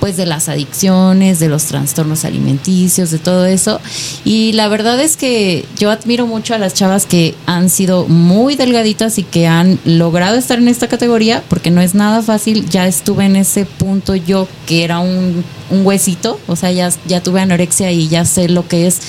pues 0.01 0.16
de 0.16 0.27
las 0.27 0.49
adicciones, 0.49 1.40
de 1.40 1.49
los 1.49 1.64
trastornos 1.64 2.25
alimenticios, 2.25 3.11
de 3.11 3.18
todo 3.18 3.47
eso. 3.47 3.81
Y 4.25 4.53
la 4.53 4.68
verdad 4.68 5.01
es 5.01 5.16
que 5.16 5.64
yo 5.77 5.90
admiro 5.90 6.27
mucho 6.27 6.55
a 6.55 6.59
las 6.59 6.75
chavas 6.75 7.07
que 7.07 7.35
han 7.47 7.68
sido 7.68 8.07
muy 8.07 8.55
delgaditas 8.57 9.18
y 9.18 9.23
que 9.23 9.47
han 9.47 9.79
logrado 9.85 10.37
estar 10.37 10.59
en 10.59 10.68
esta 10.68 10.88
categoría, 10.88 11.42
porque 11.49 11.71
no 11.71 11.81
es 11.81 11.94
nada 11.94 12.23
fácil. 12.23 12.47
Ya 12.68 12.87
estuve 12.87 13.24
en 13.24 13.37
ese 13.37 13.64
punto 13.64 14.14
yo 14.14 14.48
que 14.66 14.84
era 14.84 14.98
un, 14.98 15.44
un 15.70 15.87
huesito, 15.87 16.38
o 16.46 16.56
sea, 16.56 16.72
ya, 16.72 16.90
ya 17.06 17.22
tuve 17.22 17.40
anorexia 17.40 17.90
y 17.92 18.08
ya 18.08 18.24
sé 18.24 18.48
lo 18.48 18.66
que 18.66 18.87
es 18.87 19.00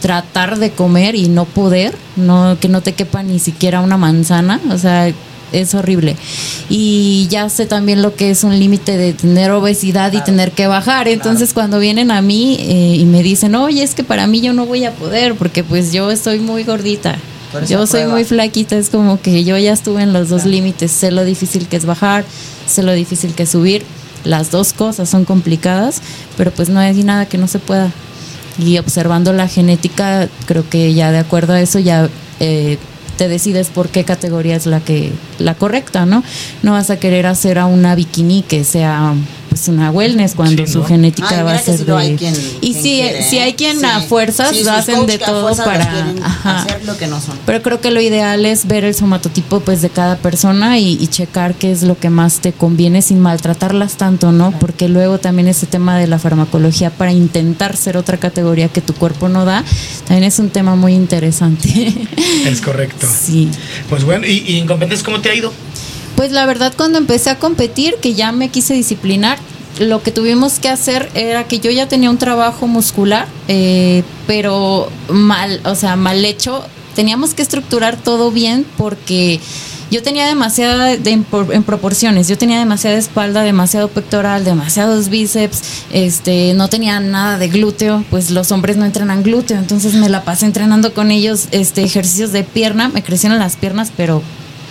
tratar 0.00 0.58
de 0.58 0.70
comer 0.70 1.14
y 1.14 1.28
no 1.28 1.46
poder, 1.46 1.94
no 2.16 2.58
que 2.60 2.68
no 2.68 2.82
te 2.82 2.92
quepa 2.92 3.22
ni 3.22 3.38
siquiera 3.38 3.80
una 3.80 3.96
manzana, 3.96 4.60
o 4.70 4.76
sea, 4.76 5.12
es 5.52 5.74
horrible. 5.74 6.16
Y 6.68 7.26
ya 7.30 7.48
sé 7.48 7.66
también 7.66 8.02
lo 8.02 8.14
que 8.14 8.30
es 8.30 8.44
un 8.44 8.58
límite 8.58 8.96
de 8.96 9.12
tener 9.12 9.50
obesidad 9.52 10.12
y 10.12 10.20
tener 10.20 10.52
que 10.52 10.66
bajar. 10.66 11.08
Entonces 11.08 11.54
cuando 11.54 11.78
vienen 11.78 12.10
a 12.10 12.20
mí 12.20 12.56
eh, 12.60 12.96
y 12.98 13.04
me 13.04 13.22
dicen, 13.22 13.54
oye, 13.54 13.82
es 13.82 13.94
que 13.94 14.04
para 14.04 14.26
mí 14.26 14.40
yo 14.40 14.52
no 14.52 14.66
voy 14.66 14.84
a 14.84 14.92
poder 14.92 15.34
porque 15.36 15.64
pues 15.64 15.92
yo 15.92 16.10
estoy 16.10 16.40
muy 16.40 16.64
gordita. 16.64 17.16
Yo 17.68 17.86
soy 17.86 18.00
prueba. 18.00 18.12
muy 18.12 18.24
flaquita, 18.24 18.76
es 18.76 18.90
como 18.90 19.20
que 19.20 19.44
yo 19.44 19.56
ya 19.58 19.72
estuve 19.72 20.02
en 20.02 20.12
los 20.12 20.28
dos 20.28 20.44
límites, 20.44 20.90
sé 20.90 21.10
lo 21.10 21.24
difícil 21.24 21.66
que 21.68 21.76
es 21.76 21.86
bajar, 21.86 22.24
sé 22.66 22.82
lo 22.82 22.92
difícil 22.92 23.34
que 23.34 23.44
es 23.44 23.50
subir, 23.50 23.84
las 24.24 24.50
dos 24.50 24.72
cosas 24.72 25.08
son 25.08 25.24
complicadas, 25.24 26.00
pero 26.36 26.50
pues 26.50 26.68
no 26.68 26.80
hay 26.80 27.02
nada 27.02 27.26
que 27.26 27.38
no 27.38 27.46
se 27.46 27.58
pueda. 27.58 27.90
Y 28.58 28.78
observando 28.78 29.32
la 29.32 29.48
genética, 29.48 30.28
creo 30.46 30.68
que 30.68 30.94
ya 30.94 31.10
de 31.10 31.18
acuerdo 31.18 31.54
a 31.54 31.60
eso 31.60 31.78
ya 31.78 32.08
eh, 32.40 32.78
te 33.16 33.28
decides 33.28 33.68
por 33.68 33.88
qué 33.88 34.04
categoría 34.04 34.56
es 34.56 34.66
la 34.66 34.80
que 34.80 35.12
la 35.38 35.54
correcta, 35.54 36.06
¿no? 36.06 36.22
No 36.62 36.72
vas 36.72 36.90
a 36.90 36.98
querer 36.98 37.26
hacer 37.26 37.58
a 37.58 37.66
una 37.66 37.94
bikini 37.94 38.42
que 38.42 38.64
sea 38.64 39.14
pues 39.54 39.68
una 39.68 39.92
wellness 39.92 40.34
cuando 40.34 40.66
Sí, 40.66 40.72
su 40.72 40.80
¿no? 40.80 40.84
genética 40.86 41.28
Ay, 41.30 41.42
va 41.44 41.52
a 41.54 41.58
ser 41.60 41.78
lo 41.86 41.96
de 41.96 42.02
hay 42.02 42.16
quien- 42.16 42.34
y 42.60 42.72
quien 42.72 42.82
sí 42.82 42.90
quiere, 43.00 43.22
sí 43.22 43.36
¿eh? 43.38 43.42
hay 43.42 43.52
quien 43.54 43.78
Sí. 43.78 43.84
a 43.86 44.00
fuerzas 44.00 44.50
Sí, 44.50 44.64
lo 44.64 44.72
hacen 44.72 45.06
de 45.06 45.18
todo 45.18 45.54
para 45.56 46.12
ajá. 46.24 46.62
hacer 46.62 46.84
lo 46.84 46.96
que 46.96 47.06
no 47.06 47.20
son. 47.20 47.38
Pero 47.46 47.62
creo 47.62 47.80
que 47.80 47.92
lo 47.92 48.00
ideal 48.00 48.44
es 48.46 48.66
ver 48.66 48.82
el 48.84 48.96
somatotipo 48.96 49.60
pues 49.60 49.80
de 49.80 49.90
cada 49.90 50.16
persona 50.16 50.78
y, 50.80 50.98
y 51.00 51.06
checar 51.06 51.54
qué 51.54 51.70
es 51.70 51.84
lo 51.84 51.96
que 51.96 52.10
más 52.10 52.40
te 52.40 52.52
conviene 52.52 53.00
sin 53.00 53.20
maltratarlas 53.20 53.92
tanto, 53.96 54.32
¿no? 54.32 54.50
Porque 54.58 54.88
luego 54.88 55.18
también 55.18 55.46
ese 55.46 55.66
tema 55.66 55.96
de 55.98 56.08
la 56.08 56.18
farmacología 56.18 56.90
para 56.90 57.12
intentar 57.12 57.76
ser 57.76 57.96
otra 57.96 58.16
categoría 58.18 58.66
que 58.68 58.80
tu 58.80 58.92
cuerpo 58.92 59.28
no 59.28 59.44
da, 59.44 59.62
también 60.08 60.24
es 60.24 60.40
un 60.40 60.50
tema 60.50 60.74
muy 60.74 60.94
interesante. 60.94 61.94
Es 62.44 62.60
correcto. 62.60 63.06
sí. 63.24 63.48
Pues 63.88 64.02
bueno, 64.02 64.26
¿y, 64.26 64.42
y 64.48 64.58
en 64.58 64.66
competencias 64.66 65.04
cómo 65.04 65.20
te 65.20 65.30
ha 65.30 65.34
ido? 65.36 65.52
Pues 66.16 66.30
la 66.32 66.46
verdad 66.46 66.72
cuando 66.76 66.98
empecé 66.98 67.30
a 67.30 67.38
competir, 67.38 67.96
que 68.00 68.14
ya 68.14 68.30
me 68.32 68.48
quise 68.48 68.74
disciplinar, 68.74 69.38
lo 69.80 70.02
que 70.02 70.12
tuvimos 70.12 70.60
que 70.60 70.68
hacer 70.68 71.10
era 71.14 71.44
que 71.44 71.58
yo 71.58 71.70
ya 71.70 71.88
tenía 71.88 72.08
un 72.10 72.18
trabajo 72.18 72.68
muscular, 72.68 73.26
eh, 73.48 74.04
pero 74.28 74.88
mal, 75.08 75.60
o 75.64 75.74
sea, 75.74 75.96
mal 75.96 76.24
hecho. 76.24 76.62
Teníamos 76.94 77.34
que 77.34 77.42
estructurar 77.42 77.96
todo 77.96 78.30
bien 78.30 78.64
porque 78.76 79.40
yo 79.90 80.00
tenía 80.04 80.28
demasiada 80.28 80.84
de- 80.96 81.10
en, 81.10 81.26
en 81.50 81.62
proporciones, 81.64 82.28
yo 82.28 82.38
tenía 82.38 82.60
demasiada 82.60 82.96
espalda, 82.96 83.42
demasiado 83.42 83.88
pectoral, 83.88 84.44
demasiados 84.44 85.08
bíceps, 85.08 85.60
este, 85.92 86.54
no 86.54 86.68
tenía 86.68 87.00
nada 87.00 87.36
de 87.38 87.48
glúteo, 87.48 88.04
pues 88.10 88.30
los 88.30 88.52
hombres 88.52 88.76
no 88.76 88.84
entrenan 88.84 89.24
glúteo, 89.24 89.58
entonces 89.58 89.94
me 89.94 90.08
la 90.08 90.22
pasé 90.22 90.46
entrenando 90.46 90.94
con 90.94 91.10
ellos 91.10 91.48
este 91.50 91.82
ejercicios 91.82 92.30
de 92.30 92.44
pierna, 92.44 92.88
me 92.88 93.02
crecieron 93.02 93.40
las 93.40 93.56
piernas, 93.56 93.90
pero 93.96 94.22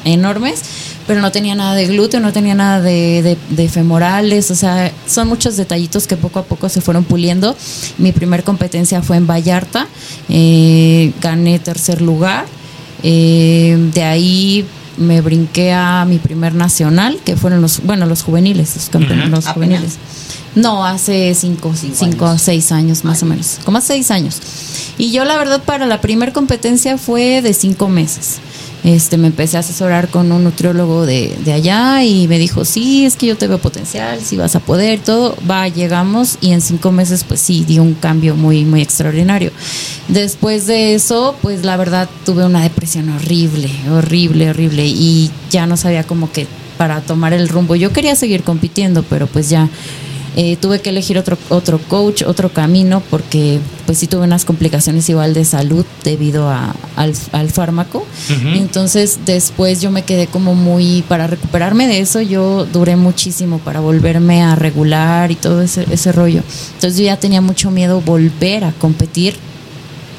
enormes, 0.05 0.61
pero 1.07 1.21
no 1.21 1.31
tenía 1.31 1.55
nada 1.55 1.75
de 1.75 1.87
glúteo, 1.87 2.19
no 2.19 2.31
tenía 2.31 2.55
nada 2.55 2.81
de, 2.81 3.21
de- 3.21 3.37
de 3.49 3.69
femorales, 3.69 4.49
o 4.51 4.55
sea, 4.55 4.91
son 5.07 5.27
muchos 5.27 5.57
detallitos 5.57 6.07
que 6.07 6.15
poco 6.17 6.39
a 6.39 6.43
poco 6.43 6.69
se 6.69 6.81
fueron 6.81 7.03
puliendo. 7.03 7.55
Mi 7.97 8.11
primer 8.11 8.43
competencia 8.43 9.01
fue 9.01 9.17
en 9.17 9.27
Vallarta, 9.27 9.87
eh, 10.29 11.11
gané 11.21 11.59
tercer 11.59 12.01
lugar, 12.01 12.45
eh, 13.03 13.77
de 13.93 14.03
ahí 14.03 14.65
me 14.97 15.21
brinqué 15.21 15.73
a 15.73 16.05
mi 16.05 16.19
primer 16.19 16.53
nacional, 16.53 17.19
que 17.25 17.35
fueron 17.35 17.61
los, 17.61 17.81
bueno, 17.83 18.05
los 18.05 18.21
juveniles, 18.23 18.75
los 18.75 18.89
campeones, 18.89 19.29
los 19.29 19.47
juveniles. 19.47 19.97
No, 20.55 20.85
hace 20.85 21.33
cinco, 21.33 21.73
Cinco 21.75 21.95
cinco, 21.97 22.27
años. 22.27 22.41
seis 22.43 22.71
años 22.71 23.03
más 23.03 23.23
o 23.23 23.25
menos, 23.25 23.57
como 23.65 23.81
seis 23.81 24.11
años. 24.11 24.39
Y 24.99 25.11
yo 25.11 25.25
la 25.25 25.35
verdad 25.37 25.63
para 25.63 25.87
la 25.87 25.99
primer 25.99 26.31
competencia 26.31 26.99
fue 26.99 27.41
de 27.41 27.53
cinco 27.55 27.89
meses. 27.89 28.37
Este, 28.83 29.17
me 29.17 29.27
empecé 29.27 29.55
a 29.57 29.61
asesorar 29.61 30.09
con 30.09 30.31
un 30.31 30.43
nutriólogo 30.43 31.05
de, 31.05 31.33
de 31.45 31.53
allá 31.53 32.03
y 32.03 32.27
me 32.27 32.37
dijo, 32.37 32.65
sí, 32.65 33.05
es 33.05 33.15
que 33.15 33.27
yo 33.27 33.37
te 33.37 33.47
veo 33.47 33.57
potencial, 33.57 34.19
si 34.21 34.35
vas 34.35 34.55
a 34.55 34.59
poder, 34.59 34.99
todo. 34.99 35.37
Va, 35.49 35.67
llegamos 35.69 36.37
y 36.41 36.51
en 36.51 36.61
cinco 36.61 36.91
meses 36.91 37.23
pues 37.23 37.39
sí, 37.39 37.63
dio 37.65 37.81
un 37.81 37.93
cambio 37.93 38.35
muy, 38.35 38.65
muy 38.65 38.81
extraordinario. 38.81 39.51
Después 40.09 40.67
de 40.67 40.95
eso, 40.95 41.35
pues 41.41 41.63
la 41.63 41.77
verdad 41.77 42.09
tuve 42.25 42.45
una 42.45 42.61
depresión 42.61 43.09
horrible, 43.09 43.69
horrible, 43.89 44.49
horrible 44.49 44.85
y 44.85 45.31
ya 45.49 45.65
no 45.65 45.77
sabía 45.77 46.03
como 46.03 46.31
que 46.31 46.47
para 46.77 47.01
tomar 47.01 47.33
el 47.33 47.47
rumbo. 47.47 47.75
Yo 47.75 47.93
quería 47.93 48.15
seguir 48.15 48.43
compitiendo, 48.43 49.03
pero 49.03 49.27
pues 49.27 49.49
ya 49.49 49.69
eh, 50.35 50.57
tuve 50.57 50.79
que 50.81 50.89
elegir 50.89 51.17
otro, 51.17 51.37
otro 51.49 51.79
coach, 51.79 52.23
otro 52.23 52.49
camino, 52.49 53.01
porque 53.09 53.59
pues 53.85 53.97
sí 53.99 54.07
tuve 54.07 54.23
unas 54.23 54.45
complicaciones 54.45 55.07
igual 55.09 55.33
de 55.33 55.45
salud 55.45 55.85
debido 56.03 56.49
a- 56.49 56.75
al, 56.95 57.13
al 57.31 57.49
fármaco. 57.49 58.05
Entonces 58.55 59.19
después 59.25 59.81
yo 59.81 59.91
me 59.91 60.03
quedé 60.03 60.27
como 60.27 60.55
muy, 60.55 61.03
para 61.07 61.27
recuperarme 61.27 61.87
de 61.87 61.99
eso, 61.99 62.21
yo 62.21 62.65
duré 62.71 62.95
muchísimo 62.95 63.59
para 63.59 63.79
volverme 63.79 64.41
a 64.41 64.55
regular 64.55 65.31
y 65.31 65.35
todo 65.35 65.61
ese, 65.61 65.85
ese 65.91 66.11
rollo. 66.11 66.41
Entonces 66.75 66.97
yo 66.99 67.05
ya 67.05 67.17
tenía 67.17 67.41
mucho 67.41 67.71
miedo 67.71 68.01
volver 68.01 68.63
a 68.63 68.71
competir. 68.73 69.35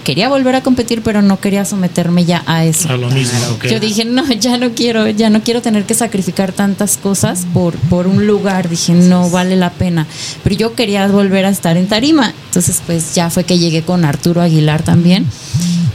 Quería 0.05 0.29
volver 0.29 0.55
a 0.55 0.63
competir, 0.63 1.03
pero 1.03 1.23
no 1.23 1.41
quería 1.41 1.65
someterme 1.65 2.25
ya 2.25 2.43
a 2.47 2.65
eso. 2.65 2.91
A 2.91 2.97
lo 2.97 3.09
mismo, 3.09 3.39
ok. 3.55 3.67
Yo 3.67 3.81
dije, 3.81 4.05
no, 4.05 4.31
ya 4.33 4.59
no 4.59 4.73
quiero, 4.73 5.09
ya 5.09 5.31
no 5.31 5.43
quiero 5.43 5.63
tener 5.63 5.85
que 5.85 5.95
sacrificar 5.95 6.53
tantas 6.53 6.99
cosas 6.99 7.47
por, 7.55 7.75
por 7.75 8.07
un 8.07 8.27
lugar. 8.27 8.69
Dije, 8.69 8.93
no 8.93 9.31
vale 9.31 9.57
la 9.57 9.71
pena. 9.71 10.07
Pero 10.43 10.57
yo 10.57 10.75
quería 10.75 11.07
volver 11.09 11.47
a 11.47 11.49
estar 11.49 11.77
en 11.77 11.89
tarima. 11.89 12.35
Entonces, 12.47 12.83
pues 12.85 13.15
ya 13.15 13.31
fue 13.31 13.45
que 13.45 13.59
llegué 13.59 13.83
con 13.83 14.05
Arturo 14.05 14.43
Aguilar 14.43 14.83
también. 14.83 15.27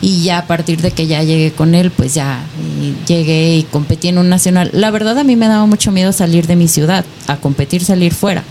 Y 0.01 0.23
ya 0.23 0.39
a 0.39 0.47
partir 0.47 0.81
de 0.81 0.91
que 0.91 1.07
ya 1.07 1.23
llegué 1.23 1.51
con 1.51 1.75
él, 1.75 1.91
pues 1.91 2.13
ya 2.13 2.41
y 2.81 2.95
llegué 3.05 3.57
y 3.57 3.63
competí 3.63 4.07
en 4.07 4.17
un 4.17 4.29
nacional. 4.29 4.69
La 4.73 4.91
verdad 4.91 5.17
a 5.17 5.23
mí 5.23 5.35
me 5.35 5.47
daba 5.47 5.65
mucho 5.65 5.91
miedo 5.91 6.13
salir 6.13 6.47
de 6.47 6.55
mi 6.55 6.67
ciudad, 6.67 7.05
a 7.27 7.37
competir, 7.37 7.83
salir 7.83 8.13
fuera. 8.13 8.43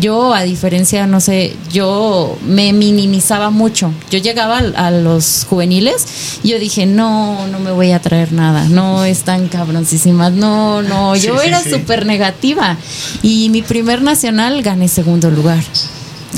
Yo, 0.00 0.32
a 0.32 0.42
diferencia, 0.42 1.06
no 1.06 1.20
sé, 1.20 1.54
yo 1.70 2.38
me 2.46 2.72
minimizaba 2.72 3.50
mucho. 3.50 3.92
Yo 4.10 4.18
llegaba 4.18 4.58
a, 4.58 4.90
los 4.90 5.46
juveniles 5.48 6.06
y 6.42 6.48
yo 6.48 6.58
dije, 6.58 6.86
no, 6.86 7.46
no 7.48 7.58
me 7.58 7.72
voy 7.72 7.92
a 7.92 8.00
traer 8.00 8.32
nada, 8.32 8.68
no 8.68 9.04
están 9.04 9.48
cabroncísimas, 9.48 10.32
no, 10.32 10.80
no. 10.82 11.14
Yo 11.22 11.38
sí, 11.38 11.48
era 11.48 11.60
sí. 11.62 11.70
súper 11.70 12.06
negativa. 12.06 12.78
Y 13.22 13.50
mi 13.50 13.60
primer 13.60 14.02
nacional 14.02 14.62
gané 14.62 14.88
segundo 14.88 15.30
lugar 15.30 15.62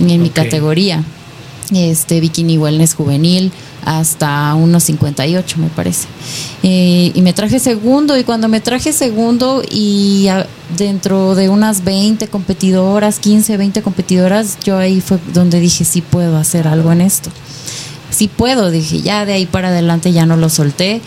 en 0.01 0.21
mi 0.21 0.31
categoría. 0.31 1.03
Este, 1.73 2.21
bikini 2.21 2.59
wellness 2.59 2.95
juvenil 2.95 3.53
hasta 3.85 4.55
1.58 4.55 5.57
me 5.57 5.69
parece. 5.69 6.09
Eh, 6.63 7.13
y 7.15 7.23
me 7.23 7.33
traje 7.33 7.59
segundo 7.59 8.17
y 8.17 8.25
cuando 8.25 8.49
me 8.49 8.61
traje 8.61 8.93
segundo 8.93 9.63
y 9.71 10.29
dentro 10.77 11.35
de 11.35 11.49
unas 11.49 11.85
20 11.85 12.29
competidoras, 12.29 13.19
15, 13.19 13.57
20 13.57 13.83
competidoras, 13.83 14.59
yo 14.65 14.79
ahí 14.79 15.01
fue 15.01 15.19
donde 15.33 15.61
dije, 15.61 15.85
sí 15.85 16.01
puedo 16.01 16.37
hacer 16.37 16.67
algo 16.69 16.93
en 16.93 17.01
esto. 17.01 17.31
Sí 18.11 18.29
puedo, 18.29 18.71
dije, 18.71 19.01
ya 19.01 19.25
de 19.25 19.35
ahí 19.35 19.47
para 19.47 19.69
adelante 19.69 20.13
ya 20.13 20.27
no 20.27 20.37
lo 20.37 20.49
solté. 20.49 21.01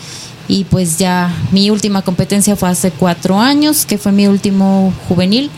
Y 0.50 0.64
pues 0.64 0.96
ya 0.96 1.34
mi 1.52 1.68
última 1.68 2.00
competencia 2.00 2.56
fue 2.56 2.70
hace 2.70 2.90
cuatro 2.90 3.38
años, 3.38 3.84
que 3.84 3.98
fue 3.98 4.12
mi 4.12 4.26
último 4.26 4.94
juvenil. 5.06 5.50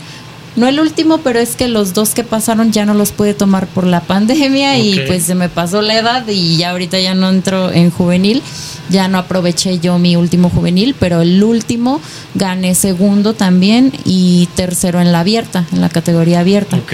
No 0.57 0.67
el 0.67 0.79
último, 0.81 1.19
pero 1.19 1.39
es 1.39 1.55
que 1.55 1.69
los 1.69 1.93
dos 1.93 2.13
que 2.13 2.23
pasaron 2.25 2.71
ya 2.73 2.85
no 2.85 2.93
los 2.93 3.11
pude 3.13 3.33
tomar 3.33 3.67
por 3.67 3.85
la 3.85 4.01
pandemia 4.01 4.77
y 4.77 4.99
pues 5.07 5.23
se 5.23 5.33
me 5.35 5.47
pasó 5.47 5.81
la 5.81 5.97
edad 5.97 6.27
y 6.27 6.57
ya 6.57 6.71
ahorita 6.71 6.99
ya 6.99 7.13
no 7.15 7.29
entro 7.29 7.71
en 7.71 7.89
juvenil. 7.89 8.41
Ya 8.89 9.07
no 9.07 9.17
aproveché 9.19 9.79
yo 9.79 9.97
mi 9.97 10.17
último 10.17 10.49
juvenil, 10.49 10.93
pero 10.99 11.21
el 11.21 11.41
último 11.41 12.01
gané 12.35 12.75
segundo 12.75 13.33
también 13.33 13.93
y 14.03 14.49
tercero 14.55 14.99
en 14.99 15.13
la 15.13 15.21
abierta, 15.21 15.65
en 15.71 15.79
la 15.79 15.87
categoría 15.87 16.41
abierta. 16.41 16.75
Ok. 16.75 16.93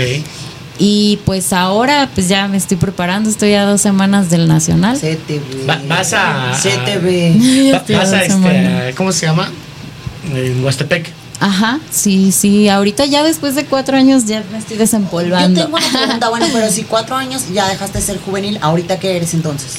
Y 0.78 1.18
pues 1.26 1.54
ahora 1.54 2.08
pues 2.14 2.28
ya 2.30 2.48
me 2.48 2.58
estoy 2.58 2.78
preparando, 2.78 3.28
estoy 3.32 3.54
a 3.56 3.64
dos 3.66 3.82
semanas 3.82 4.30
del 4.30 4.48
nacional. 4.48 5.00
CTV. 5.00 5.68
Va- 5.68 5.82
vas 5.88 6.14
a. 6.14 6.52
CTV. 6.62 7.74
Va- 7.74 7.98
vas 7.98 8.14
a 8.14 8.22
este. 8.24 8.94
¿Cómo 8.96 9.12
se 9.12 9.26
llama? 9.26 9.50
En 10.36 10.64
Huastepec. 10.64 11.10
Ajá, 11.40 11.80
sí, 11.92 12.32
sí. 12.32 12.68
Ahorita 12.68 13.06
ya 13.06 13.24
después 13.24 13.54
de 13.56 13.66
cuatro 13.66 13.96
años 13.98 14.26
ya 14.26 14.44
me 14.52 14.58
estoy 14.58 14.78
Yo 14.78 14.82
desempolvando. 14.82 15.64
tengo 15.66 15.78
una 15.78 15.88
pregunta, 16.00 16.30
bueno, 16.30 16.48
pero 16.52 16.72
si 16.72 16.84
cuatro 16.84 17.16
años 17.16 17.44
ya 17.54 17.68
dejaste 17.68 18.00
de 18.00 18.04
ser 18.04 18.20
juvenil, 18.20 18.58
¿ahorita 18.62 19.00
qué 19.00 19.16
eres 19.18 19.34
entonces? 19.34 19.74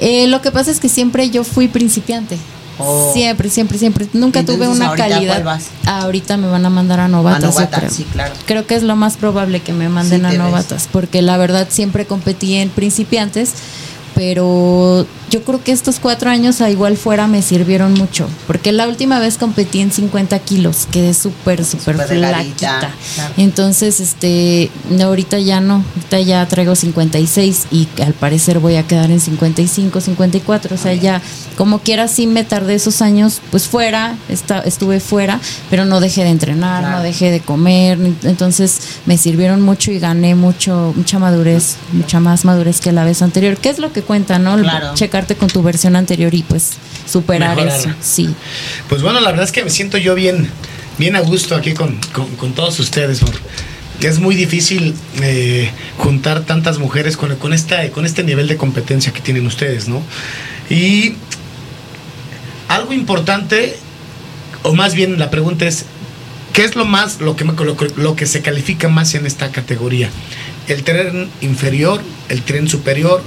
Eh, 0.00 0.26
lo 0.28 0.40
que 0.40 0.50
pasa 0.50 0.70
es 0.70 0.80
que 0.80 0.88
siempre 0.88 1.30
yo 1.30 1.44
fui 1.44 1.68
principiante. 1.68 2.38
Oh. 2.82 3.10
Siempre, 3.12 3.50
siempre, 3.50 3.76
siempre. 3.78 4.08
Nunca 4.14 4.42
tuve 4.42 4.66
una 4.66 4.86
¿ahorita 4.88 5.04
a 5.04 5.08
calidad. 5.10 5.44
vas? 5.44 5.64
Ahorita 5.84 6.36
me 6.38 6.46
van 6.48 6.64
a 6.64 6.70
mandar 6.70 6.98
a 7.00 7.08
novatas. 7.08 7.44
A 7.44 7.46
yo 7.46 7.52
novatas, 7.52 7.78
creo. 7.80 7.90
sí, 7.90 8.04
claro. 8.10 8.34
Creo 8.46 8.66
que 8.66 8.74
es 8.74 8.82
lo 8.82 8.96
más 8.96 9.16
probable 9.18 9.60
que 9.60 9.72
me 9.74 9.88
manden 9.90 10.20
Sí, 10.20 10.26
a 10.26 10.30
ves. 10.30 10.38
novatas, 10.38 10.88
porque 10.90 11.20
la 11.20 11.36
verdad 11.36 11.68
siempre 11.70 12.06
competí 12.06 12.54
en 12.54 12.70
principiantes, 12.70 13.52
pero 14.30 15.06
yo 15.30 15.42
creo 15.44 15.64
que 15.64 15.72
estos 15.72 15.98
cuatro 15.98 16.28
años 16.28 16.60
a 16.60 16.68
igual 16.68 16.98
fuera 16.98 17.26
me 17.26 17.40
sirvieron 17.40 17.94
mucho, 17.94 18.28
porque 18.46 18.70
la 18.70 18.86
última 18.86 19.18
vez 19.18 19.38
competí 19.38 19.80
en 19.80 19.90
50 19.90 20.38
kilos, 20.40 20.86
quedé 20.90 21.14
súper, 21.14 21.64
súper 21.64 21.96
flaquita. 21.96 22.92
claro. 23.14 23.32
Entonces, 23.38 23.98
este, 24.00 24.70
ahorita 25.02 25.38
ya 25.38 25.62
no, 25.62 25.82
ahorita 25.96 26.20
ya 26.20 26.46
traigo 26.48 26.74
56 26.76 27.68
y 27.70 27.88
al 28.04 28.12
parecer 28.12 28.58
voy 28.58 28.76
a 28.76 28.86
quedar 28.86 29.10
en 29.10 29.20
55, 29.20 30.02
54, 30.02 30.74
o 30.74 30.78
sea, 30.78 30.92
ya 30.92 31.22
como 31.56 31.78
quiera 31.78 32.06
sí 32.06 32.26
me 32.26 32.44
tardé 32.44 32.74
esos 32.74 33.00
años 33.00 33.40
pues 33.50 33.68
fuera, 33.68 34.16
esta- 34.28 34.60
estuve 34.60 35.00
fuera, 35.00 35.40
pero 35.70 35.86
no 35.86 36.00
dejé 36.00 36.24
de 36.24 36.30
entrenar, 36.30 36.82
Claro. 36.82 36.98
no 36.98 37.02
dejé 37.02 37.30
de 37.30 37.40
comer, 37.40 37.98
entonces 38.24 38.80
me 39.06 39.16
sirvieron 39.16 39.62
mucho 39.62 39.90
y 39.92 39.98
gané 39.98 40.34
mucho 40.34 40.92
mucha 40.94 41.18
madurez, 41.18 41.76
mucha 41.92 42.20
más 42.20 42.44
madurez 42.44 42.80
que 42.80 42.92
la 42.92 43.04
vez 43.04 43.22
anterior, 43.22 43.56
que 43.56 43.70
es 43.70 43.78
lo 43.78 43.92
que 43.92 44.02
cuenta, 44.10 44.40
¿no? 44.40 44.58
Claro. 44.60 44.92
Checarte 44.94 45.36
con 45.36 45.48
tu 45.48 45.62
versión 45.62 45.94
anterior 45.94 46.34
y 46.34 46.42
pues 46.42 46.72
superar 47.08 47.56
eso, 47.60 47.90
sí. 48.02 48.28
Pues 48.88 49.02
bueno, 49.02 49.20
la 49.20 49.30
verdad 49.30 49.44
es 49.44 49.52
que 49.52 49.62
me 49.62 49.70
siento 49.70 49.98
yo 49.98 50.16
bien, 50.16 50.50
bien 50.98 51.14
a 51.14 51.20
gusto 51.20 51.54
aquí 51.54 51.74
con, 51.74 51.96
con- 52.12 52.34
con 52.34 52.52
todos 52.54 52.80
ustedes. 52.80 53.20
Es 54.00 54.18
muy 54.18 54.34
difícil 54.34 54.96
eh, 55.22 55.70
juntar 55.96 56.40
tantas 56.40 56.78
mujeres 56.80 57.16
con, 57.16 57.36
con, 57.36 57.52
esta, 57.52 57.88
con 57.90 58.04
este 58.04 58.24
nivel 58.24 58.48
de 58.48 58.56
competencia 58.56 59.12
que 59.12 59.20
tienen 59.20 59.46
ustedes, 59.46 59.86
¿no? 59.86 60.02
Y 60.68 61.14
algo 62.66 62.92
importante, 62.92 63.76
o 64.64 64.74
más 64.74 64.94
bien 64.94 65.20
la 65.20 65.30
pregunta 65.30 65.66
es, 65.68 65.84
¿Qué 66.52 66.64
es 66.64 66.74
lo 66.74 66.84
más, 66.84 67.20
lo 67.20 67.36
que, 67.36 67.44
lo, 67.44 67.76
lo 67.96 68.16
que 68.16 68.26
se 68.26 68.40
califica 68.42 68.88
más 68.88 69.14
en 69.14 69.24
esta 69.24 69.52
categoría? 69.52 70.10
¿El 70.66 70.82
tren 70.82 71.30
inferior, 71.40 72.02
el 72.28 72.42
tren 72.42 72.66
superior, 72.68 73.22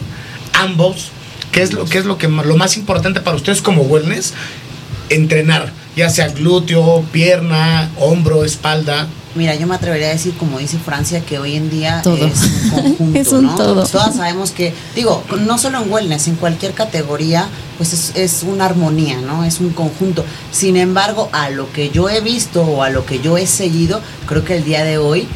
ambos? 0.54 1.10
¿Qué 1.52 1.62
es 1.62 1.74
lo, 1.74 1.86
qué 1.86 2.00
es 2.00 2.06
lo, 2.06 2.18
que, 2.18 2.28
lo 2.28 2.58
más 2.58 2.78
importante 2.78 3.22
para 3.22 3.36
ustedes 3.36 3.62
como 3.62 3.84
wellness? 3.84 4.34
Entrenar, 5.10 5.72
ya 5.96 6.10
sea 6.10 6.30
glúteo, 6.30 7.04
pierna, 7.12 7.92
hombro, 8.00 8.44
espalda. 8.44 9.08
Mira, 9.36 9.56
yo 9.56 9.66
me 9.66 9.76
atrevería 9.76 10.08
a 10.08 10.12
decir, 10.12 10.36
como 10.36 10.60
dice 10.60 10.78
Francia, 10.78 11.22
que 11.22 11.40
hoy 11.40 11.56
en 11.56 11.70
día 11.70 12.02
Todo. 12.04 12.16
es 12.26 12.40
un 12.42 12.70
conjunto, 12.98 13.20
Es 13.20 13.28
un 13.30 13.46
¿no? 13.46 13.56
todo. 13.56 13.84
Todas 13.86 14.16
sabemos 14.16 14.52
que, 14.52 14.74
digo, 14.96 15.24
no 15.40 15.58
solo 15.58 15.82
en 15.84 15.92
wellness, 15.92 16.28
en 16.28 16.36
cualquier 16.36 16.74
categoría, 16.74 17.48
pues 17.78 17.94
es, 17.94 18.12
es 18.16 18.44
una 18.44 18.66
armonía, 18.66 19.22
¿no? 19.22 19.44
Es 19.44 19.60
un 19.60 19.72
conjunto. 19.72 20.24
Sin 20.52 20.78
embargo, 20.78 21.30
a 21.34 21.50
lo 21.50 21.72
que 21.72 21.90
yo 21.90 22.10
he 22.10 22.22
visto 22.22 22.62
o 22.64 22.84
a 22.84 22.90
lo 22.90 23.06
que 23.06 23.20
yo 23.22 23.38
he 23.38 23.48
seguido, 23.48 24.02
creo 24.28 24.44
que 24.46 24.56
el 24.58 24.64
día 24.64 24.84
de 24.84 25.00
hoy, 25.00 25.28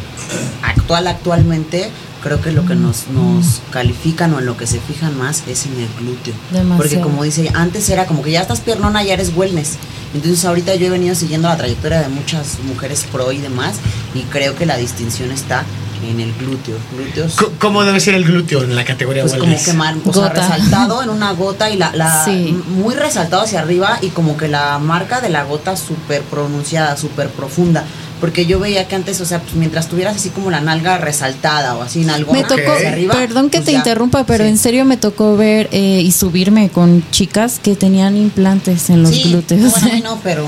actual, 0.63 1.07
actualmente, 1.07 1.89
creo 2.24 2.41
que 2.41 2.51
lo 2.51 2.65
que 2.65 2.76
nos, 2.76 3.07
nos 3.07 3.61
califican 3.72 4.34
o 4.34 4.39
en 4.39 4.45
lo 4.45 4.57
que 4.57 4.68
se 4.68 4.80
fijan 4.80 5.18
más 5.18 5.43
es 5.47 5.65
en 5.65 5.74
el 5.80 5.89
glúteo. 5.99 6.34
Demasiado. 6.51 6.78
Porque 6.78 6.99
como 6.99 7.24
dice, 7.24 7.51
antes 7.53 7.89
era 7.89 8.05
como 8.05 8.22
que 8.24 8.32
ya 8.32 8.41
estás 8.41 8.61
piernona, 8.61 9.03
ya 9.03 9.13
eres 9.13 9.32
wellness. 9.36 9.78
Entonces 10.13 10.43
ahorita 10.45 10.76
yo 10.76 10.88
he 10.88 10.89
venido 10.89 11.15
siguiendo 11.15 11.47
la 11.47 11.57
trayectoria 11.57 11.99
de 12.01 12.09
muchas 12.09 12.59
mujeres 12.68 13.05
pro 13.11 13.32
y 13.32 13.38
demás 13.39 13.76
y 14.15 14.22
creo 14.24 14.55
que 14.55 14.65
la 14.65 14.78
distinción 14.78 15.32
está 15.32 15.63
en 16.07 16.20
el 16.20 16.32
glúteo. 16.36 16.76
Glúteos 16.95 17.36
¿Cómo 17.59 17.84
debe 17.84 17.99
ser 17.99 18.13
el 18.13 18.24
glúteo 18.24 18.63
en 18.63 18.76
la 18.76 18.86
categoría 18.86 19.24
pues 19.24 19.34
como 19.34 19.45
wellness? 19.45 19.65
quemar, 19.65 19.95
o 20.05 20.13
sea, 20.13 20.30
resaltado 20.30 21.01
en 21.03 21.09
una 21.09 21.32
gota 21.32 21.70
y 21.72 21.78
la, 21.78 21.91
la 21.93 22.24
Sí. 22.24 22.55
muy 22.70 22.93
resaltado 22.95 23.43
hacia 23.43 23.59
arriba 23.61 23.97
y 24.01 24.09
como 24.09 24.38
que 24.38 24.47
la 24.47 24.78
marca 24.80 25.22
de 25.22 25.30
la 25.30 25.43
gota 25.43 25.76
súper 25.76 26.22
pronunciada, 26.22 26.95
súper 26.97 27.30
profunda. 27.30 27.84
Porque 28.20 28.45
yo 28.45 28.59
veía 28.59 28.88
que 28.88 28.95
antes, 28.95 29.22
o 29.22 29.26
sea, 29.26 29.39
pues 29.41 29.53
mientras 29.55 29.88
tuvieras 29.89 30.15
así 30.15 30.30
como 30.30 30.49
la 30.51 30.59
nalga 30.61 30.97
resaltada 30.97 31.76
o 31.76 31.84
así 31.84 32.01
en 32.01 32.09
algo 32.09 32.34
Me 32.34 32.43
tocó, 32.43 32.72
hacia 32.76 32.89
arriba. 32.89 33.13
perdón 33.13 33.49
que 33.49 33.59
pues 33.59 33.65
te 33.65 33.72
ya. 33.74 33.78
interrumpa, 33.80 34.24
pero 34.26 34.43
Sí. 34.43 34.49
en 34.49 34.57
serio 34.57 34.86
me 34.86 34.97
tocó 34.97 35.38
ver 35.38 35.70
eh, 35.72 36.01
y 36.03 36.11
subirme 36.11 36.70
con 36.70 37.03
chicas 37.11 37.59
que 37.61 37.76
tenían 37.76 38.18
implantes 38.18 38.89
en 38.89 39.03
los 39.03 39.11
Sí, 39.11 39.24
glúteos. 39.30 39.72
Bueno, 39.82 39.99
no, 40.03 40.20
pero. 40.24 40.45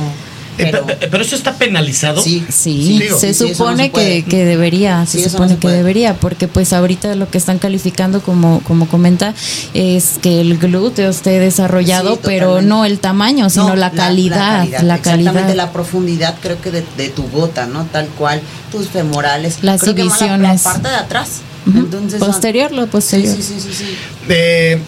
Eh, 0.60 0.70
pero 0.72 0.86
pe- 0.86 1.07
pero 1.10 1.24
eso 1.24 1.36
está 1.36 1.53
penalizado. 1.53 2.22
sí, 2.22 2.45
se 2.49 2.53
Sí, 2.53 2.99
no 3.10 3.34
supone 3.55 3.86
se 3.86 3.91
que, 3.91 4.26
que 4.26 4.45
debería, 4.45 5.05
Sí, 5.05 5.20
se 5.20 5.26
no 5.26 5.30
supone 5.32 5.53
se 5.53 5.60
que 5.60 5.68
debería, 5.70 6.14
porque 6.16 6.47
pues 6.47 6.74
ahorita 6.74 7.16
lo 7.16 7.30
que 7.30 7.38
están 7.38 7.60
calificando 7.60 8.22
como, 8.22 8.60
como 8.62 8.88
comenta 8.88 9.34
es 9.74 10.20
que 10.22 10.41
el 10.41 10.57
glúteo 10.57 11.10
esté 11.10 11.39
desarrollado, 11.39 12.16
Sí, 12.16 12.20
pero 12.24 12.62
no 12.62 12.86
el 12.86 12.99
tamaño, 12.99 13.49
sino 13.49 13.70
No, 13.70 13.76
la, 13.76 13.91
calidad, 13.91 14.66
la 14.66 14.97
calidad. 14.97 14.97
Exactamente, 14.97 15.55
la 15.55 15.72
profundidad 15.72 16.36
creo 16.41 16.60
que 16.62 16.72
de, 16.72 16.84
de 16.97 17.10
tu 17.10 17.24
gota, 17.30 17.66
¿no? 17.66 17.86
Tal 17.86 18.07
cual, 18.10 18.41
tus 18.72 18.88
femorales. 18.89 19.57
Las 19.62 19.82
creo 19.82 19.95
que 19.95 20.03
más 20.03 20.20
la- 20.22 20.28
divisiones. 20.28 20.64
La, 20.66 20.72
parte 20.74 20.89
de 20.89 20.95
atrás. 20.95 21.30
Entonces, 21.66 22.20
posterior, 22.20 22.72
lo 22.72 22.84
Sí, 22.84 22.89
posterior. 22.91 23.36
sí, 23.36 23.43
sí, 23.43 23.60
sí, 23.60 23.74
sí. 23.74 23.86
Eh, 24.30 24.80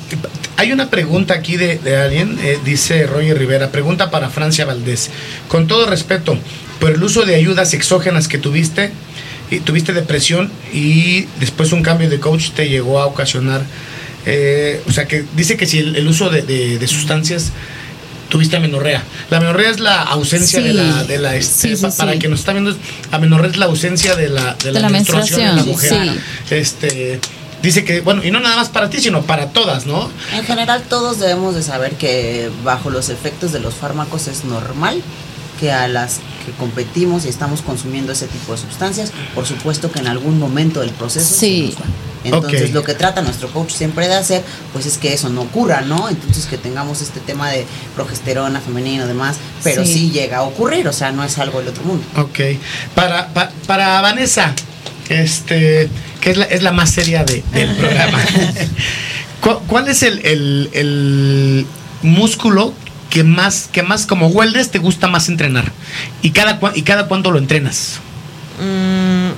hay 0.58 0.72
una 0.72 0.90
pregunta 0.90 1.34
aquí 1.34 1.58
de, 1.58 1.78
de 1.78 1.98
alguien, 1.98 2.38
eh, 2.42 2.60
dice 2.66 3.06
Roger 3.08 3.38
Rivera, 3.38 3.72
pregunta 3.72 4.10
para 4.12 4.30
Francia 4.30 4.66
Valdés. 4.66 5.10
Con 5.48 5.68
todo 5.68 5.86
respeto, 5.88 6.38
por 6.80 6.92
el 6.92 7.04
uso 7.04 7.24
de 7.26 7.36
ayudas 7.36 7.74
exógenas 7.74 8.28
que 8.28 8.38
tuviste, 8.38 8.92
y 9.50 9.60
tuviste 9.60 9.92
depresión 9.92 10.50
y 10.74 11.26
después 11.42 11.74
un 11.74 11.84
cambio 11.84 12.10
de 12.10 12.20
coach 12.20 12.52
te 12.52 12.70
llegó 12.70 13.00
a 13.02 13.06
ocasionar, 13.06 13.62
eh, 14.26 14.82
o 14.88 14.92
sea, 14.94 15.08
que 15.08 15.26
dice 15.36 15.58
que 15.58 15.66
si 15.66 15.80
el, 15.80 15.96
el 15.98 16.08
uso 16.08 16.30
de, 16.30 16.42
de- 16.44 16.80
de 16.80 16.88
sustancias 16.88 17.52
tuviste 18.32 18.56
amenorrea. 18.58 19.04
La 19.30 19.38
amenorrea 19.38 19.70
es 19.70 19.80
la 19.80 20.02
ausencia 20.02 20.60
Sí. 20.60 20.68
de 20.68 20.74
la, 20.74 21.04
de 21.04 21.20
la 21.20 21.36
este, 21.36 21.70
Sí, 21.70 21.76
sí, 21.76 21.82
pa- 21.84 21.92
para 21.92 22.18
que 22.18 22.28
nos 22.28 22.40
está 22.40 22.54
viendo, 22.54 22.76
amenorrea 23.12 23.52
es 23.52 23.58
la 23.58 23.66
ausencia 23.68 24.16
de 24.16 24.30
la, 24.30 24.56
de 24.56 24.72
la, 24.72 24.80
De 24.80 24.80
la 24.80 24.90
menstruación 24.90 25.42
en 25.42 25.56
la 25.58 25.64
mujer. 25.64 26.20
Este, 26.50 27.20
dice 27.62 27.84
que, 27.86 28.02
bueno, 28.02 28.24
y 28.24 28.32
no 28.32 28.40
nada 28.40 28.56
más 28.56 28.70
para 28.70 28.90
ti, 28.90 29.00
sino 29.00 29.22
para 29.24 29.50
todas, 29.50 29.86
¿no? 29.86 30.10
En 30.34 30.44
general 30.46 30.82
todos 30.90 31.20
debemos 31.20 31.54
de 31.54 31.62
saber 31.62 31.92
que 31.94 32.50
bajo 32.64 32.90
los 32.90 33.10
efectos 33.10 33.52
de 33.52 33.60
los 33.60 33.74
fármacos 33.76 34.28
es 34.28 34.44
normal 34.46 35.02
que 35.62 35.72
a 35.72 35.88
las 35.88 36.16
que 36.45 36.51
competimos 36.57 37.24
y 37.26 37.30
estamos 37.30 37.62
consumiendo 37.62 38.12
ese 38.12 38.28
tipo 38.28 38.51
de 38.51 38.57
sustancias, 38.57 39.12
por 39.36 39.45
supuesto 39.45 39.91
que 39.91 39.99
en 39.99 40.07
algún 40.07 40.39
momento 40.39 40.82
del 40.82 40.89
proceso 40.89 41.34
Sí. 41.36 41.68
se 41.76 41.80
nos 41.80 41.82
va. 41.89 41.93
Entonces 42.24 42.72
lo 42.72 42.84
que 42.84 42.93
trata 42.95 43.22
nuestro 43.22 43.47
coach 43.51 43.72
siempre 43.72 44.07
de 44.07 44.16
hacer, 44.16 44.43
pues 44.74 44.86
es 44.86 44.97
que 44.97 45.14
eso 45.14 45.30
no 45.30 45.41
ocurra, 45.41 45.82
¿no? 45.82 46.09
Entonces 46.09 46.45
que 46.47 46.57
tengamos 46.57 47.01
este 47.01 47.20
tema 47.20 47.49
de 47.49 47.66
progesterona 47.95 48.59
femenino 48.59 49.05
y 49.05 49.07
demás, 49.07 49.38
pero 49.64 49.86
Sí. 49.86 49.93
sí. 49.93 50.12
llega 50.12 50.38
a 50.39 50.41
ocurrir, 50.43 50.88
o 50.88 50.93
sea, 50.93 51.12
no 51.12 51.24
es 51.24 51.38
algo 51.39 51.59
del 51.59 51.70
otro 51.70 51.84
mundo. 51.84 52.03
Ok. 52.18 52.39
Para, 52.95 53.28
pa- 53.34 53.51
para 53.68 54.01
Vanessa, 54.01 54.53
este, 55.09 55.89
que 56.22 56.32
es 56.32 56.38
la, 56.38 56.45
es 56.45 56.62
la 56.64 56.72
más 56.72 56.91
seria 56.91 57.24
de- 57.24 57.43
del 57.53 57.76
programa. 57.76 58.20
¿Cu- 59.41 59.59
¿Cuál 59.68 59.88
es 59.89 60.03
el, 60.03 60.20
el- 60.26 60.70
el 60.74 61.66
músculo 62.03 62.74
que 63.12 63.24
más, 63.24 63.70
que 63.72 63.84
más 63.84 64.07
como 64.07 64.28
wellness 64.30 64.72
te 64.72 64.80
gusta 64.80 65.07
más 65.07 65.30
entrenar? 65.30 65.72
¿Y 66.24 66.32
cada, 66.32 66.59
y 66.74 66.82
cada 66.82 67.07
cuándo 67.07 67.30
lo 67.30 67.38
entrenas? 67.38 67.99
Mm, 68.59 69.32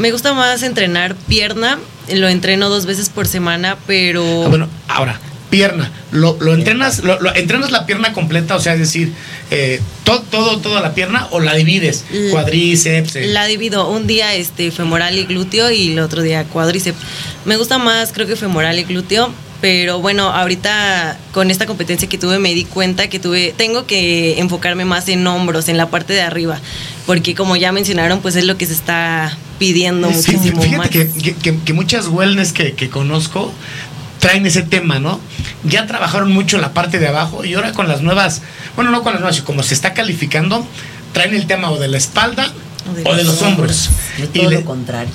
me 0.00 0.12
gusta 0.12 0.32
más 0.32 0.62
entrenar 0.62 1.14
pierna. 1.28 1.78
Lo 2.12 2.28
entreno 2.28 2.68
dos 2.68 2.86
veces 2.86 3.08
por 3.08 3.26
semana, 3.26 3.76
pero 3.86 4.44
Ah, 4.44 4.48
bueno, 4.48 4.68
ahora, 4.86 5.18
pierna. 5.50 5.90
¿Lo, 6.12 6.36
lo 6.40 6.54
entrenas, 6.54 7.00
lo, 7.02 7.20
lo- 7.20 7.34
entrenas 7.34 7.72
la 7.72 7.84
pierna 7.84 8.12
completa? 8.12 8.54
O 8.54 8.60
sea, 8.60 8.74
es 8.74 8.78
decir, 8.78 9.12
eh, 9.50 9.80
todo, 10.04 10.20
todo, 10.22 10.58
toda 10.58 10.80
la 10.80 10.94
pierna 10.94 11.26
o 11.32 11.40
la 11.40 11.54
divides? 11.54 12.04
L- 12.12 12.30
Cuadríceps. 12.30 13.16
eh. 13.16 13.26
la 13.26 13.46
divido 13.46 13.90
un 13.90 14.06
día 14.06 14.34
este 14.34 14.70
femoral 14.70 15.18
y 15.18 15.24
glúteo 15.24 15.70
y 15.72 15.92
el 15.92 15.98
otro 15.98 16.22
día 16.22 16.44
cuádriceps. 16.44 16.98
Me 17.44 17.56
gusta 17.56 17.78
más, 17.78 18.12
creo 18.12 18.28
que 18.28 18.36
femoral 18.36 18.78
y 18.78 18.84
glúteo. 18.84 19.32
Pero 19.66 19.98
bueno, 20.00 20.28
ahorita 20.30 21.18
con 21.32 21.50
esta 21.50 21.66
competencia 21.66 22.08
que 22.08 22.18
tuve 22.18 22.38
me 22.38 22.54
di 22.54 22.64
cuenta 22.64 23.08
que 23.08 23.18
tuve, 23.18 23.52
tengo 23.56 23.84
que 23.84 24.38
enfocarme 24.38 24.84
más 24.84 25.08
en 25.08 25.26
hombros, 25.26 25.68
en 25.68 25.76
la 25.76 25.90
parte 25.90 26.12
de 26.12 26.20
arriba, 26.20 26.60
porque 27.04 27.34
como 27.34 27.56
ya 27.56 27.72
mencionaron, 27.72 28.20
pues 28.20 28.36
es 28.36 28.44
lo 28.44 28.56
que 28.56 28.64
se 28.66 28.74
está 28.74 29.36
pidiendo 29.58 30.08
Sí, 30.12 30.14
muchísimo 30.36 30.62
fíjate 30.62 30.76
más. 30.78 30.88
que, 30.90 31.10
que- 31.10 31.34
que- 31.34 31.58
que 31.58 31.72
muchas 31.72 32.06
wellness 32.06 32.52
que, 32.52 32.74
que 32.74 32.88
conozco 32.90 33.52
traen 34.20 34.46
ese 34.46 34.62
tema, 34.62 35.00
¿no? 35.00 35.18
Ya 35.64 35.84
trabajaron 35.88 36.30
mucho 36.32 36.58
la 36.58 36.72
parte 36.72 37.00
de 37.00 37.08
abajo 37.08 37.44
y 37.44 37.54
ahora 37.54 37.72
con 37.72 37.88
las 37.88 38.02
nuevas, 38.02 38.42
bueno, 38.76 38.92
no 38.92 39.02
con 39.02 39.14
las 39.14 39.20
nuevas, 39.20 39.42
como 39.42 39.64
se 39.64 39.74
está 39.74 39.94
calificando, 39.94 40.64
traen 41.12 41.34
el 41.34 41.48
tema 41.48 41.72
o 41.72 41.78
de 41.80 41.88
la 41.88 41.98
espalda 41.98 42.52
o 43.04 43.16
de, 43.16 43.24
los 43.24 43.42
hombros. 43.42 43.90
Yo 44.16 44.26
Y 44.26 44.28
todo 44.28 44.48
le- 44.48 44.60
lo 44.60 44.64
contrario. 44.64 45.10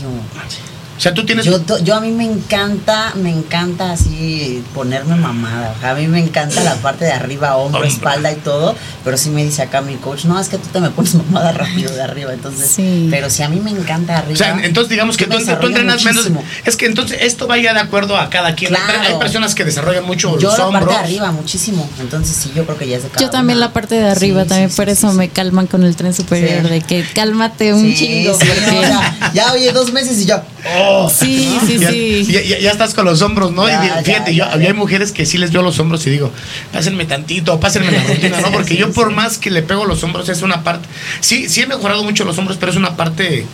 O 1.01 1.03
sea, 1.03 1.15
tú 1.15 1.25
tienes... 1.25 1.45
Yo, 1.47 1.59
to- 1.61 1.79
yo 1.79 1.95
a 1.95 1.99
mí 1.99 2.11
me 2.11 2.25
encanta, 2.25 3.11
me 3.15 3.31
encanta 3.31 3.91
así 3.91 4.63
ponerme 4.75 5.15
mamada. 5.15 5.73
A 5.83 5.95
mí 5.95 6.07
me 6.07 6.19
encanta 6.19 6.63
la 6.63 6.75
parte 6.75 7.05
de 7.05 7.11
arriba, 7.11 7.55
hombro, 7.57 7.79
Hombro. 7.79 7.91
espalda 7.91 8.31
y 8.31 8.35
todo. 8.35 8.75
Pero 9.03 9.17
sí 9.17 9.31
me 9.31 9.43
dice 9.43 9.63
acá 9.63 9.81
mi 9.81 9.95
coach, 9.95 10.25
no, 10.25 10.39
es 10.39 10.47
que 10.49 10.59
tú 10.59 10.67
te 10.71 10.79
me 10.79 10.91
pones 10.91 11.15
mamada 11.25 11.53
rápido 11.53 11.91
de 11.91 12.03
arriba. 12.03 12.33
Entonces, 12.33 12.69
Sí. 12.69 13.07
pero 13.09 13.31
si 13.31 13.41
a 13.41 13.49
mí 13.49 13.59
me 13.59 13.71
encanta 13.71 14.19
arriba. 14.19 14.33
o 14.35 14.37
sea, 14.37 14.59
entonces 14.63 14.89
digamos 14.91 15.17
que 15.17 15.25
tú, 15.25 15.37
tú 15.59 15.67
entrenas 15.67 16.03
menos. 16.05 16.29
Es 16.65 16.77
que 16.77 16.85
entonces 16.85 17.17
esto 17.21 17.47
vaya 17.47 17.73
de 17.73 17.79
acuerdo 17.79 18.15
a 18.17 18.29
cada 18.29 18.53
quien. 18.53 18.75
Hay- 18.75 18.81
Claro. 18.81 19.15
Hay 19.15 19.19
personas 19.19 19.55
que 19.55 19.63
desarrollan 19.65 20.03
mucho 20.05 20.37
Yo 20.37 20.49
los 20.49 20.57
la 20.59 20.67
hombros. 20.67 20.85
parte 20.85 20.99
de 20.99 21.03
arriba 21.05 21.31
muchísimo. 21.31 21.89
Entonces 21.99 22.35
sí, 22.35 22.51
yo 22.55 22.63
creo 22.65 22.77
que 22.77 22.87
ya 22.87 22.97
es 22.97 23.03
de 23.03 23.09
cada 23.09 23.25
Yo 23.25 23.31
también 23.31 23.57
una. 23.57 23.65
la 23.67 23.73
parte 23.73 23.95
de 23.95 24.07
arriba, 24.07 24.43
Sí, 24.43 24.49
también 24.49 24.69
sí, 24.69 24.75
por 24.75 24.85
sí, 24.85 24.91
eso 24.91 25.09
sí, 25.11 25.17
me 25.17 25.29
calman 25.29 25.65
con 25.65 25.83
el 25.83 25.95
tren 25.95 26.13
superior, 26.13 26.61
Sí. 26.63 26.69
de 26.69 26.81
que 26.81 27.03
cálmate 27.15 27.73
un 27.73 27.81
Sí, 27.91 27.95
chingo. 27.95 28.37
sí, 28.39 28.45
porque- 28.45 28.71
no, 28.71 28.81
ya, 28.83 29.31
ya, 29.33 29.53
oye, 29.53 29.71
dos 29.71 29.91
meses 29.93 30.19
y 30.21 30.25
yo. 30.25 30.41
Oh, 30.77 30.90
Sí, 31.09 31.57
sí, 31.65 31.77
ya, 31.79 31.89
sí. 31.91 32.25
Ya, 32.29 32.41
ya- 32.41 32.59
ya 32.59 32.71
estás 32.71 32.93
con 32.93 33.05
los 33.05 33.21
hombros, 33.21 33.51
¿no? 33.51 33.67
Ya, 33.67 33.99
y 34.01 34.03
fíjate, 34.05 34.33
yo, 34.35 34.45
había 34.45 34.73
mujeres 34.73 35.11
que 35.11 35.25
sí 35.25 35.37
les 35.37 35.51
veo 35.51 35.61
los 35.61 35.79
hombros 35.79 36.05
y 36.07 36.09
digo, 36.11 36.31
pásenme 36.71 37.05
tantito, 37.05 37.59
pásenme 37.59 37.91
la 37.91 38.03
rutina, 38.07 38.39
¿no? 38.41 38.51
Porque 38.51 38.69
Sí, 38.73 38.77
yo 38.77 38.87
sí. 38.87 38.93
por 38.93 39.11
más 39.11 39.37
que 39.37 39.49
le 39.51 39.61
pego 39.63 39.85
los 39.85 40.03
hombros 40.03 40.29
es 40.29 40.41
una 40.41 40.63
parte, 40.63 40.87
sí, 41.19 41.49
sí 41.49 41.61
he 41.61 41.67
mejorado 41.67 42.03
mucho 42.03 42.23
los 42.25 42.37
hombros, 42.37 42.57
pero 42.59 42.71
es 42.71 42.77
una 42.77 42.95
parte 42.95 43.45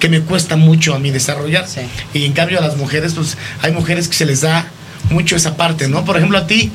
que 0.00 0.08
me 0.08 0.20
cuesta 0.20 0.56
mucho 0.56 0.94
a 0.94 0.98
mí 0.98 1.10
desarrollar. 1.10 1.66
Sí. 1.68 1.80
Y 2.12 2.24
en 2.24 2.32
cambio 2.32 2.58
a 2.58 2.62
las 2.62 2.76
mujeres, 2.76 3.14
pues 3.14 3.36
hay 3.62 3.72
mujeres 3.72 4.08
que 4.08 4.14
se 4.14 4.26
les 4.26 4.40
da 4.42 4.66
mucho 5.10 5.36
esa 5.36 5.56
parte, 5.56 5.88
¿no? 5.88 6.04
Por 6.04 6.16
ejemplo, 6.16 6.38
a 6.38 6.46
ti, 6.46 6.70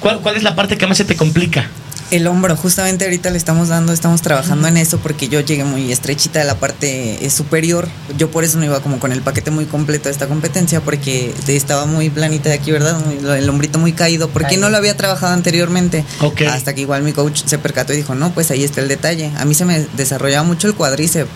¿cuál, 0.00 0.20
cuál 0.20 0.36
es 0.36 0.42
la 0.42 0.54
parte 0.54 0.76
que 0.78 0.86
más 0.86 0.96
se 0.98 1.04
te 1.04 1.16
complica? 1.16 1.66
El 2.10 2.26
hombro, 2.26 2.56
justamente 2.56 3.04
ahorita 3.04 3.30
le 3.30 3.36
estamos 3.38 3.68
dando, 3.68 3.92
estamos 3.92 4.20
trabajando 4.20 4.66
en 4.66 4.76
eso 4.76 4.98
porque 4.98 5.28
yo 5.28 5.38
llegué 5.40 5.62
muy 5.62 5.92
estrechita 5.92 6.40
de 6.40 6.44
la 6.44 6.56
parte 6.56 7.24
eh, 7.24 7.30
superior. 7.30 7.88
Yo 8.18 8.32
por 8.32 8.42
eso 8.42 8.58
no 8.58 8.64
iba 8.64 8.80
como 8.80 8.98
con 8.98 9.12
el 9.12 9.22
paquete 9.22 9.52
muy 9.52 9.64
completo 9.66 10.04
de 10.08 10.10
esta 10.10 10.26
competencia 10.26 10.80
porque 10.80 11.32
estaba 11.46 11.86
muy 11.86 12.10
planita 12.10 12.48
de 12.48 12.56
aquí, 12.56 12.72
¿verdad? 12.72 12.98
Muy- 13.04 13.38
el 13.38 13.48
hombrito 13.48 13.78
muy 13.78 13.92
caído 13.92 14.28
porque 14.28 14.56
no 14.56 14.70
lo 14.70 14.76
había 14.76 14.96
trabajado 14.96 15.32
anteriormente. 15.34 16.04
Hasta 16.48 16.74
que 16.74 16.80
igual 16.80 17.04
mi 17.04 17.12
coach 17.12 17.42
se 17.46 17.58
percató 17.58 17.92
y 17.92 17.96
dijo, 17.98 18.16
no, 18.16 18.32
pues 18.32 18.50
ahí 18.50 18.64
está 18.64 18.80
el 18.80 18.88
detalle. 18.88 19.30
A 19.38 19.44
mí 19.44 19.54
se 19.54 19.64
me 19.64 19.86
desarrollaba 19.96 20.42
mucho 20.42 20.66
el 20.66 20.74
cuádriceps. 20.74 21.30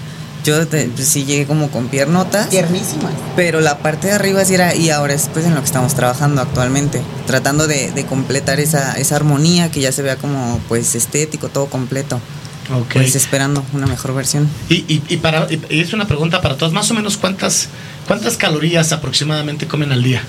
Yo 0.45 0.66
te- 0.68 0.86
pues, 0.88 1.09
sí 1.09 1.24
llegué 1.24 1.47
como 1.47 1.70
con 1.70 1.88
piernotas. 1.88 2.51
Tiernísima. 2.51 3.11
Pero 3.36 3.61
la 3.61 3.78
parte 3.78 4.09
de 4.09 4.12
arriba 4.14 4.45
sí 4.45 4.55
era, 4.55 4.74
y 4.74 4.90
ahora 4.90 5.14
es 5.14 5.28
pues 5.32 5.45
en 5.47 5.55
lo 5.55 5.61
que 5.61 5.66
estamos 5.66 5.95
trabajando 5.95 6.42
actualmente, 6.42 7.01
tratando 7.26 7.66
de, 7.66 7.90
de 7.92 8.05
completar 8.07 8.61
esa, 8.61 8.95
esa 8.99 9.16
armonía 9.16 9.70
que 9.70 9.80
ya 9.80 9.90
se 9.92 10.03
vea 10.03 10.16
como 10.16 10.61
pues 10.68 10.95
estético, 10.95 11.49
todo 11.49 11.66
completo. 11.66 12.20
Ok. 12.74 12.95
pues 12.95 13.14
esperando 13.14 13.62
una 13.74 13.86
mejor 13.86 14.14
versión. 14.14 14.49
Y, 14.70 14.76
y, 14.88 15.03
y 15.11 15.16
para, 15.18 15.47
y- 15.53 15.61
y 15.68 15.80
es 15.80 15.92
una 15.92 16.07
pregunta 16.07 16.40
para 16.40 16.57
todos, 16.57 16.72
más 16.72 16.90
o 16.90 16.95
menos 16.95 17.18
cuántas, 17.18 17.68
cuántas 18.07 18.38
calorías 18.38 18.90
aproximadamente 18.92 19.66
comen 19.66 19.92
al 19.92 20.03
día. 20.03 20.22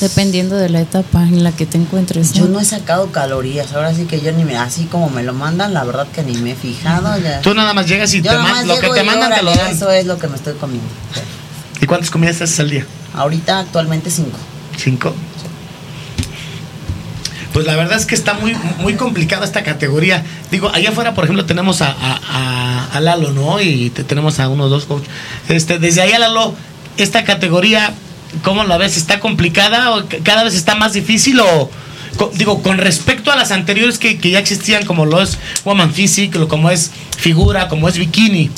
Dependiendo 0.00 0.56
de 0.56 0.68
la 0.70 0.80
etapa 0.80 1.22
en 1.24 1.44
la 1.44 1.52
que 1.52 1.66
te 1.66 1.76
encuentres. 1.76 2.32
Yo 2.32 2.46
no 2.46 2.58
he 2.60 2.64
sacado 2.64 3.12
calorías, 3.12 3.72
ahora 3.74 3.94
sí 3.94 4.04
que 4.06 4.20
yo 4.20 4.32
ni 4.32 4.44
me, 4.44 4.56
así 4.56 4.84
como 4.86 5.10
me 5.10 5.22
lo 5.22 5.32
mandan, 5.34 5.74
la 5.74 5.84
verdad 5.84 6.06
que 6.08 6.22
ni 6.22 6.34
me 6.38 6.52
he 6.52 6.56
fijado. 6.56 7.18
Ya. 7.20 7.40
Tú 7.42 7.54
nada 7.54 7.74
más 7.74 7.86
llegas 7.86 8.12
y 8.14 8.22
Yo 8.22 8.30
te 8.30 8.36
nomás 8.36 8.52
man- 8.52 8.68
lo 8.68 8.78
que 8.80 8.88
te 8.90 9.02
mandan 9.04 9.34
te 9.34 9.42
lo 9.42 9.54
dan. 9.54 9.72
Eso 9.72 9.90
es 9.90 10.06
lo 10.06 10.18
que 10.18 10.26
me 10.28 10.36
estoy 10.36 10.54
comiendo. 10.54 10.88
¿Y 11.80 11.86
cuántas 11.86 12.10
comidas 12.10 12.36
haces 12.40 12.58
al 12.60 12.70
día? 12.70 12.86
Ahorita 13.14 13.58
actualmente 13.60 14.10
cinco. 14.10 14.38
¿Cinco? 14.76 15.14
Pues 17.52 17.66
la 17.66 17.76
verdad 17.76 17.96
es 17.98 18.06
que 18.06 18.16
está 18.16 18.34
muy, 18.34 18.56
muy 18.80 18.94
complicada 18.94 19.44
esta 19.44 19.62
categoría. 19.62 20.24
Digo, 20.50 20.70
allá 20.70 20.90
afuera, 20.90 21.14
por 21.14 21.24
ejemplo, 21.24 21.44
tenemos 21.46 21.82
a, 21.82 21.90
a- 21.92 22.20
a- 22.28 22.88
a 22.96 23.00
Lalo, 23.00 23.30
¿no? 23.30 23.60
Y 23.60 23.90
te- 23.90 24.02
tenemos 24.02 24.40
a 24.40 24.48
uno 24.48 24.64
o 24.64 24.68
dos 24.68 24.86
coach. 24.86 25.04
Este, 25.48 25.78
desde 25.78 26.00
ahí, 26.02 26.12
Lalo, 26.18 26.54
esta 26.96 27.22
categoría, 27.22 27.94
¿cómo 28.42 28.64
la 28.64 28.76
ves? 28.76 28.96
¿Está 28.96 29.20
complicada 29.20 29.90
o 29.92 30.04
cada 30.22 30.44
vez 30.44 30.54
está 30.54 30.74
más 30.74 30.92
difícil 30.92 31.40
o... 31.40 31.70
co- 32.16 32.30
Digo, 32.34 32.62
con 32.62 32.78
respecto 32.78 33.30
a 33.32 33.36
las 33.36 33.50
anteriores 33.50 33.98
que, 33.98 34.18
que 34.18 34.30
ya 34.30 34.38
existían, 34.38 34.84
como 34.86 35.06
lo 35.06 35.20
es 35.22 35.38
Woman 35.64 35.92
Physique, 35.92 36.38
lo- 36.38 36.48
como 36.48 36.70
es 36.70 36.90
figura, 37.16 37.68
como 37.68 37.88
es 37.88 37.98
bikini. 37.98 38.50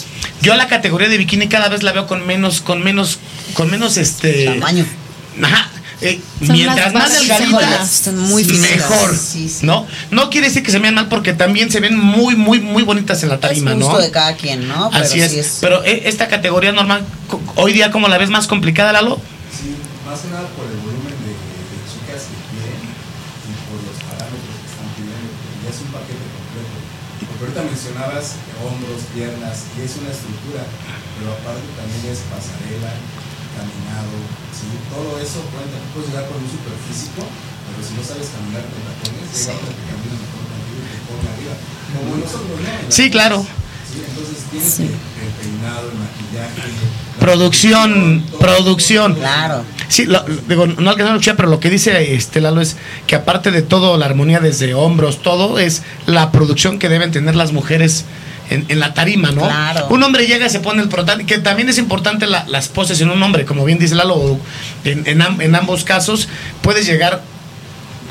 Yo 0.42 0.54
la 0.54 0.66
categoría 0.68 1.08
de 1.08 1.18
bikini 1.18 1.48
cada 1.48 1.68
vez 1.68 1.82
la 1.82 1.92
veo 1.92 2.06
con 2.06 2.26
menos, 2.26 2.60
con 2.60 2.82
menos, 2.82 3.18
con 3.54 3.70
menos 3.70 3.96
este 3.96 4.44
Tamaño. 4.46 4.84
Ajá. 5.42 5.70
eh, 6.02 6.20
mientras 6.40 6.92
más 6.92 7.18
delgaditas, 7.18 7.92
Están 7.94 8.18
muy 8.18 8.44
mejor. 8.44 9.16
Sí, 9.16 9.48
sí. 9.48 9.64
¿No? 9.66 9.86
No 10.10 10.28
quiere 10.30 10.48
decir 10.48 10.62
que 10.62 10.70
se 10.70 10.78
vean 10.78 10.94
mal 10.94 11.08
porque 11.08 11.32
también 11.32 11.70
se 11.70 11.80
ven 11.80 11.98
muy, 11.98 12.36
muy, 12.36 12.60
muy 12.60 12.82
bonitas 12.82 13.22
en 13.22 13.30
la 13.30 13.40
tarima, 13.40 13.70
es 13.72 13.78
gusto 13.78 13.92
¿no? 13.94 13.98
de 13.98 14.10
cada 14.10 14.34
quien, 14.36 14.68
¿no? 14.68 14.90
Pero 14.92 15.04
Así 15.04 15.20
es. 15.20 15.32
sí 15.32 15.38
es. 15.38 15.58
Pero 15.62 15.82
eh, 15.84 16.02
esta 16.04 16.28
categoría 16.28 16.72
normal, 16.72 17.04
hoy 17.54 17.72
día, 17.72 17.90
¿cómo 17.90 18.08
la 18.08 18.18
ves 18.18 18.28
más 18.30 18.46
complicada, 18.46 18.92
Lalo? 18.92 19.20
Sí, 20.16 20.32
más 20.32 20.32
que 20.32 20.32
nada 20.32 20.48
por 20.56 20.64
el 20.64 20.80
volumen 20.80 21.12
de, 21.12 21.32
de 21.36 21.76
chicas 21.84 22.32
que 22.32 22.40
quieren 22.48 22.80
y 22.88 23.52
por 23.68 23.76
los 23.84 24.00
parámetros 24.00 24.48
que 24.48 24.68
están 24.72 24.88
pidiendo, 24.96 25.28
ya 25.60 25.68
es 25.68 25.80
un 25.84 25.92
paquete 25.92 26.24
completo. 26.32 26.76
Porque 27.20 27.42
ahorita 27.44 27.68
mencionabas 27.68 28.40
hombros, 28.64 29.12
piernas, 29.12 29.68
y 29.76 29.84
es 29.84 29.92
una 30.00 30.08
estructura, 30.08 30.64
pero 31.20 31.36
aparte 31.36 31.68
también 31.76 32.00
es 32.08 32.24
pasarela, 32.32 32.96
caminado, 33.60 34.16
¿sí? 34.56 34.72
todo 34.88 35.20
eso 35.20 35.44
cuenta. 35.52 35.76
Puedes 35.92 36.08
llegar 36.08 36.32
con 36.32 36.40
un 36.40 36.48
superfísico, 36.48 37.20
pero 37.20 37.78
si 37.84 37.92
no 38.00 38.00
sabes 38.00 38.32
caminar 38.32 38.64
con 38.72 38.80
tacones, 38.88 39.20
llega 39.20 39.52
otro 39.52 39.68
que 39.68 39.84
camina 39.84 40.16
mejor 40.16 40.44
contigo 40.48 40.80
y 40.80 40.88
te 40.96 41.00
pone 41.04 41.28
arriba. 41.28 41.54
Como 41.92 42.24
nosotros, 42.24 42.56
¿no? 42.56 42.72
Sí, 42.88 43.04
claro. 43.12 43.44
Sí, 43.44 43.65
entonces 44.08 44.44
tienes 44.50 44.78
el 44.80 44.88
peinado, 45.40 45.90
el 45.90 45.98
maquillaje. 45.98 46.68
la 47.14 47.20
Producción, 47.20 48.22
todo. 48.30 48.38
producción. 48.40 49.14
Claro. 49.14 49.64
Sí, 49.88 50.04
lo- 50.06 50.24
digo, 50.48 50.66
no 50.66 50.90
alcanzó 50.90 51.12
a 51.12 51.16
escuchar, 51.16 51.36
pero 51.36 51.48
lo 51.48 51.60
que 51.60 51.70
dice 51.70 52.14
este 52.14 52.40
Lalo 52.40 52.60
es 52.60 52.76
que 53.06 53.14
aparte 53.16 53.50
de 53.50 53.62
todo, 53.62 53.96
la 53.96 54.06
armonía 54.06 54.40
desde 54.40 54.74
hombros, 54.74 55.22
todo 55.22 55.58
es 55.58 55.82
la 56.06 56.30
producción 56.32 56.78
que 56.78 56.88
deben 56.88 57.10
tener 57.12 57.36
las 57.36 57.52
mujeres 57.52 58.04
en, 58.50 58.64
en 58.68 58.78
la 58.80 58.94
tarima, 58.94 59.30
¿no? 59.32 59.42
Claro. 59.42 59.86
Un 59.90 60.02
hombre 60.02 60.26
llega 60.26 60.46
y 60.46 60.50
se 60.50 60.60
pone 60.60 60.82
el 60.82 60.88
protagonista, 60.88 61.34
que 61.34 61.40
también 61.40 61.68
es 61.68 61.78
importante 61.78 62.26
la- 62.26 62.44
las 62.48 62.68
poses 62.68 63.00
en 63.00 63.10
un 63.10 63.22
hombre, 63.22 63.44
como 63.44 63.64
bien 63.64 63.78
dice 63.78 63.94
Lalo, 63.94 64.38
en, 64.84 65.06
en 65.06 65.22
am- 65.22 65.40
en 65.40 65.54
ambos 65.54 65.84
casos 65.84 66.28
puedes 66.62 66.86
llegar 66.86 67.22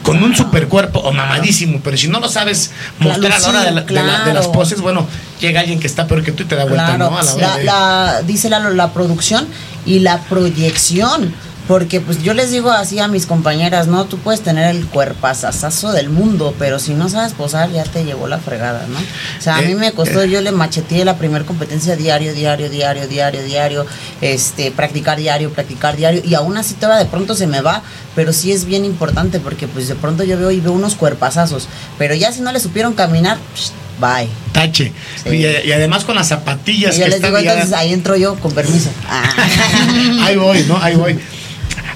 con 0.06 0.22
un 0.24 0.36
super 0.36 0.68
cuerpo 0.68 1.00
o 1.00 1.12
mamadísimo, 1.12 1.80
pero 1.84 1.98
si 1.98 2.08
no 2.08 2.20
lo 2.20 2.30
sabes 2.30 2.70
mostrar 3.00 3.32
a 3.34 3.40
la 3.40 3.48
hora 3.50 3.64
de, 3.64 3.72
la- 3.72 3.82
de 3.82 3.94
la- 3.96 4.24
de 4.26 4.34
las 4.36 4.48
poses, 4.48 4.80
bueno, 4.80 5.08
llega 5.42 5.60
alguien 5.62 5.80
que 5.80 5.88
está 5.88 6.06
peor 6.08 6.24
que 6.24 6.32
tú 6.32 6.44
y 6.44 6.46
te 6.46 6.56
da 6.56 6.66
vuelta, 6.66 6.96
Claro, 6.96 7.10
¿no? 7.10 7.18
A 7.18 7.24
la 7.24 7.34
hora 7.34 7.58
la, 7.64 8.14
de- 8.22 8.24
dice 8.28 8.50
la 8.50 8.94
producción 8.94 9.48
y 9.86 10.00
la 10.00 10.20
proyección. 10.20 11.34
Porque 11.68 12.00
pues 12.00 12.22
yo 12.22 12.36
les 12.36 12.52
digo 12.52 12.70
así 12.70 13.00
a 13.00 13.08
mis 13.08 13.26
compañeras, 13.26 13.88
no, 13.88 14.06
tú 14.06 14.20
puedes 14.20 14.42
tener 14.42 14.76
el 14.76 14.86
cuerpazazazo 14.86 15.94
del 15.94 16.10
mundo, 16.10 16.54
pero 16.60 16.78
si 16.78 16.94
no 16.94 17.10
sabes 17.10 17.34
posar 17.34 17.72
ya 17.72 17.84
te 17.84 18.04
llevó 18.06 18.28
la 18.28 18.38
fregada, 18.38 18.86
¿no? 18.88 19.00
O 19.00 19.42
sea, 19.42 19.56
a 19.56 19.64
Eh, 19.64 19.68
mí 19.68 19.76
me 19.76 19.92
costó, 19.92 20.22
eh. 20.22 20.30
yo 20.30 20.42
le 20.42 20.52
macheteé 20.52 21.04
la 21.06 21.18
primera 21.18 21.44
competencia 21.44 21.96
diario, 21.96 22.34
diario, 22.36 22.70
diario, 22.70 23.08
diario, 23.08 23.44
diario, 23.44 23.86
este, 24.22 24.70
practicar 24.72 25.18
diario, 25.18 25.50
practicar 25.52 25.96
diario, 25.98 26.22
y 26.24 26.36
aún 26.36 26.56
así 26.56 26.76
todavía 26.76 27.04
de 27.04 27.10
pronto 27.10 27.34
se 27.36 27.48
me 27.48 27.62
va, 27.62 27.82
pero 28.16 28.32
sí 28.32 28.52
es 28.52 28.66
bien 28.66 28.86
importante 28.86 29.40
porque 29.40 29.68
pues 29.68 29.88
de 29.88 29.96
pronto 29.96 30.24
yo 30.24 30.38
veo 30.38 30.52
y 30.52 30.60
veo 30.62 30.72
unos 30.72 30.94
cuerpazazos, 30.94 31.68
pero 31.98 32.14
ya 32.14 32.32
si 32.32 32.42
no 32.42 32.52
le 32.52 32.60
supieron 32.60 32.94
caminar, 32.94 33.40
psh, 33.56 33.72
bye. 34.00 34.30
Tache. 34.54 34.94
Sí. 35.24 35.30
Y, 35.30 35.68
y 35.68 35.72
además 35.72 36.06
con 36.06 36.16
las 36.16 36.28
zapatillas 36.28 36.96
Y 36.96 37.00
yo 37.00 37.06
que 37.06 37.10
les 37.12 37.22
digo, 37.24 37.38
entonces 37.40 37.74
ahí 37.74 37.92
entro 37.92 38.16
yo, 38.18 38.36
con 38.36 38.52
permiso. 38.52 38.90
Ah. 39.10 40.26
Ahí 40.26 40.36
voy, 40.36 40.64
¿no? 40.68 40.78
Ahí 40.82 40.96
voy. 40.96 41.20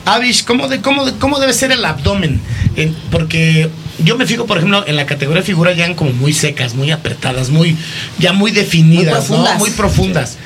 Avish, 0.06 0.44
¿cómo, 0.46 0.68
de, 0.68 0.82
cómo, 0.82 1.06
de- 1.06 1.14
¿cómo 1.20 1.40
debe 1.40 1.54
ser 1.54 1.72
el 1.72 1.84
abdomen? 1.86 2.40
En- 2.76 2.96
porque 3.12 3.70
yo 4.04 4.18
me 4.18 4.26
fijo, 4.26 4.46
por 4.46 4.58
ejemplo, 4.58 4.84
en 4.88 4.96
la 4.96 5.06
categoría 5.06 5.42
de 5.42 5.46
figura 5.46 5.74
ya 5.74 5.94
como 5.96 6.12
muy 6.12 6.34
secas, 6.34 6.74
muy 6.74 6.92
apretadas, 6.92 7.50
muy 7.50 7.76
ya 8.18 8.34
muy 8.34 8.52
definidas, 8.52 9.06
Muy 9.30 9.38
profundas. 9.38 9.54
¿no? 9.54 9.60
Muy 9.60 9.72
profundas. 9.72 10.38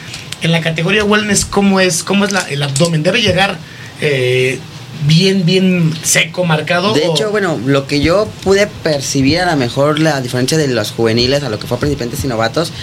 En 0.41 0.51
la 0.51 0.62
categoría 0.62 1.04
wellness, 1.06 1.45
¿cómo 1.45 1.80
es, 1.80 2.04
cómo 2.04 2.26
es 2.26 2.32
la- 2.32 2.47
el 2.49 2.62
abdomen? 2.64 3.04
¿Debe 3.04 3.22
llegar 3.22 3.58
eh, 4.01 4.60
bien, 5.08 5.45
bien 5.45 5.93
seco, 6.04 6.43
marcado? 6.43 6.93
De 6.93 7.08
o- 7.08 7.14
hecho, 7.16 7.32
bueno, 7.32 7.60
lo 7.66 7.88
que 7.88 8.01
yo 8.01 8.28
pude 8.43 8.68
percibir 8.68 9.39
a 9.39 9.51
lo 9.51 9.56
mejor 9.58 9.99
la 9.99 10.20
diferencia 10.20 10.58
de 10.58 10.68
los 10.68 10.91
juveniles 10.91 11.43
a 11.43 11.49
lo 11.49 11.60
que 11.60 11.68
fue 11.68 11.78
principiantes 11.78 12.24
y 12.26 12.28
novatos, 12.28 12.74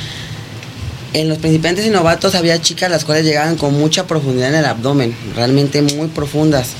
en 1.12 1.28
los 1.28 1.38
principiantes 1.38 1.86
y 1.86 1.90
novatos 1.90 2.34
había 2.34 2.60
chicas 2.60 2.90
las 2.90 3.04
cuales 3.04 3.24
llegaban 3.24 3.56
con 3.56 3.74
mucha 3.74 4.06
profundidad 4.06 4.50
en 4.50 4.56
el 4.56 4.64
abdomen, 4.64 5.14
realmente 5.34 5.82
muy 5.82 6.08
profundas, 6.08 6.70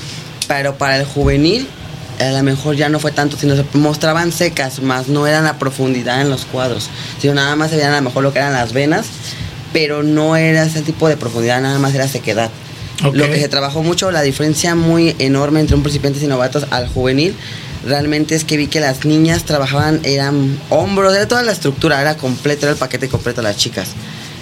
pero 0.47 0.77
para 0.77 0.97
el 0.97 1.05
juvenil 1.05 1.67
a 2.19 2.31
lo 2.31 2.43
mejor 2.43 2.75
ya 2.75 2.89
no 2.89 2.99
fue 2.99 3.11
tanto, 3.11 3.37
sino 3.37 3.55
se 3.55 3.65
mostraban 3.73 4.31
secas, 4.31 4.81
más 4.81 5.07
no 5.07 5.25
eran 5.27 5.43
la 5.43 5.57
profundidad 5.57 6.21
en 6.21 6.29
los 6.29 6.45
cuadros, 6.45 6.89
sino 7.19 7.33
nada 7.33 7.55
más 7.55 7.71
se 7.71 7.77
veían 7.77 7.93
a 7.93 7.97
lo 7.97 8.03
mejor 8.03 8.23
lo 8.23 8.31
que 8.31 8.39
eran 8.39 8.53
las 8.53 8.73
venas, 8.73 9.07
pero 9.73 10.03
no 10.03 10.35
era 10.35 10.63
ese 10.63 10.81
tipo 10.81 11.07
de 11.07 11.17
profundidad, 11.17 11.61
nada 11.61 11.79
más 11.79 11.95
era 11.95 12.07
sequedad. 12.07 12.49
Ok. 13.03 13.15
Lo 13.15 13.25
que 13.25 13.39
se 13.39 13.49
trabajó 13.49 13.81
mucho, 13.81 14.11
la 14.11 14.21
diferencia 14.21 14.75
muy 14.75 15.15
enorme 15.17 15.59
entre 15.59 15.75
un 15.75 15.81
principiante 15.81 16.23
y 16.23 16.27
novatos 16.27 16.67
al 16.69 16.87
juvenil, 16.87 17.35
realmente 17.85 18.35
es 18.35 18.43
que 18.43 18.57
vi 18.57 18.67
que 18.67 18.79
las 18.79 19.05
niñas 19.05 19.43
trabajaban, 19.43 20.01
eran 20.03 20.59
hombros, 20.69 21.15
era 21.15 21.27
toda 21.27 21.41
la 21.41 21.51
estructura, 21.51 21.99
era 21.99 22.15
completo, 22.17 22.67
era 22.67 22.73
el 22.73 22.77
paquete 22.77 23.09
completo 23.09 23.41
de 23.41 23.47
las 23.47 23.57
chicas. 23.57 23.89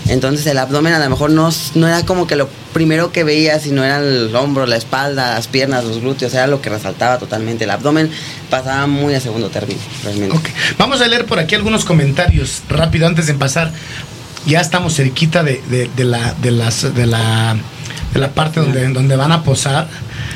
Entonces 0.09 0.45
el 0.47 0.57
abdomen 0.57 0.93
a 0.93 0.99
lo 0.99 1.09
mejor 1.09 1.29
no, 1.29 1.49
no 1.75 1.87
era 1.87 2.03
como 2.05 2.25
que 2.27 2.35
lo 2.35 2.49
primero 2.73 3.11
que 3.11 3.23
veía, 3.23 3.59
sino 3.59 3.83
era 3.83 3.99
el 3.99 4.35
hombro, 4.35 4.65
la 4.65 4.75
espalda, 4.75 5.35
las 5.35 5.47
piernas, 5.47 5.83
los 5.85 6.01
glúteos, 6.01 6.33
era 6.33 6.47
lo 6.47 6.61
que 6.61 6.69
resaltaba 6.69 7.17
totalmente. 7.19 7.63
El 7.65 7.69
abdomen 7.71 8.09
pasaba 8.49 8.87
muy 8.87 9.13
a 9.13 9.19
segundo 9.21 9.49
término, 9.49 9.79
realmente. 10.03 10.35
Ok. 10.35 10.49
Vamos 10.77 11.01
a 11.01 11.07
leer 11.07 11.25
por 11.25 11.39
aquí 11.39 11.55
algunos 11.55 11.85
comentarios 11.85 12.63
rápido 12.69 13.07
antes 13.07 13.27
de 13.27 13.33
empezar. 13.33 13.71
Ya 14.45 14.61
estamos 14.61 14.95
cerquita 14.95 15.43
de, 15.43 15.61
de- 15.69 15.89
de 15.95 16.03
la, 16.05 16.33
de, 16.41 16.51
las, 16.51 16.93
de, 16.95 17.05
la, 17.05 17.55
de 18.13 18.19
la 18.19 18.31
parte 18.31 18.59
donde, 18.61 18.87
donde 18.87 19.15
van 19.15 19.31
a 19.31 19.43
posar. 19.43 19.87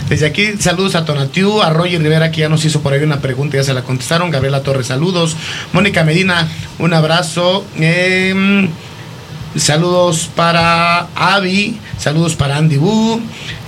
Desde 0.09 0.25
aquí, 0.27 0.53
saludos 0.59 0.95
a 0.95 1.05
Tonatiu, 1.05 1.61
a 1.61 1.69
Roger 1.71 2.01
Rivera, 2.01 2.29
que 2.29 2.41
ya 2.41 2.49
nos 2.49 2.63
hizo 2.65 2.81
por 2.81 2.93
ahí 2.93 3.01
una 3.01 3.21
pregunta, 3.21 3.57
ya 3.57 3.63
se 3.63 3.73
la 3.73 3.81
contestaron. 3.83 4.29
Gabriela 4.29 4.61
Torres, 4.61 4.87
saludos. 4.87 5.35
Mónica 5.71 6.03
Medina, 6.03 6.47
un 6.77 6.93
abrazo. 6.93 7.65
Em, 7.79 8.69
Saludos 9.55 10.31
para 10.35 11.07
Avi, 11.15 11.79
saludos 11.99 12.35
para 12.35 12.57
Andy 12.57 12.77
Wu, 12.77 13.21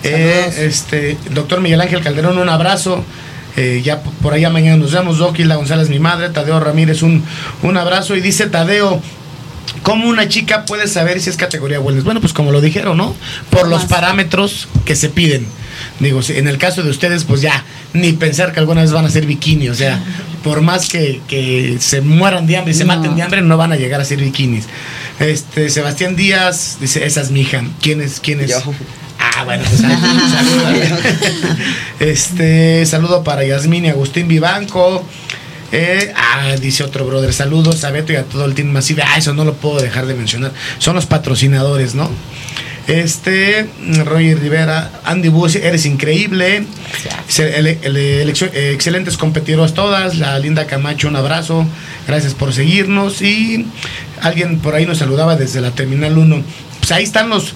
eh, 0.04 0.52
este, 0.58 1.16
doctor 1.30 1.62
Miguel 1.62 1.80
Ángel 1.80 2.02
Calderón, 2.02 2.40
un 2.40 2.50
abrazo. 2.50 3.04
Eh, 3.56 3.82
ya 3.84 4.02
por 4.02 4.34
allá 4.34 4.50
mañana 4.50 4.78
nos 4.78 4.92
vemos, 4.92 5.20
Doquila 5.20 5.56
González, 5.56 5.90
mi 5.90 6.00
madre, 6.00 6.30
Tadeo 6.30 6.60
Ramírez, 6.60 7.04
un, 7.04 7.24
un 7.62 7.78
abrazo. 7.78 8.16
Y 8.16 8.22
dice 8.22 8.48
Tadeo, 8.48 9.00
¿cómo 9.84 10.10
una 10.10 10.28
chica 10.28 10.66
puede 10.66 10.88
saber 10.88 11.22
si 11.22 11.30
es 11.30 11.38
categoría 11.38 11.80
wellness? 11.80 12.04
Bueno, 12.04 12.20
pues 12.20 12.34
como 12.34 12.52
lo 12.52 12.62
dijeron, 12.62 12.98
¿no? 12.98 13.16
Por 13.52 13.68
los 13.68 13.86
parámetros 13.86 14.68
que 14.86 14.96
se 14.96 15.10
piden. 15.10 15.46
Digo, 16.00 16.20
en 16.28 16.48
el 16.48 16.58
caso 16.58 16.82
de 16.82 16.90
ustedes, 16.90 17.26
pues 17.26 17.42
ya, 17.42 17.64
ni 17.96 18.14
pensar 18.14 18.52
que 18.54 18.60
alguna 18.60 18.82
vez 18.82 18.92
van 18.92 19.06
a 19.06 19.10
ser 19.10 19.26
bikini. 19.26 19.70
O 19.70 19.76
sea, 19.76 20.00
por 20.44 20.62
más 20.62 20.88
que, 20.90 21.22
que 21.28 21.78
se 21.80 22.02
mueran 22.02 22.46
de 22.48 22.58
hambre 22.58 22.74
y 22.74 22.78
se 22.78 22.86
No. 22.86 22.96
maten 22.96 23.16
de 23.16 23.22
hambre, 23.24 23.42
no 23.42 23.58
van 23.58 23.72
a 23.72 23.76
llegar 23.76 24.00
a 24.02 24.06
ser 24.06 24.20
bikinis. 24.20 24.66
Este, 25.20 25.70
Sebastián 25.70 26.16
Díaz 26.16 26.78
dice, 26.80 27.06
esa 27.06 27.22
es 27.22 27.32
mi 27.32 27.42
hija. 27.42 27.64
¿Quién 27.82 28.02
es? 28.02 28.20
¿Quién 28.20 28.42
es? 28.42 28.50
Yo. 28.52 28.58
Ah, 29.20 29.44
bueno, 29.46 29.64
pues 29.68 29.82
saludo. 29.82 30.98
este, 32.00 32.86
saludo 32.86 33.24
para 33.24 33.44
Yasmín 33.46 33.86
y 33.86 33.90
Agustín 33.90 34.28
Vivanco. 34.28 35.06
Eh, 35.72 36.14
ah, 36.16 36.56
dice 36.62 36.84
otro 36.84 37.06
brother, 37.06 37.34
saludos 37.34 37.84
a 37.84 37.92
Beto 37.92 38.14
y 38.14 38.18
a 38.18 38.24
todo 38.24 38.46
el 38.46 38.54
team 38.54 38.70
masivo. 38.70 39.02
Ah, 39.06 39.18
eso 39.18 39.34
no 39.34 39.44
lo 39.46 39.56
puedo 39.56 39.82
dejar 39.82 40.06
de 40.06 40.14
mencionar. 40.14 40.52
Son 40.78 40.96
los 40.96 41.06
patrocinadores, 41.06 41.96
¿no? 41.96 42.10
Este, 42.88 43.68
Roger 44.04 44.40
Rivera, 44.40 44.92
Andy 45.04 45.30
Bus, 45.30 45.56
eres 45.56 45.86
increíble. 45.86 46.66
Excelentes 48.54 49.18
competidoras 49.18 49.74
todas. 49.74 50.18
La 50.18 50.38
linda 50.40 50.68
Camacho, 50.68 51.08
un 51.08 51.16
abrazo. 51.16 51.66
Gracias 52.08 52.34
por 52.34 52.54
seguirnos. 52.54 53.22
Y 53.22 53.66
Alguien 54.22 54.60
por 54.60 54.76
ahí 54.76 54.86
nos 54.86 55.00
saludaba 55.00 55.36
desde 55.36 55.62
la 55.62 55.72
Terminal 55.72 56.18
1. 56.18 56.44
Pues 56.80 56.92
ahí 56.92 57.04
están 57.04 57.30
los, 57.30 57.54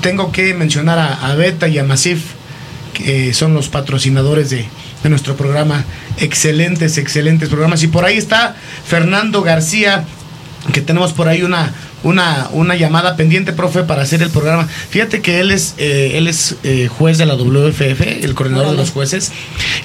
tengo 0.00 0.32
que 0.32 0.54
mencionar 0.54 0.98
a, 0.98 1.14
a 1.30 1.34
Beta 1.34 1.68
y 1.68 1.78
a 1.78 1.84
Masif, 1.84 2.22
que 2.94 3.32
son 3.34 3.54
los 3.54 3.68
patrocinadores 3.68 4.50
de, 4.50 4.66
de 5.02 5.08
nuestro 5.08 5.36
programa. 5.36 5.84
Excelentes, 6.18 6.98
excelentes 6.98 7.48
programas. 7.48 7.82
Y 7.82 7.86
por 7.86 8.04
ahí 8.04 8.18
está 8.18 8.56
Fernando 8.84 9.42
García, 9.42 10.04
que 10.72 10.80
tenemos 10.80 11.12
por 11.12 11.28
ahí 11.28 11.42
una, 11.42 11.72
una, 12.02 12.48
una 12.52 12.74
llamada 12.76 13.16
pendiente, 13.16 13.52
profe, 13.52 13.82
para 13.82 14.02
hacer 14.02 14.22
el 14.22 14.30
programa. 14.30 14.68
Fíjate 14.90 15.20
que 15.20 15.40
él 15.40 15.50
es, 15.50 15.74
eh, 15.78 16.12
él 16.14 16.28
es 16.28 16.56
eh, 16.64 16.88
juez 16.88 17.18
de 17.18 17.26
la 17.26 17.34
WFF, 17.34 18.00
el 18.22 18.34
coordinador 18.34 18.70
de 18.70 18.76
los 18.76 18.90
jueces, 18.90 19.32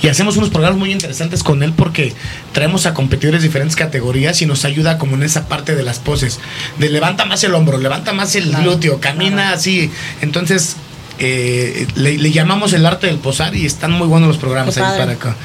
y 0.02 0.08
hacemos 0.08 0.38
unos 0.38 0.50
programas 0.50 0.80
muy 0.80 0.92
interesantes 0.92 1.44
con 1.44 1.64
él 1.64 1.74
porque 1.74 2.14
traemos 2.54 2.86
a 2.86 2.94
competidores 2.94 3.42
de 3.42 3.48
diferentes 3.48 3.76
categorías 3.76 4.42
y 4.42 4.46
nos 4.46 4.66
ayuda 4.66 4.98
como 4.98 5.16
en 5.16 5.24
esa 5.24 5.48
parte 5.48 5.76
de 5.76 5.84
las 5.84 6.00
poses, 6.00 6.40
de 6.78 6.90
levanta 6.90 7.26
más 7.26 7.44
el 7.44 7.54
hombro, 7.54 7.78
levanta 7.78 8.14
más 8.14 8.36
el 8.36 8.52
glúteo, 8.52 9.00
camina 9.00 9.52
así. 9.52 9.92
Entonces, 10.22 10.78
eh, 11.20 11.88
le, 11.96 12.18
le 12.18 12.32
llamamos 12.32 12.74
el 12.74 12.86
arte 12.86 13.08
del 13.08 13.18
posar 13.18 13.56
y 13.56 13.66
están 13.66 13.92
muy 13.92 14.08
buenos 14.08 14.28
los 14.28 14.38
programas 14.38 14.78
ahí 14.78 14.98
para 14.98 15.14
acá. 15.14 15.36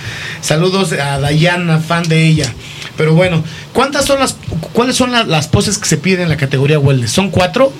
Saludos 0.42 0.92
a 0.92 1.18
Dayana, 1.18 1.78
fan 1.78 2.02
de 2.04 2.26
ella. 2.26 2.52
Pero 2.96 3.14
bueno, 3.14 3.42
¿cuántas 3.72 4.04
son 4.04 4.20
las, 4.20 4.36
cuáles 4.72 4.96
son 4.96 5.12
la- 5.12 5.24
las 5.24 5.48
poses 5.48 5.78
que 5.78 5.88
se 5.88 5.96
piden 5.96 6.22
en 6.22 6.28
la 6.28 6.36
categoría 6.36 6.78
wellness? 6.78 7.10
¿Son 7.12 7.30
cuatro? 7.30 7.72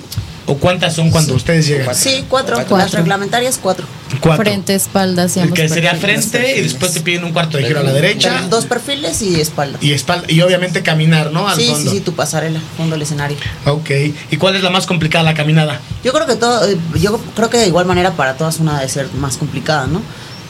¿O 0.45 0.57
cuántas 0.57 0.93
son 0.95 1.09
cuando 1.09 1.35
ustedes 1.35 1.67
llegan? 1.67 1.95
Sí, 1.95 2.25
cuatro. 2.27 2.55
Cuatro. 2.57 2.75
Las 2.77 2.91
reglamentarias, 2.91 3.57
cuatro. 3.61 3.85
Cuatro. 4.19 4.43
Frente, 4.43 4.75
espalda, 4.75 5.23
ambos 5.37 5.53
que 5.57 5.69
sería 5.69 5.91
perfiles. 5.91 6.27
frente 6.31 6.57
y 6.59 6.63
después 6.63 6.91
te 6.93 6.99
piden 6.99 7.23
un 7.23 7.31
cuarto 7.31 7.57
de 7.57 7.63
giro 7.63 7.79
a 7.79 7.83
la 7.83 7.93
derecha 7.93 8.41
Dos 8.49 8.65
perfiles 8.65 9.21
y 9.21 9.39
espalda. 9.39 9.77
y 9.81 9.93
espalda 9.93 10.25
y 10.29 10.41
obviamente 10.41 10.83
caminar, 10.83 11.31
¿no? 11.31 11.47
Al 11.47 11.55
Sí, 11.55 11.63
sí, 11.67 11.71
fondo. 11.71 11.91
sí, 11.91 11.99
tu 12.01 12.13
pasarela, 12.13 12.59
fondo 12.75 12.95
del 12.95 13.03
escenario. 13.03 13.37
Ok. 13.65 13.89
¿Y 14.31 14.35
cuál 14.37 14.57
es 14.57 14.63
la 14.63 14.69
más 14.69 14.85
complicada 14.85 15.23
la 15.23 15.33
caminada? 15.33 15.79
Yo 16.03 16.11
creo 16.11 16.27
que 16.27 16.35
todo, 16.35 16.67
eh, 16.67 16.77
yo 16.99 17.17
creo 17.37 17.49
que 17.49 17.57
de 17.59 17.67
igual 17.67 17.85
manera 17.85 18.11
para 18.11 18.35
todas 18.35 18.59
una 18.59 18.81
de 18.81 18.89
ser 18.89 19.07
más 19.13 19.37
complicada, 19.37 19.87
¿no? 19.87 20.01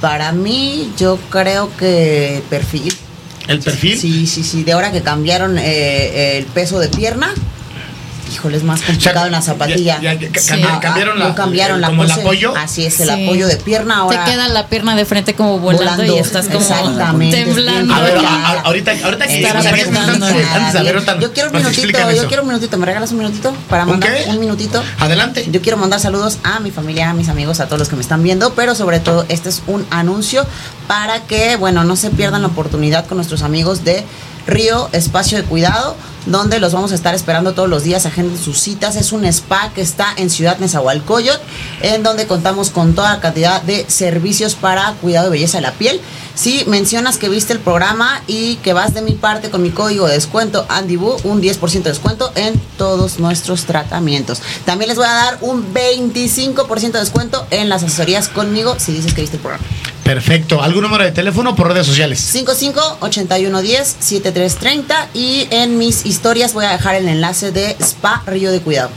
Para 0.02 0.32
mí, 0.32 0.92
yo 0.98 1.20
creo 1.30 1.70
que 1.78 2.42
perfil. 2.50 2.94
¿El 3.48 3.60
perfil? 3.60 3.98
Sí, 3.98 4.28
sí, 4.28 4.44
sí. 4.44 4.64
De 4.64 4.72
ahora 4.72 4.92
que 4.92 5.02
cambiaron 5.02 5.58
eh, 5.58 6.38
el 6.38 6.46
peso 6.46 6.80
de 6.80 6.88
pierna, 6.90 7.34
híjole, 8.32 8.58
es 8.58 8.64
más 8.64 8.82
complicado 8.82 9.26
en 9.26 9.32
la 9.32 9.42
zapatilla. 9.42 10.00
ya- 10.02 10.14
ya- 10.14 10.32
ca- 10.32 10.40
Sí. 10.40 10.52
cambi- 10.54 10.80
cambiaron 10.80 11.16
ah, 11.18 11.20
la, 11.24 11.30
no 11.30 11.36
cambiaron 11.36 11.82
la 11.82 11.88
como 11.88 12.04
el 12.04 12.12
apoyo. 12.12 12.54
Así 12.56 12.86
es, 12.86 13.00
el 13.00 13.10
Sí. 13.10 13.24
apoyo 13.26 13.48
de 13.48 13.58
pierna 13.58 13.98
ahora. 13.98 14.24
Te 14.26 14.32
queda 14.32 14.48
la 14.48 14.68
pierna 14.68 14.96
de 14.96 15.06
frente 15.06 15.34
como 15.36 15.60
volando, 15.60 16.04
y 16.06 16.18
estás 16.18 16.46
como 16.48 16.60
Exactamente. 16.60 17.44
temblando. 17.44 17.94
A 17.94 18.00
ver, 18.02 18.22
Ya. 18.22 18.30
a- 18.30 18.52
a- 18.52 18.62
ahorita, 18.62 18.92
ahorita 19.04 19.28
que 19.28 19.42
Estar 19.44 19.58
apretando. 19.58 20.30
Yo 21.20 21.34
quiero 21.34 21.50
un 21.52 21.58
minutito, 21.58 22.00
yo 22.00 22.10
eso. 22.10 22.28
quiero 22.28 22.44
un 22.44 22.50
minutito. 22.50 22.78
¿Me 22.78 22.86
regalas 22.86 23.12
un 23.12 23.18
minutito 23.20 23.56
para 23.70 23.84
¿Un 23.84 23.92
mandar 23.92 24.12
un 24.28 24.40
minutito? 24.40 24.84
Adelante. 25.00 25.48
Yo 25.52 25.62
quiero 25.62 25.78
mandar 25.78 26.00
saludos 26.00 26.38
a 26.44 26.60
mi 26.60 26.72
familia, 26.72 27.10
a 27.10 27.14
mis 27.14 27.30
amigos, 27.30 27.60
a 27.60 27.66
todos 27.66 27.80
los 27.80 27.90
que 27.90 27.96
me 27.96 28.02
están 28.02 28.24
viendo, 28.24 28.54
pero 28.54 28.76
sobre 28.76 29.00
todo 29.00 29.26
este 29.30 29.50
es 29.50 29.62
un 29.68 29.86
anuncio 29.90 30.46
para 30.88 31.22
que, 31.22 31.56
bueno, 31.56 31.84
no 31.84 31.96
se 31.96 32.10
pierdan 32.10 32.42
la 32.42 32.48
oportunidad 32.50 33.06
con 33.06 33.18
nuestros 33.18 33.42
amigos 33.42 33.84
de 33.84 34.04
Río 34.48 34.90
Espacio 34.92 35.38
de 35.38 35.44
Cuidado, 35.46 35.96
donde 36.26 36.60
los 36.60 36.74
vamos 36.74 36.92
a 36.92 36.96
estar 36.96 37.16
esperando 37.16 37.54
todos 37.54 37.70
los 37.70 37.84
días, 37.84 38.06
agenden 38.06 38.38
sus 38.38 38.60
citas. 38.60 38.96
Es 38.96 39.12
un 39.12 39.26
spa 39.26 39.72
que 39.74 39.82
está 39.82 40.08
en 40.18 40.30
Ciudad 40.30 40.58
Nezahualcóyotl, 40.60 41.42
en 41.82 42.04
donde 42.04 42.28
contamos 42.28 42.70
con 42.70 42.96
toda 42.96 43.14
la 43.14 43.20
cantidad 43.20 43.62
de 43.62 43.86
servicios 43.90 44.56
para 44.56 44.94
cuidado 45.02 45.26
de 45.26 45.32
belleza 45.32 45.58
de 45.58 45.64
la 45.64 45.74
piel. 45.74 46.00
Si 46.36 46.64
mencionas 46.66 47.18
que 47.18 47.30
viste 47.30 47.54
el 47.54 47.60
programa 47.60 48.22
y 48.26 48.56
que 48.58 48.74
vas 48.74 48.94
de 48.94 49.02
mi 49.02 49.14
parte 49.14 49.52
con 49.52 49.62
mi 49.62 49.70
código 49.70 50.08
de 50.08 50.14
descuento 50.14 50.66
AndyBoo, 50.68 51.18
un 51.24 51.42
10% 51.42 51.84
de 51.84 51.90
descuento 51.90 52.32
en 52.36 52.60
todos 52.78 53.20
nuestros 53.20 53.66
tratamientos. 53.66 54.42
También 54.66 54.90
les 54.90 54.98
voy 54.98 55.06
a 55.06 55.14
dar 55.14 55.38
un 55.42 55.74
25% 55.74 56.92
de 56.92 57.00
descuento 57.00 57.46
en 57.52 57.70
las 57.70 57.84
asesorías 57.84 58.30
conmigo 58.30 58.76
si 58.80 58.94
dices 58.94 59.14
que 59.14 59.22
viste 59.22 59.38
el 59.38 59.42
programa. 59.42 59.64
Perfecto. 60.04 60.62
¿Algún 60.62 60.84
número 60.84 61.06
de 61.06 61.12
teléfono 61.12 61.56
por 61.56 61.70
redes 61.70 61.88
sociales? 61.88 62.36
55-8110-7330 62.36 65.08
y 65.14 65.48
en 65.50 65.78
mis 65.78 66.06
historias 66.14 66.54
voy 66.54 66.66
a 66.66 66.72
dejar 66.72 66.94
el 66.94 67.08
enlace 67.08 67.52
de 67.52 67.76
Spa 67.80 68.22
Río 68.28 68.52
de 68.52 68.62
Cuidado. 68.62 68.92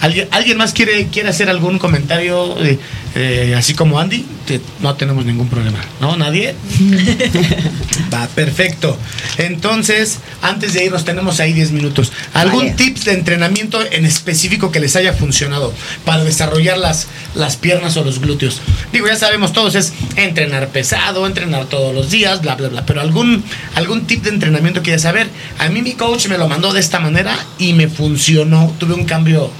¿Alguien, 0.00 0.28
¿alguien 0.30 0.56
más 0.56 0.72
quiere, 0.72 1.08
quiere 1.08 1.28
hacer 1.28 1.50
algún 1.50 1.78
comentario 1.78 2.56
eh, 2.64 2.78
eh, 3.16 3.54
así 3.58 3.74
como 3.74 3.98
Andy? 3.98 4.24
No 4.80 4.94
tenemos 4.94 5.24
ningún 5.24 5.48
problema. 5.48 5.78
¿No? 6.00 6.16
¿Nadie? 6.16 6.54
Va, 8.12 8.26
perfecto. 8.28 8.96
Entonces, 9.38 10.18
antes 10.42 10.72
de 10.72 10.84
irnos, 10.84 11.04
tenemos 11.04 11.40
ahí 11.40 11.52
10 11.52 11.72
minutos. 11.72 12.12
¿Algún 12.34 12.74
tips 12.76 13.04
de 13.04 13.12
entrenamiento 13.12 13.80
en 13.92 14.04
específico 14.04 14.72
que 14.72 14.80
les 14.80 14.96
haya 14.96 15.12
funcionado 15.12 15.72
para 16.04 16.24
desarrollar 16.24 16.78
las, 16.78 17.06
las 17.34 17.56
piernas 17.56 17.96
o 17.96 18.04
los 18.04 18.20
glúteos? 18.20 18.60
Digo, 18.92 19.06
ya 19.06 19.16
sabemos 19.16 19.52
todos, 19.52 19.74
es 19.74 19.92
entrenar 20.16 20.68
pesado, 20.68 21.26
entrenar 21.26 21.66
todos 21.66 21.94
los 21.94 22.10
días, 22.10 22.40
bla, 22.40 22.56
bla, 22.56 22.68
bla. 22.68 22.86
Pero 22.86 23.00
algún, 23.00 23.44
algún 23.74 24.06
tip 24.06 24.24
de 24.24 24.30
entrenamiento 24.30 24.82
que 24.82 24.90
ya 24.92 24.98
saber. 24.98 25.28
A 25.58 25.68
mí 25.68 25.82
mi 25.82 25.92
coach 25.92 26.26
me 26.28 26.38
lo 26.38 26.48
mandó 26.48 26.72
de 26.72 26.80
esta 26.80 27.00
manera 27.00 27.36
y 27.58 27.72
me 27.74 27.88
funcionó. 27.88 28.74
Tuve 28.78 28.94
un 28.94 29.04
cambio 29.04 29.50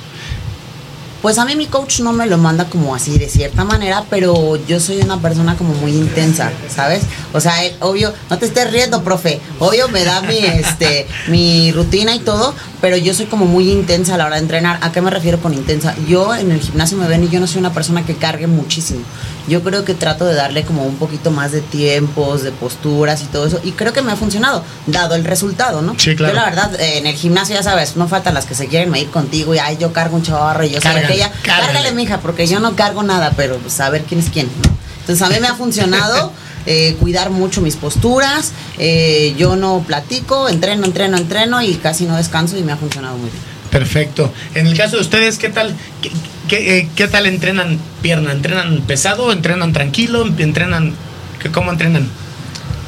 Pues 1.22 1.36
a 1.36 1.44
mí 1.44 1.54
mi 1.54 1.66
coach 1.66 2.00
no 2.00 2.14
me 2.14 2.26
lo 2.26 2.38
manda 2.38 2.64
como 2.64 2.94
así 2.94 3.18
de 3.18 3.28
cierta 3.28 3.62
manera, 3.62 4.04
pero 4.08 4.56
yo 4.66 4.80
soy 4.80 5.00
una 5.00 5.20
persona 5.20 5.54
como 5.54 5.74
muy 5.74 5.92
intensa, 5.92 6.50
¿sabes? 6.74 7.02
O 7.32 7.40
sea, 7.40 7.64
él, 7.64 7.74
obvio, 7.80 8.12
no 8.28 8.38
te 8.38 8.46
estés 8.46 8.70
riendo, 8.70 9.02
profe. 9.02 9.40
Obvio 9.58 9.88
me 9.88 10.04
da 10.04 10.22
mi 10.22 10.38
este 10.38 11.06
mi 11.28 11.72
rutina 11.72 12.14
y 12.14 12.18
todo, 12.20 12.54
pero 12.80 12.96
yo 12.96 13.14
soy 13.14 13.26
como 13.26 13.46
muy 13.46 13.70
intensa 13.70 14.14
a 14.14 14.18
la 14.18 14.26
hora 14.26 14.36
de 14.36 14.42
entrenar. 14.42 14.78
¿A 14.82 14.92
qué 14.92 15.00
me 15.00 15.10
refiero 15.10 15.40
con 15.40 15.54
intensa? 15.54 15.94
Yo 16.08 16.34
en 16.34 16.52
el 16.52 16.60
gimnasio 16.60 16.96
me 16.98 17.06
ven 17.06 17.24
y 17.24 17.28
yo 17.28 17.40
no 17.40 17.46
soy 17.46 17.58
una 17.58 17.72
persona 17.72 18.04
que 18.04 18.16
cargue 18.16 18.46
muchísimo. 18.46 19.00
Yo 19.48 19.62
creo 19.62 19.84
que 19.84 19.94
trato 19.94 20.26
de 20.26 20.34
darle 20.34 20.64
como 20.64 20.84
un 20.84 20.96
poquito 20.96 21.30
más 21.30 21.52
de 21.52 21.60
tiempos, 21.60 22.42
de 22.42 22.52
posturas 22.52 23.22
y 23.22 23.26
todo 23.26 23.46
eso 23.46 23.60
y 23.64 23.72
creo 23.72 23.92
que 23.92 24.02
me 24.02 24.12
ha 24.12 24.16
funcionado, 24.16 24.64
dado 24.86 25.14
el 25.14 25.24
resultado, 25.24 25.82
¿no? 25.82 25.94
Sí, 25.98 26.14
claro. 26.14 26.34
Yo 26.34 26.40
la 26.40 26.44
verdad 26.44 26.80
eh, 26.80 26.98
en 26.98 27.06
el 27.06 27.14
gimnasio 27.14 27.54
ya 27.54 27.62
sabes, 27.62 27.96
no 27.96 28.08
faltan 28.08 28.34
las 28.34 28.46
que 28.46 28.54
se 28.54 28.66
quieren 28.66 28.90
medir 28.90 29.10
contigo 29.10 29.54
y 29.54 29.58
ay, 29.58 29.76
yo 29.78 29.92
cargo 29.92 30.16
un 30.16 30.22
chorro 30.22 30.64
y 30.64 30.70
yo 30.70 30.80
soy 30.80 30.92
aquella. 30.92 31.32
cárgale. 31.42 31.90
Mija, 31.92 32.18
porque 32.20 32.46
yo 32.46 32.60
no 32.60 32.76
cargo 32.76 33.02
nada, 33.02 33.32
pero 33.36 33.56
pues, 33.58 33.80
a 33.80 33.90
ver 33.90 34.04
quién 34.04 34.20
es 34.20 34.30
quién. 34.30 34.46
¿no? 34.46 34.70
Entonces, 35.00 35.22
a 35.22 35.28
mí 35.28 35.40
me 35.40 35.48
ha 35.48 35.54
funcionado 35.54 36.32
eh, 36.66 36.96
cuidar 37.00 37.30
mucho 37.30 37.60
mis 37.60 37.76
posturas. 37.76 38.52
eh, 38.78 39.34
yo 39.38 39.56
no 39.56 39.82
platico, 39.86 40.48
entreno, 40.48 40.84
entreno, 40.86 41.16
entreno 41.16 41.60
y 41.62 41.74
casi 41.74 42.04
no 42.06 42.16
descanso 42.16 42.56
y 42.58 42.62
me 42.62 42.72
ha 42.72 42.76
funcionado 42.76 43.16
muy 43.16 43.30
bien. 43.30 43.42
Perfecto. 43.70 44.32
En 44.54 44.66
el 44.66 44.76
caso 44.76 44.96
de 44.96 45.02
ustedes, 45.02 45.38
¿qué 45.38 45.48
tal? 45.48 45.74
¿Qué, 46.02 46.10
qué, 46.48 46.78
eh, 46.78 46.88
qué 46.96 47.06
tal 47.08 47.26
entrenan 47.26 47.78
pierna? 48.02 48.32
¿Entrenan 48.32 48.80
pesado? 48.82 49.30
¿Entrenan 49.32 49.72
tranquilo? 49.72 50.26
¿Entrenan? 50.38 50.94
¿qué- 51.40 51.50
¿Cómo 51.52 51.70
entrenan? 51.70 52.08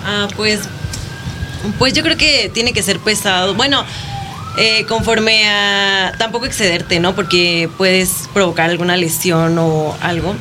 Ah, 0.04 0.26
pues, 0.36 0.60
pues 1.78 1.92
yo 1.92 2.02
creo 2.02 2.16
que 2.16 2.50
tiene 2.52 2.72
que 2.72 2.82
ser 2.82 2.98
pesado. 2.98 3.54
Bueno, 3.54 3.84
eh, 4.58 4.84
conforme 4.88 5.48
a 5.48 6.12
tampoco 6.18 6.46
excederte, 6.46 6.98
¿no? 7.00 7.14
Porque 7.14 7.70
puedes 7.78 8.28
provocar 8.34 8.68
alguna 8.68 8.96
lesión 8.96 9.56
o 9.58 9.96
algo. 10.00 10.34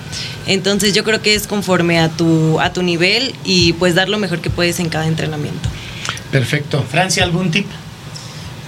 Entonces 0.47 0.93
yo 0.93 1.03
creo 1.03 1.21
que 1.21 1.35
es 1.35 1.47
conforme 1.47 1.99
a 1.99 2.09
tu 2.09 2.59
a 2.59 2.73
tu 2.73 2.81
nivel 2.83 3.35
y 3.43 3.73
pues 3.73 3.95
dar 3.95 4.09
lo 4.09 4.17
mejor 4.17 4.39
que 4.41 4.49
puedes 4.49 4.79
en 4.79 4.89
cada 4.89 5.07
entrenamiento. 5.07 5.69
Perfecto. 6.31 6.83
Francia, 6.89 7.23
¿algún 7.23 7.51
tip? 7.51 7.67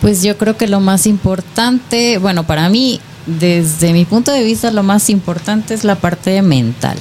Pues 0.02 0.22
yo 0.22 0.38
creo 0.38 0.58
que 0.58 0.68
lo 0.68 0.82
más 0.82 1.08
importante, 1.08 2.18
bueno, 2.18 2.46
para 2.46 2.68
mí, 2.68 3.00
desde 3.26 3.94
mi 3.94 4.04
punto 4.04 4.32
de 4.32 4.44
vista, 4.44 4.70
lo 4.70 4.84
más 4.84 5.10
importante 5.10 5.74
es 5.74 5.86
la 5.86 5.96
parte 5.96 6.42
mental. 6.42 6.98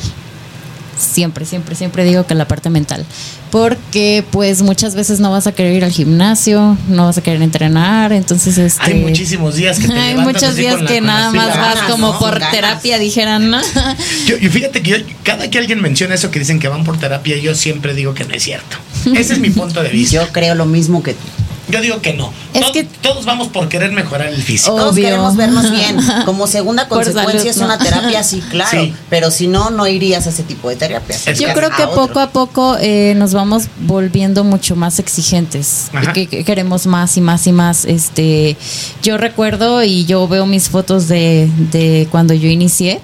Siempre, 0.98 1.46
siempre, 1.46 1.74
siempre 1.74 2.04
digo 2.04 2.26
que 2.26 2.34
la 2.34 2.46
parte 2.46 2.70
mental. 2.70 3.04
Porque 3.50 4.24
pues 4.30 4.62
muchas 4.62 4.94
veces 4.94 5.20
no 5.20 5.30
vas 5.30 5.46
a 5.46 5.52
querer 5.52 5.74
ir 5.74 5.84
al 5.84 5.90
gimnasio, 5.90 6.76
no 6.88 7.04
vas 7.04 7.18
a 7.18 7.22
querer 7.22 7.42
entrenar, 7.42 8.12
entonces 8.12 8.56
este... 8.56 8.82
Hay 8.82 8.94
muchísimos 8.94 9.56
días 9.56 9.78
que 9.78 9.88
te 9.88 9.92
Hay 9.98 10.16
muchos 10.16 10.56
días 10.56 10.76
con 10.76 10.86
que 10.86 10.98
con 10.98 11.06
nada 11.06 11.32
más 11.32 11.48
vas 11.48 11.76
ganas, 11.76 11.90
como 11.90 12.12
¿no? 12.12 12.18
por 12.18 12.34
Ganas. 12.38 12.50
terapia, 12.50 12.98
dijeran, 12.98 13.50
¿no? 13.50 13.60
Yo, 14.26 14.36
y 14.40 14.48
fíjate 14.48 14.82
que 14.82 14.90
yo, 14.90 14.96
cada 15.22 15.50
que 15.50 15.58
alguien 15.58 15.82
menciona 15.82 16.14
eso 16.14 16.30
que 16.30 16.38
dicen 16.38 16.60
que 16.60 16.68
van 16.68 16.84
por 16.84 16.98
terapia, 16.98 17.36
yo 17.36 17.54
siempre 17.54 17.94
digo 17.94 18.14
que 18.14 18.24
no 18.24 18.34
es 18.34 18.42
cierto. 18.42 18.76
Ese 19.14 19.34
es 19.34 19.38
mi 19.38 19.50
punto 19.50 19.82
de 19.82 19.88
vista. 19.90 20.14
Yo 20.16 20.32
creo 20.32 20.54
lo 20.54 20.66
mismo 20.66 21.02
que 21.02 21.14
tú. 21.14 21.41
Yo 21.68 21.80
digo 21.80 22.00
que 22.02 22.12
no. 22.12 22.32
Es 22.54 22.62
Tod- 22.62 22.72
que- 22.72 22.84
todos 22.84 23.24
vamos 23.24 23.48
por 23.48 23.68
querer 23.68 23.92
mejorar 23.92 24.28
el 24.28 24.42
físico. 24.42 24.74
Todos 24.76 24.92
Obvio. 24.94 25.04
queremos 25.04 25.36
vernos 25.36 25.70
bien. 25.70 25.96
Como 26.24 26.46
segunda 26.46 26.88
consecuencia 26.88 27.38
salud, 27.38 27.46
es 27.50 27.56
¿no? 27.58 27.64
una 27.66 27.78
terapia, 27.78 28.22
sí, 28.24 28.40
claro. 28.50 28.70
Sí. 28.82 28.94
Pero 29.08 29.30
si 29.30 29.46
no, 29.46 29.70
no 29.70 29.86
irías 29.86 30.26
a 30.26 30.30
ese 30.30 30.42
tipo 30.42 30.68
de 30.68 30.76
terapias. 30.76 31.26
Es 31.28 31.38
Yo 31.38 31.52
creo 31.54 31.70
que 31.70 31.82
a 31.84 31.90
poco 31.90 32.18
a 32.20 32.30
poco 32.30 32.76
eh, 32.80 33.14
nos 33.16 33.32
vamos 33.32 33.64
volviendo 33.80 34.44
mucho 34.44 34.76
más 34.76 34.98
exigentes, 34.98 35.90
que 36.14 36.26
queremos 36.44 36.86
más 36.86 37.16
y 37.16 37.20
más 37.20 37.46
y 37.46 37.52
más. 37.52 37.84
Este, 37.84 38.56
yo 39.02 39.16
recuerdo 39.18 39.82
y 39.84 40.04
yo 40.04 40.26
veo 40.28 40.46
mis 40.46 40.68
fotos 40.68 41.08
de, 41.08 41.48
de 41.70 42.08
cuando 42.10 42.34
yo 42.34 42.48
inicié 42.48 43.00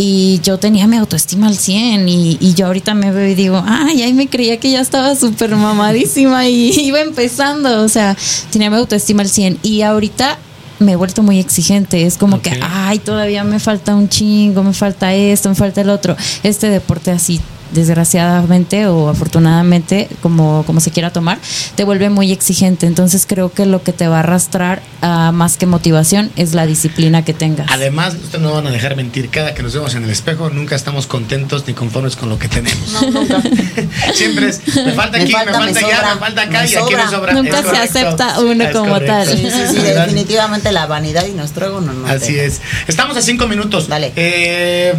y 0.00 0.38
yo 0.44 0.58
tenía 0.58 0.86
mi 0.86 0.96
autoestima 0.96 1.48
al 1.48 1.56
100 1.56 2.08
y, 2.08 2.38
y 2.40 2.54
yo 2.54 2.66
ahorita 2.66 2.94
me 2.94 3.10
veo 3.10 3.26
y 3.26 3.34
digo, 3.34 3.60
ay, 3.66 4.02
ahí 4.02 4.12
me 4.12 4.28
creía 4.28 4.60
que 4.60 4.70
ya 4.70 4.80
estaba 4.80 5.16
súper 5.16 5.56
mamadísima 5.56 6.46
y 6.46 6.70
iba 6.80 7.00
empezando, 7.00 7.82
o 7.82 7.88
sea, 7.88 8.16
tenía 8.52 8.70
mi 8.70 8.76
autoestima 8.76 9.22
al 9.22 9.28
100 9.28 9.58
y 9.64 9.82
ahorita 9.82 10.38
me 10.78 10.92
he 10.92 10.96
vuelto 10.96 11.24
muy 11.24 11.40
exigente, 11.40 12.06
es 12.06 12.16
como 12.16 12.40
que, 12.40 12.60
ay, 12.62 13.00
todavía 13.00 13.42
me 13.42 13.58
falta 13.58 13.96
un 13.96 14.08
chingo, 14.08 14.62
me 14.62 14.72
falta 14.72 15.12
esto, 15.12 15.48
me 15.48 15.56
falta 15.56 15.80
el 15.80 15.90
otro. 15.90 16.16
Este 16.44 16.68
deporte 16.68 17.10
así 17.10 17.40
desgraciadamente 17.72 18.86
o 18.86 19.08
afortunadamente, 19.08 20.08
como, 20.22 20.62
como 20.66 20.80
se 20.80 20.90
quiera 20.90 21.10
tomar, 21.10 21.38
te 21.74 21.84
vuelve 21.84 22.10
muy 22.10 22.32
exigente. 22.32 22.86
Entonces 22.86 23.26
creo 23.28 23.52
que 23.52 23.66
lo 23.66 23.82
que 23.82 23.92
te 23.92 24.08
va 24.08 24.16
a 24.16 24.20
arrastrar 24.20 24.80
a 25.02 25.32
más 25.32 25.56
que 25.56 25.66
motivación 25.66 26.30
es 26.36 26.54
la 26.54 26.66
disciplina 26.66 27.24
que 27.24 27.34
tengas. 27.34 27.66
Además, 27.70 28.14
ustedes 28.14 28.40
no 28.42 28.52
van 28.54 28.66
a 28.66 28.70
dejar 28.70 28.96
mentir, 28.96 29.28
cada 29.30 29.54
que 29.54 29.62
nos 29.62 29.74
vemos 29.74 29.94
en 29.94 30.04
el 30.04 30.10
espejo 30.10 30.50
nunca 30.50 30.74
estamos 30.76 31.06
contentos 31.06 31.64
ni 31.66 31.74
conformes 31.74 32.16
con 32.16 32.28
lo 32.28 32.38
que 32.38 32.48
tenemos. 32.48 32.92
No, 32.92 33.10
nunca. 33.10 33.42
Siempre 34.14 34.48
es, 34.48 34.60
me 34.76 34.92
falta 34.92 35.18
Me 35.18 35.24
aquí, 35.24 35.32
falta, 35.32 35.58
me 35.60 35.66
me 35.66 35.72
falta 35.74 35.86
allá, 35.86 35.96
sobra, 35.96 36.14
me 36.14 36.20
falta 36.20 36.42
acá 36.42 36.62
me 36.62 36.68
y 36.70 36.74
aquí 36.74 36.94
me 36.94 37.00
sobra. 37.02 37.10
sobra. 37.10 37.32
Nunca 37.34 37.50
Es 37.50 37.56
se 37.56 37.62
correcto. 37.70 37.98
acepta 37.98 38.40
uno 38.40 38.64
Es 38.64 38.72
como 38.76 38.92
correcto. 38.94 39.12
tal. 39.14 39.26
Sí, 39.28 39.48
sí, 39.50 39.76
sí, 39.76 39.82
definitivamente 39.82 40.72
la 40.72 40.86
vanidad 40.86 41.26
y 41.26 41.32
nuestro 41.32 41.66
ego 41.66 41.80
no 41.80 41.92
nos 41.92 42.10
Así 42.10 42.32
deja. 42.34 42.46
es. 42.46 42.60
Estamos 42.86 43.16
a 43.16 43.22
cinco 43.22 43.46
minutos. 43.46 43.88
Dale. 43.88 44.12
Eh, 44.16 44.94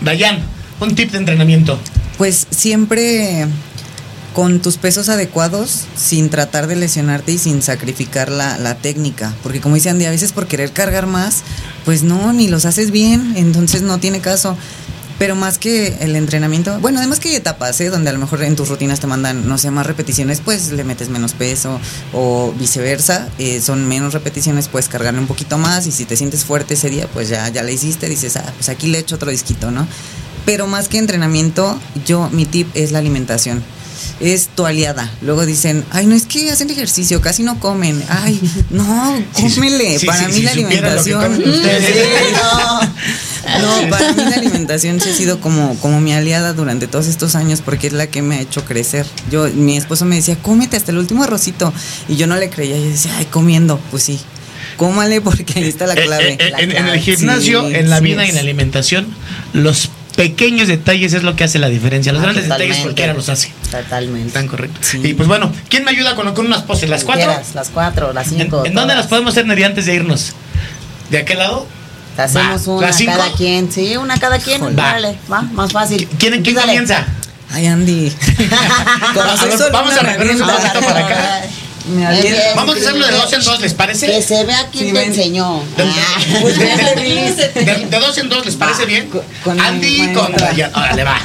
Dayan, 0.00 0.40
un 0.82 0.94
tip 0.94 1.10
de 1.12 1.18
entrenamiento. 1.18 1.78
Pues 2.18 2.46
siempre 2.50 3.46
con 4.32 4.60
tus 4.60 4.78
pesos 4.78 5.08
adecuados, 5.08 5.84
sin 5.96 6.30
tratar 6.30 6.66
de 6.66 6.76
lesionarte 6.76 7.32
y 7.32 7.38
sin 7.38 7.62
sacrificar 7.62 8.30
la, 8.30 8.58
la 8.58 8.76
técnica. 8.76 9.34
Porque 9.42 9.60
como 9.60 9.74
dice 9.74 9.90
a 9.90 9.94
veces 9.94 10.32
por 10.32 10.46
querer 10.46 10.72
cargar 10.72 11.06
más, 11.06 11.42
pues 11.84 12.02
no, 12.02 12.32
ni 12.32 12.48
los 12.48 12.64
haces 12.64 12.90
bien, 12.90 13.34
entonces 13.36 13.82
no 13.82 13.98
tiene 13.98 14.20
caso. 14.20 14.56
Pero 15.18 15.36
más 15.36 15.58
que 15.58 15.98
el 16.00 16.16
entrenamiento, 16.16 16.80
bueno, 16.80 16.98
además 16.98 17.20
que 17.20 17.28
hay 17.28 17.36
etapas, 17.36 17.80
¿eh? 17.80 17.90
donde 17.90 18.10
a 18.10 18.12
lo 18.12 18.18
mejor 18.18 18.42
en 18.42 18.56
tus 18.56 18.68
rutinas 18.68 18.98
te 18.98 19.06
mandan, 19.06 19.46
no 19.46 19.56
sé, 19.56 19.70
más 19.70 19.86
repeticiones, 19.86 20.40
pues 20.40 20.72
le 20.72 20.82
metes 20.82 21.10
menos 21.10 21.34
peso 21.34 21.78
o 22.12 22.52
viceversa, 22.58 23.28
eh, 23.38 23.60
son 23.60 23.86
menos 23.86 24.14
repeticiones, 24.14 24.66
puedes 24.66 24.88
cargarle 24.88 25.20
un 25.20 25.28
poquito 25.28 25.58
más 25.58 25.86
y 25.86 25.92
si 25.92 26.06
te 26.06 26.16
sientes 26.16 26.44
fuerte 26.44 26.74
ese 26.74 26.90
día, 26.90 27.06
pues 27.12 27.28
ya, 27.28 27.48
ya 27.50 27.62
le 27.62 27.72
hiciste, 27.72 28.08
dices, 28.08 28.36
ah, 28.36 28.52
pues 28.56 28.68
aquí 28.68 28.88
le 28.88 28.98
echo 28.98 29.14
otro 29.14 29.30
disquito, 29.30 29.70
¿no? 29.70 29.86
Pero 30.44 30.66
más 30.66 30.88
que 30.88 30.98
entrenamiento, 30.98 31.78
yo, 32.06 32.28
mi 32.32 32.44
tip 32.46 32.68
es 32.74 32.92
la 32.92 32.98
alimentación. 32.98 33.62
Es 34.20 34.48
tu 34.48 34.66
aliada. 34.66 35.10
Luego 35.22 35.46
dicen, 35.46 35.84
ay, 35.90 36.06
no 36.06 36.14
es 36.16 36.26
que 36.26 36.50
hacen 36.50 36.70
ejercicio, 36.70 37.20
casi 37.20 37.42
no 37.44 37.58
comen. 37.60 38.02
Ay, 38.08 38.40
no, 38.70 39.22
cómele. 39.32 39.98
Sí, 39.98 40.06
para 40.06 40.20
sí, 40.20 40.26
mí 40.26 40.32
sí, 40.38 40.42
la 40.42 40.50
alimentación. 40.52 41.42
no. 42.32 42.80
No, 43.60 43.90
para 43.90 44.12
mí 44.12 44.22
la 44.22 44.36
alimentación 44.36 45.00
sí 45.00 45.10
ha 45.10 45.14
sido 45.14 45.40
como, 45.40 45.76
como 45.80 46.00
mi 46.00 46.12
aliada 46.12 46.52
durante 46.52 46.86
todos 46.86 47.06
estos 47.08 47.34
años 47.34 47.60
porque 47.60 47.88
es 47.88 47.92
la 47.92 48.06
que 48.06 48.22
me 48.22 48.36
ha 48.36 48.40
hecho 48.40 48.64
crecer. 48.64 49.06
Yo, 49.30 49.48
mi 49.54 49.76
esposo 49.76 50.04
me 50.04 50.16
decía, 50.16 50.36
cómete 50.40 50.76
hasta 50.76 50.90
el 50.92 50.98
último 50.98 51.24
arrocito. 51.24 51.72
Y 52.08 52.16
yo 52.16 52.26
no 52.26 52.36
le 52.36 52.50
creía. 52.50 52.76
Yo 52.76 52.84
decía, 52.88 53.12
ay, 53.18 53.26
comiendo. 53.26 53.78
Pues 53.90 54.04
sí, 54.04 54.20
cómale 54.76 55.20
porque 55.20 55.44
ahí 55.56 55.68
está 55.68 55.86
la 55.86 55.94
Eh, 55.94 56.02
clave. 56.04 56.32
eh, 56.40 56.50
La 56.50 56.60
en, 56.60 56.72
el 56.88 57.00
gimnasio, 57.00 57.68
Sí, 57.68 57.74
en 57.74 57.90
la 57.90 57.98
sí 57.98 58.04
vida 58.04 58.24
y 58.26 58.28
en 58.30 58.34
la 58.36 58.40
alimentación, 58.40 59.06
los 59.52 59.90
pequeños 60.16 60.68
detalles 60.68 61.12
es 61.14 61.22
lo 61.22 61.36
que 61.36 61.44
hace 61.44 61.58
la 61.58 61.68
diferencia. 61.68 62.12
Los 62.12 62.20
Ah, 62.20 62.24
grandes 62.24 62.44
detalles 62.48 62.78
cualquiera 62.78 63.14
los 63.14 63.28
hace. 63.28 63.52
Totalmente. 63.70 64.28
Están 64.28 64.46
correctos. 64.48 64.86
Sí. 64.86 65.00
Y 65.02 65.14
pues 65.14 65.28
bueno, 65.28 65.52
¿quién 65.68 65.84
me 65.84 65.90
ayuda 65.90 66.14
con, 66.14 66.32
con 66.34 66.46
unas 66.46 66.62
poses? 66.62 66.88
¿Las 66.90 67.04
cuatro? 67.04 67.26
Quieras, 67.26 67.54
Las 67.54 67.68
cuatro, 67.70 68.12
las 68.12 68.30
¿En, 68.32 68.38
cinco. 68.40 68.64
en 68.64 68.74
dónde 68.74 68.94
las 68.94 69.06
podemos 69.06 69.32
hacer 69.32 69.46
Neri, 69.46 69.64
antes 69.64 69.86
de 69.86 69.94
irnos? 69.94 70.32
¿De 71.10 71.18
aquel 71.18 71.38
lado? 71.38 71.66
Te 72.16 72.22
hacemos 72.22 72.68
Va. 72.68 72.72
una 72.72 72.90
cada 73.06 73.32
quien. 73.32 73.72
Sí, 73.72 73.96
una 73.96 74.18
cada 74.18 74.38
quien. 74.38 74.62
Va. 74.62 74.70
Dale, 74.92 75.18
va, 75.32 75.42
más 75.42 75.72
fácil. 75.72 76.06
¿Quién, 76.18 76.42
quién 76.42 76.56
comienza? 76.56 77.06
Ay, 77.50 77.66
Andy. 77.66 78.10
A 78.50 79.44
ver, 79.46 79.72
vamos 79.72 79.94
a 79.94 80.00
recorrer 80.02 80.32
un 80.36 80.38
poquito 80.40 80.80
para 80.80 81.06
acá. 81.06 81.40
Vamos 82.56 82.76
a 82.76 82.78
hacerlo 82.78 83.06
de 83.06 83.12
dos 83.12 83.32
en 83.32 83.42
dos, 83.44 83.60
¿les 83.60 83.74
parece? 83.74 84.06
Que 84.06 84.22
se 84.22 84.44
vea 84.44 84.68
quién 84.70 84.86
Sí, 84.86 84.92
te 84.92 84.98
ven. 84.98 85.08
enseñó. 85.08 85.62
De, 85.76 85.82
Ah. 85.84 86.18
Pues 86.40 86.58
de- 86.58 86.64
ven, 86.66 86.76
de- 86.76 87.54
ven. 87.54 87.66
de- 87.66 87.86
de 87.86 87.98
dos 87.98 88.16
en 88.18 88.28
dos, 88.28 88.44
¿les 88.46 88.56
parece 88.56 88.84
bien? 88.86 89.08
con- 89.08 89.22
con 89.42 89.60
Andy 89.60 90.00
mi 90.00 90.12
con 90.14 90.24
maestra. 90.30 90.48
Dayan. 90.48 90.74
Órale, 90.74 91.04
va. 91.04 91.16
A 91.16 91.20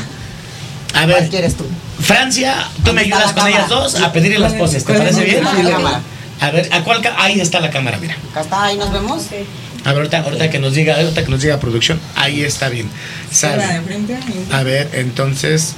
¿Cuál 0.94 1.08
ver, 1.08 1.30
quieres 1.30 1.56
tú? 1.56 1.66
Francia, 2.00 2.70
tú 2.84 2.94
me 2.94 3.02
¿Dónde 3.02 3.04
está 3.04 3.18
ayudas 3.18 3.34
con 3.34 3.48
ellas 3.48 3.70
dos 3.70 3.96
a 3.96 4.12
pedirle 4.12 4.40
las 4.40 4.54
poses, 4.54 4.84
¿te 4.84 4.94
¿Cuál 4.94 4.98
parece 5.10 5.24
bien? 5.24 5.46
A 6.40 6.52
ver, 6.52 6.70
¿a 6.72 6.84
cuál 6.84 7.02
Ahí 7.18 7.40
está 7.40 7.60
la 7.60 7.70
cámara, 7.72 7.98
mira. 7.98 8.16
Acá 8.32 8.42
está, 8.42 8.64
ahí 8.66 8.78
nos 8.78 8.92
vemos. 8.92 9.24
A 9.84 9.90
ver, 9.90 9.98
ahorita, 9.98 10.20
ahorita 10.20 10.50
que 10.50 10.60
nos 10.60 10.74
diga, 10.74 10.96
ahorita 10.96 11.24
que 11.24 11.32
nos 11.32 11.42
diga 11.42 11.60
producción. 11.60 12.00
Ahí 12.16 12.42
está 12.44 12.70
bien. 12.70 12.90
Sale. 13.32 13.64
A 14.52 14.64
ver, 14.64 14.90
entonces. 14.94 15.74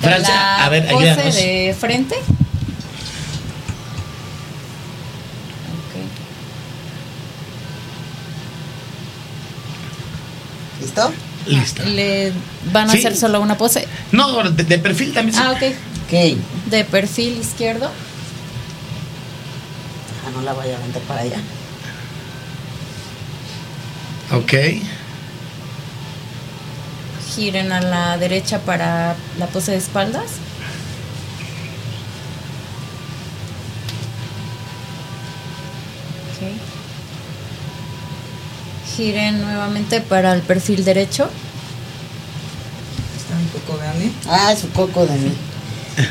Francia, 0.00 0.64
a 0.64 0.68
ver, 0.68 0.86
pose 0.88 1.08
ayúdanos. 1.10 1.34
de 1.34 1.76
frente. 1.78 2.16
¿Listo? 11.06 11.12
Listo. 11.46 11.84
Le 11.84 12.32
van 12.72 12.88
a 12.90 12.92
Sí. 12.92 12.98
hacer 12.98 13.16
solo 13.16 13.40
una 13.40 13.56
pose. 13.56 13.86
No, 14.12 14.42
de, 14.50 14.64
de 14.64 14.78
perfil 14.78 15.12
también. 15.14 15.38
Ah, 15.38 15.52
ok. 15.52 15.62
Ok. 16.06 16.38
De 16.70 16.84
perfil 16.84 17.38
izquierdo. 17.38 17.86
Ah, 20.26 20.30
no 20.34 20.42
la 20.42 20.52
voy 20.52 20.68
a 20.70 20.76
aventar 20.76 21.02
para 21.02 21.20
allá. 21.22 21.38
Ok. 24.32 24.52
Giren 27.34 27.72
a 27.72 27.80
la 27.80 28.18
derecha 28.18 28.58
para 28.60 29.16
la 29.38 29.46
pose 29.46 29.72
de 29.72 29.78
espaldas. 29.78 30.32
Giren 38.98 39.40
nuevamente 39.40 40.00
para 40.00 40.32
el 40.34 40.42
perfil 40.42 40.84
derecho. 40.84 41.30
Está 43.16 43.36
un 43.36 43.46
poco 43.60 43.78
de 43.80 43.86
Andy. 43.86 44.12
Ah, 44.28 44.52
su 44.60 44.68
coco 44.70 45.06
de 45.06 45.14
mí. 45.16 45.32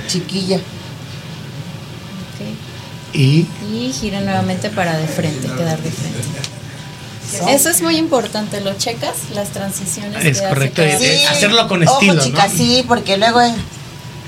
Chiquilla. 0.07 0.55
Ok. 0.55 0.63
Y. 3.13 3.45
Y 3.73 3.91
giren 3.99 4.23
nuevamente 4.23 4.69
para 4.69 4.97
de 4.97 5.05
frente, 5.05 5.47
quedar 5.47 5.81
de 5.81 5.91
frente. 5.91 7.53
Eso 7.53 7.69
es 7.69 7.81
muy 7.81 7.97
importante, 7.97 8.61
lo 8.61 8.73
checas, 8.77 9.15
las 9.35 9.49
transiciones. 9.49 10.23
Es 10.23 10.39
que 10.39 10.45
hace 10.45 10.47
correcto, 10.55 10.81
cada- 10.81 10.95
es- 10.97 11.27
hacerlo 11.29 11.67
con 11.67 11.85
Ojo, 11.85 11.99
estilo, 12.01 12.23
chicas, 12.23 12.51
¿no? 12.53 12.57
sí, 12.57 12.85
porque 12.87 13.17
luego. 13.17 13.41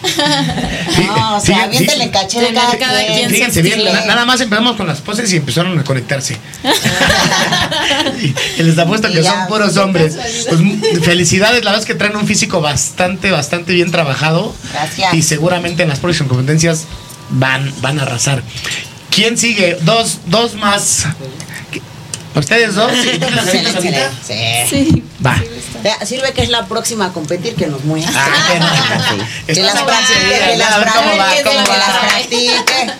No, 1.08 1.38
o 1.38 1.40
sea, 1.40 1.56
sí, 1.56 1.62
aviéntele 1.62 2.06
sí. 2.06 2.10
caché 2.10 2.40
de 2.40 2.54
cada, 2.54 2.78
cada 2.78 3.06
quien. 3.06 3.18
quien 3.18 3.30
Fíjense 3.30 3.62
bien, 3.62 3.84
nada 3.84 4.26
más 4.26 4.40
empezamos 4.42 4.76
con 4.76 4.88
las 4.88 5.02
poses 5.02 5.32
y 5.34 5.38
empezaron 5.38 5.78
a 5.78 5.84
conectarse. 5.84 6.38
y, 8.58 8.64
les 8.64 8.78
apuesto 8.78 9.12
que 9.12 9.24
son 9.24 9.48
puros 9.48 9.78
hombres. 9.78 10.16
Pues 10.48 10.62
felicidades, 11.04 11.64
la 11.64 11.72
verdad 11.72 11.82
es 11.82 11.86
que 11.86 11.96
traen 11.96 12.16
un 12.16 12.28
físico 12.28 12.62
bastante, 12.62 13.32
bastante 13.32 13.74
bien 13.74 13.92
trabajado. 13.92 14.54
Gracias. 14.72 15.14
Y 15.14 15.22
seguramente 15.22 15.84
en 15.84 15.90
las 15.90 16.00
próximas 16.00 16.30
competencias 16.30 16.86
van, 17.30 17.74
van 17.82 18.00
a 18.00 18.04
arrasar. 18.04 18.44
¿Quién 19.10 19.38
sigue? 19.38 19.78
Dos, 19.82 20.20
dos 20.28 20.56
más. 20.56 21.06
¿Ustedes 22.36 22.76
dos? 22.76 22.92
¿Sí? 24.26 24.70
Sí. 24.70 25.04
Va. 25.26 25.36
Sirve 26.06 26.32
que 26.34 26.44
es 26.44 26.50
la 26.50 26.66
próxima 26.68 27.08
a 27.08 27.14
competir 27.14 27.56
que 27.56 27.68
nos 27.68 27.84
muestre. 27.84 28.14
Ah, 28.16 28.48
qué 28.54 28.60
no. 28.60 29.26
Que 29.48 29.62
las 29.64 29.82
practique, 29.84 30.40
que 30.52 30.58
las 30.58 30.76
que 31.44 31.44
las. 31.78 32.96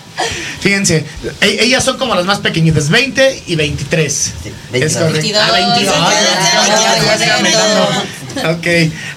Fíjense, 0.60 1.06
e- 1.40 1.58
ellas 1.64 1.84
son 1.84 1.98
como 1.98 2.14
las 2.16 2.26
más 2.26 2.40
pequeñitas, 2.40 2.90
20 2.90 3.44
y 3.48 3.56
23. 3.56 4.14
Sí, 4.14 4.32
Es 4.50 4.54
22. 4.72 4.98
correcto. 4.98 5.40
Ah, 5.42 5.52
22. 5.52 5.76
22, 5.76 5.96
Ay, 5.98 6.26
ya 6.70 7.18
se 7.18 7.28
va 7.30 7.36
22. 7.38 7.64
aumentando. 7.64 8.04
Ok, 8.52 8.68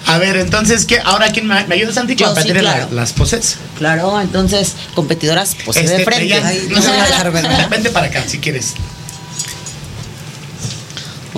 a 0.07 0.17
ver, 0.17 0.37
entonces, 0.37 0.85
¿qué? 0.85 0.99
¿ahora 1.03 1.27
quién 1.31 1.45
me, 1.45 1.61
me 1.67 1.75
ayuda, 1.75 1.93
Santi, 1.93 2.15
Yo, 2.15 2.27
con 2.33 2.41
sí, 2.41 2.49
pedir 2.49 2.63
la- 2.63 2.73
claro. 2.73 2.87
las 2.93 3.11
poses? 3.13 3.57
Claro, 3.77 4.19
entonces, 4.21 4.73
competidoras, 4.95 5.55
pues 5.65 5.77
Este, 5.77 5.97
de 5.99 6.05
frente. 6.05 6.23
ella- 6.25 6.41
Ay, 6.47 6.67
no 6.69 6.81
se 6.81 6.89
van 6.89 7.01
a 7.01 7.05
dejar 7.05 7.31
ver, 7.31 7.43
¿verdad? 7.43 7.69
Vente 7.69 7.89
para 7.89 8.07
acá, 8.07 8.23
si 8.27 8.39
quieres. 8.39 8.73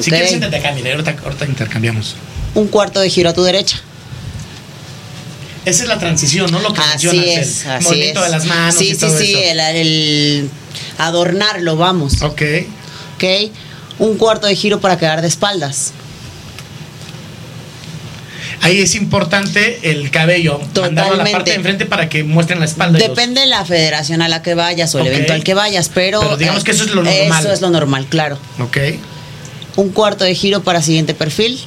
Si 0.04 0.10
quieres, 0.10 0.30
siéntate 0.30 0.58
acá, 0.58 0.72
mira, 0.74 0.92
ahorita, 0.92 1.16
ahorita 1.24 1.46
intercambiamos. 1.46 2.16
Un 2.54 2.68
cuarto 2.68 3.00
de 3.00 3.10
giro 3.10 3.30
a 3.30 3.34
tu 3.34 3.44
derecha. 3.44 3.80
Esa 5.66 5.84
es 5.84 5.90
la 5.90 5.98
transición, 5.98 6.52
¿no? 6.52 6.60
Lo 6.60 6.74
que 6.74 6.82
Así 6.82 7.08
es, 7.08 7.66
el 7.66 7.72
así 7.72 7.86
movimiento 7.86 8.20
es. 8.20 8.26
de 8.26 8.32
las 8.38 8.46
manos 8.46 8.76
Sí, 8.76 8.90
y 8.90 8.94
sí, 8.94 9.00
todo 9.00 9.18
sí, 9.18 9.34
el, 9.36 9.60
el 9.60 10.50
adornarlo, 11.00 11.76
vamos. 11.76 12.22
Ok. 12.22 12.42
Ok. 13.16 13.24
Un 13.98 14.18
cuarto 14.18 14.46
de 14.48 14.56
giro 14.56 14.80
para 14.80 14.98
quedar 15.00 15.22
de 15.22 15.28
espaldas. 15.28 15.94
Ahí 18.62 18.80
es 18.82 18.96
importante 18.96 19.92
el 19.92 20.10
cabello, 20.12 20.60
mandarlo 20.82 21.14
a 21.14 21.18
la 21.18 21.32
parte 21.32 21.52
de 21.52 21.58
enfrente 21.58 21.86
para 21.86 22.10
que 22.10 22.24
muestren 22.24 22.60
la 22.60 22.66
espalda. 22.66 22.98
Depende 22.98 23.42
de 23.42 23.48
la 23.48 23.64
federación 23.64 24.22
a 24.22 24.28
la 24.28 24.42
que 24.42 24.56
vayas 24.56 24.94
o 24.96 25.00
el 25.00 25.08
evento 25.08 25.34
al 25.34 25.44
que 25.44 25.54
vayas, 25.54 25.90
pero. 25.94 26.20
Pero 26.20 26.38
digamos 26.38 26.64
que 26.64 26.72
eso 26.72 26.84
es 26.84 26.92
lo 26.92 27.04
normal. 27.04 27.44
Eso 27.46 27.54
es 27.54 27.62
lo 27.62 27.70
normal, 27.70 28.08
claro. 28.08 28.40
Ok 28.60 28.78
un 29.76 29.90
cuarto 29.90 30.24
de 30.24 30.36
giro 30.36 30.64
para 30.64 30.82
siguiente 30.82 31.14
perfil. 31.14 31.60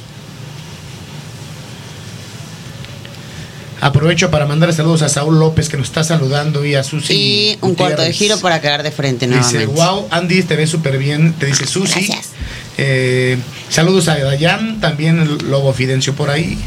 Aprovecho 3.81 4.29
para 4.29 4.45
mandar 4.45 4.73
saludos 4.73 5.01
a 5.03 5.09
Saúl 5.09 5.39
López 5.39 5.69
que 5.69 5.77
nos 5.77 5.87
está 5.87 6.03
saludando 6.03 6.65
y 6.65 6.75
a 6.75 6.83
Susi. 6.83 7.13
Y 7.13 7.57
un 7.61 7.75
cuarto 7.75 8.01
de 8.01 8.11
giro 8.11 8.37
para 8.39 8.59
quedar 8.59 8.83
de 8.83 8.91
frente 8.91 9.25
nuevamente. 9.25 9.59
Dice, 9.59 9.71
wow, 9.71 10.07
Andy, 10.11 10.43
te 10.43 10.57
ves 10.57 10.69
súper 10.69 10.97
bien. 10.97 11.33
Te 11.33 11.45
dice 11.45 11.63
ah, 11.63 11.67
Susi. 11.67 11.93
Gracias. 11.93 12.29
Eh, 12.77 13.37
saludos 13.69 14.09
a 14.09 14.17
Dayan, 14.17 14.81
también 14.81 15.19
el 15.19 15.49
Lobo 15.49 15.73
Fidencio 15.73 16.13
por 16.13 16.29
ahí. 16.29 16.57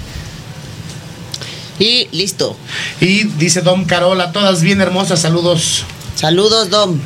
Y 1.78 2.09
listo. 2.12 2.57
Y 3.01 3.24
dice 3.24 3.61
Dom 3.61 3.84
Carola, 3.84 4.32
todas 4.32 4.62
bien 4.62 4.80
hermosas, 4.80 5.20
saludos. 5.20 5.84
Saludos, 6.14 6.70
Dom. 6.70 6.99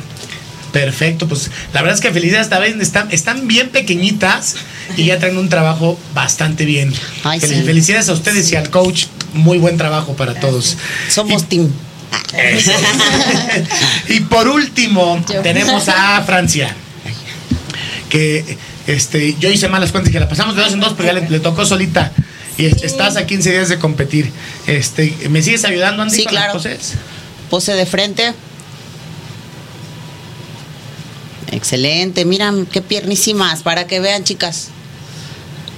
Perfecto, 0.79 1.27
pues 1.27 1.49
la 1.73 1.81
verdad 1.81 1.95
es 1.95 2.01
que 2.01 2.11
felicidades 2.11 2.45
esta 2.45 2.59
vez 2.59 2.75
están, 2.79 3.11
están 3.11 3.47
bien 3.47 3.69
pequeñitas 3.69 4.55
y 4.95 5.05
ya 5.05 5.17
traen 5.17 5.37
un 5.37 5.49
trabajo 5.49 5.97
bastante 6.13 6.65
bien. 6.65 6.93
Ay, 7.23 7.39
Fel- 7.39 7.47
sí. 7.49 7.63
Felicidades 7.63 8.09
a 8.09 8.13
ustedes 8.13 8.51
y 8.51 8.55
al 8.55 8.69
coach, 8.69 9.05
muy 9.33 9.57
buen 9.57 9.77
trabajo 9.77 10.13
para 10.15 10.35
todos. 10.35 10.77
Somos 11.09 11.43
Y- 11.43 11.45
team. 11.45 11.71
Eso. 12.33 12.71
y 14.09 14.19
por 14.21 14.47
último, 14.47 15.23
Yo. 15.33 15.41
tenemos 15.41 15.89
a 15.89 16.21
Francia. 16.23 16.75
Que 18.09 18.57
este, 18.87 19.35
yo 19.39 19.49
hice 19.49 19.67
malas 19.67 19.91
cuentas 19.91 20.11
que 20.13 20.19
la 20.19 20.29
pasamos 20.29 20.55
de 20.55 20.61
dos 20.61 20.73
en 20.73 20.79
dos, 20.79 20.93
pero 20.95 21.07
ya 21.11 21.13
le, 21.19 21.29
le 21.29 21.39
tocó 21.39 21.65
solita. 21.65 22.11
Y 22.57 22.65
es- 22.65 22.83
estás 22.83 23.17
a 23.17 23.25
15 23.25 23.49
días 23.51 23.69
de 23.69 23.79
competir. 23.79 24.31
Este, 24.67 25.15
¿Me 25.29 25.41
sigues 25.41 25.65
ayudando, 25.65 26.03
Andy? 26.03 26.15
Sí, 26.15 26.23
con 26.25 26.35
las 26.35 26.43
claro. 26.45 26.59
poses? 26.59 26.93
Pose 27.49 27.73
de 27.73 27.85
frente. 27.85 28.33
Excelente. 31.51 32.25
Mira 32.25 32.53
qué 32.71 32.81
piernísimas 32.81 33.63
para 33.63 33.87
que 33.87 33.99
vean, 33.99 34.23
chicas. 34.23 34.69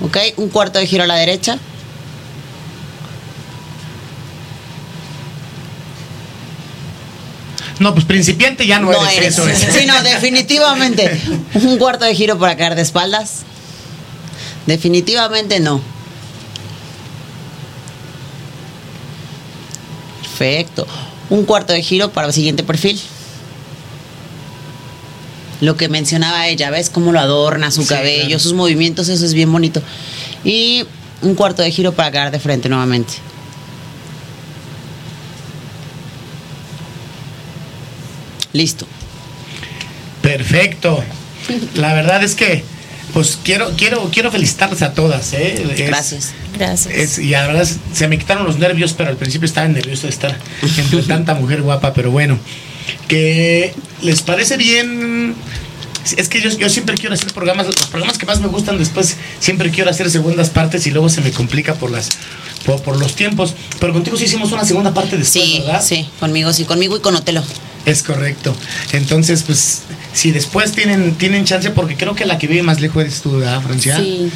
Ok, 0.02 0.18
un 0.38 0.50
cuarto 0.50 0.80
de 0.80 0.88
giro 0.88 1.04
a 1.04 1.08
la 1.08 1.16
derecha. 1.16 1.60
No, 7.80 7.94
pues 7.94 8.06
principiante 8.06 8.68
ya 8.68 8.80
no, 8.80 8.92
eres, 8.92 9.34
eso. 9.34 9.48
es. 9.48 9.58
Sí, 9.58 9.86
no, 9.86 10.02
definitivamente. 10.04 11.22
Un 11.54 11.78
cuarto 11.78 12.04
de 12.04 12.14
giro 12.14 12.38
para 12.38 12.58
caer 12.58 12.76
de 12.76 12.82
espaldas. 12.82 13.44
Definitivamente 14.66 15.60
no. 15.62 15.82
Perfecto. 20.22 20.86
Un 21.30 21.46
cuarto 21.46 21.74
de 21.74 21.82
giro 21.82 22.12
para 22.12 22.28
el 22.28 22.34
siguiente 22.34 22.64
perfil. 22.64 23.00
Lo 25.62 25.76
que 25.76 25.90
mencionaba 25.90 26.48
ella, 26.48 26.70
¿ves 26.70 26.90
cómo 26.90 27.12
lo 27.12 27.20
adorna 27.20 27.70
su 27.72 27.82
Sí, 27.84 27.90
cabello, 27.90 28.26
claro. 28.28 28.40
sus 28.40 28.54
movimientos? 28.54 29.10
Eso 29.10 29.26
es 29.26 29.34
bien 29.34 29.52
bonito. 29.52 29.82
Y 30.46 30.86
un 31.22 31.36
cuarto 31.36 31.62
de 31.62 31.72
giro 31.72 31.92
para 31.94 32.12
caer 32.12 32.32
de 32.32 32.40
frente 32.40 32.70
nuevamente. 32.70 33.14
Listo. 38.54 38.88
Perfecto. 40.22 41.04
La 41.76 41.94
verdad 41.94 42.24
es 42.24 42.36
que, 42.36 42.64
pues 43.14 43.38
quiero, 43.44 43.72
quiero, 43.78 44.10
quiero 44.12 44.32
felicitarles 44.32 44.82
a 44.82 44.94
todas. 44.94 45.34
¿eh? 45.34 45.66
Es- 45.78 45.88
Gracias. 45.88 46.32
Gracias. 46.58 46.94
Es, 46.94 47.18
y 47.20 47.30
la 47.30 47.46
verdad 47.48 47.62
es- 47.64 47.78
se 47.94 48.08
me 48.08 48.18
quitaron 48.18 48.46
los 48.46 48.58
nervios, 48.58 48.94
pero 48.94 49.10
al 49.10 49.18
principio 49.18 49.46
estaba 49.46 49.68
nervioso 49.68 50.04
de 50.04 50.10
estar 50.10 50.36
entre 50.78 51.02
tanta 51.04 51.36
mujer 51.36 51.62
guapa, 51.62 51.94
pero 51.94 52.12
bueno. 52.12 52.38
Que 53.08 53.74
les 54.02 54.22
parece 54.22 54.58
bien. 54.58 55.36
Es 56.18 56.28
que 56.30 56.42
yo, 56.42 56.50
yo 56.50 56.70
siempre 56.70 56.96
quiero 56.96 57.14
hacer 57.14 57.32
programas, 57.34 57.68
los 57.68 57.76
programas 57.88 58.18
que 58.18 58.26
más 58.26 58.40
me 58.40 58.48
gustan 58.48 58.78
después 58.78 59.18
siempre 59.40 59.70
quiero 59.70 59.90
hacer 59.92 60.10
segundas 60.10 60.50
partes 60.50 60.88
y 60.88 60.92
luego 60.92 61.10
se 61.10 61.22
me 61.22 61.32
complica 61.32 61.76
por 61.76 61.92
las 61.92 62.10
por, 62.66 62.82
por 62.82 62.98
los 63.00 63.16
tiempos. 63.16 63.54
Pero 63.80 63.94
contigo 63.94 64.18
sí 64.18 64.26
hicimos 64.26 64.52
una 64.52 64.66
segunda 64.66 64.94
parte 64.94 65.18
después, 65.18 65.44
Sí, 65.46 65.60
¿verdad? 65.66 65.84
sí, 65.86 66.10
conmigo 66.20 66.52
sí, 66.54 66.66
conmigo 66.66 66.98
y 66.98 67.00
con 67.02 67.16
Otelo. 67.16 67.44
Es 67.86 68.04
correcto. 68.04 68.56
Entonces, 68.92 69.44
pues, 69.44 69.82
si 70.14 70.32
después 70.32 70.72
tienen, 70.74 71.16
tienen 71.16 71.46
chance, 71.46 71.70
porque 71.72 71.96
creo 71.96 72.14
que 72.16 72.26
la 72.26 72.38
que 72.38 72.48
vive 72.48 72.62
más 72.64 72.82
lejos 72.82 73.02
eres 73.04 73.22
tú, 73.22 73.38
¿verdad, 73.38 73.62
Francia? 73.62 73.98
Sí. 73.98 74.30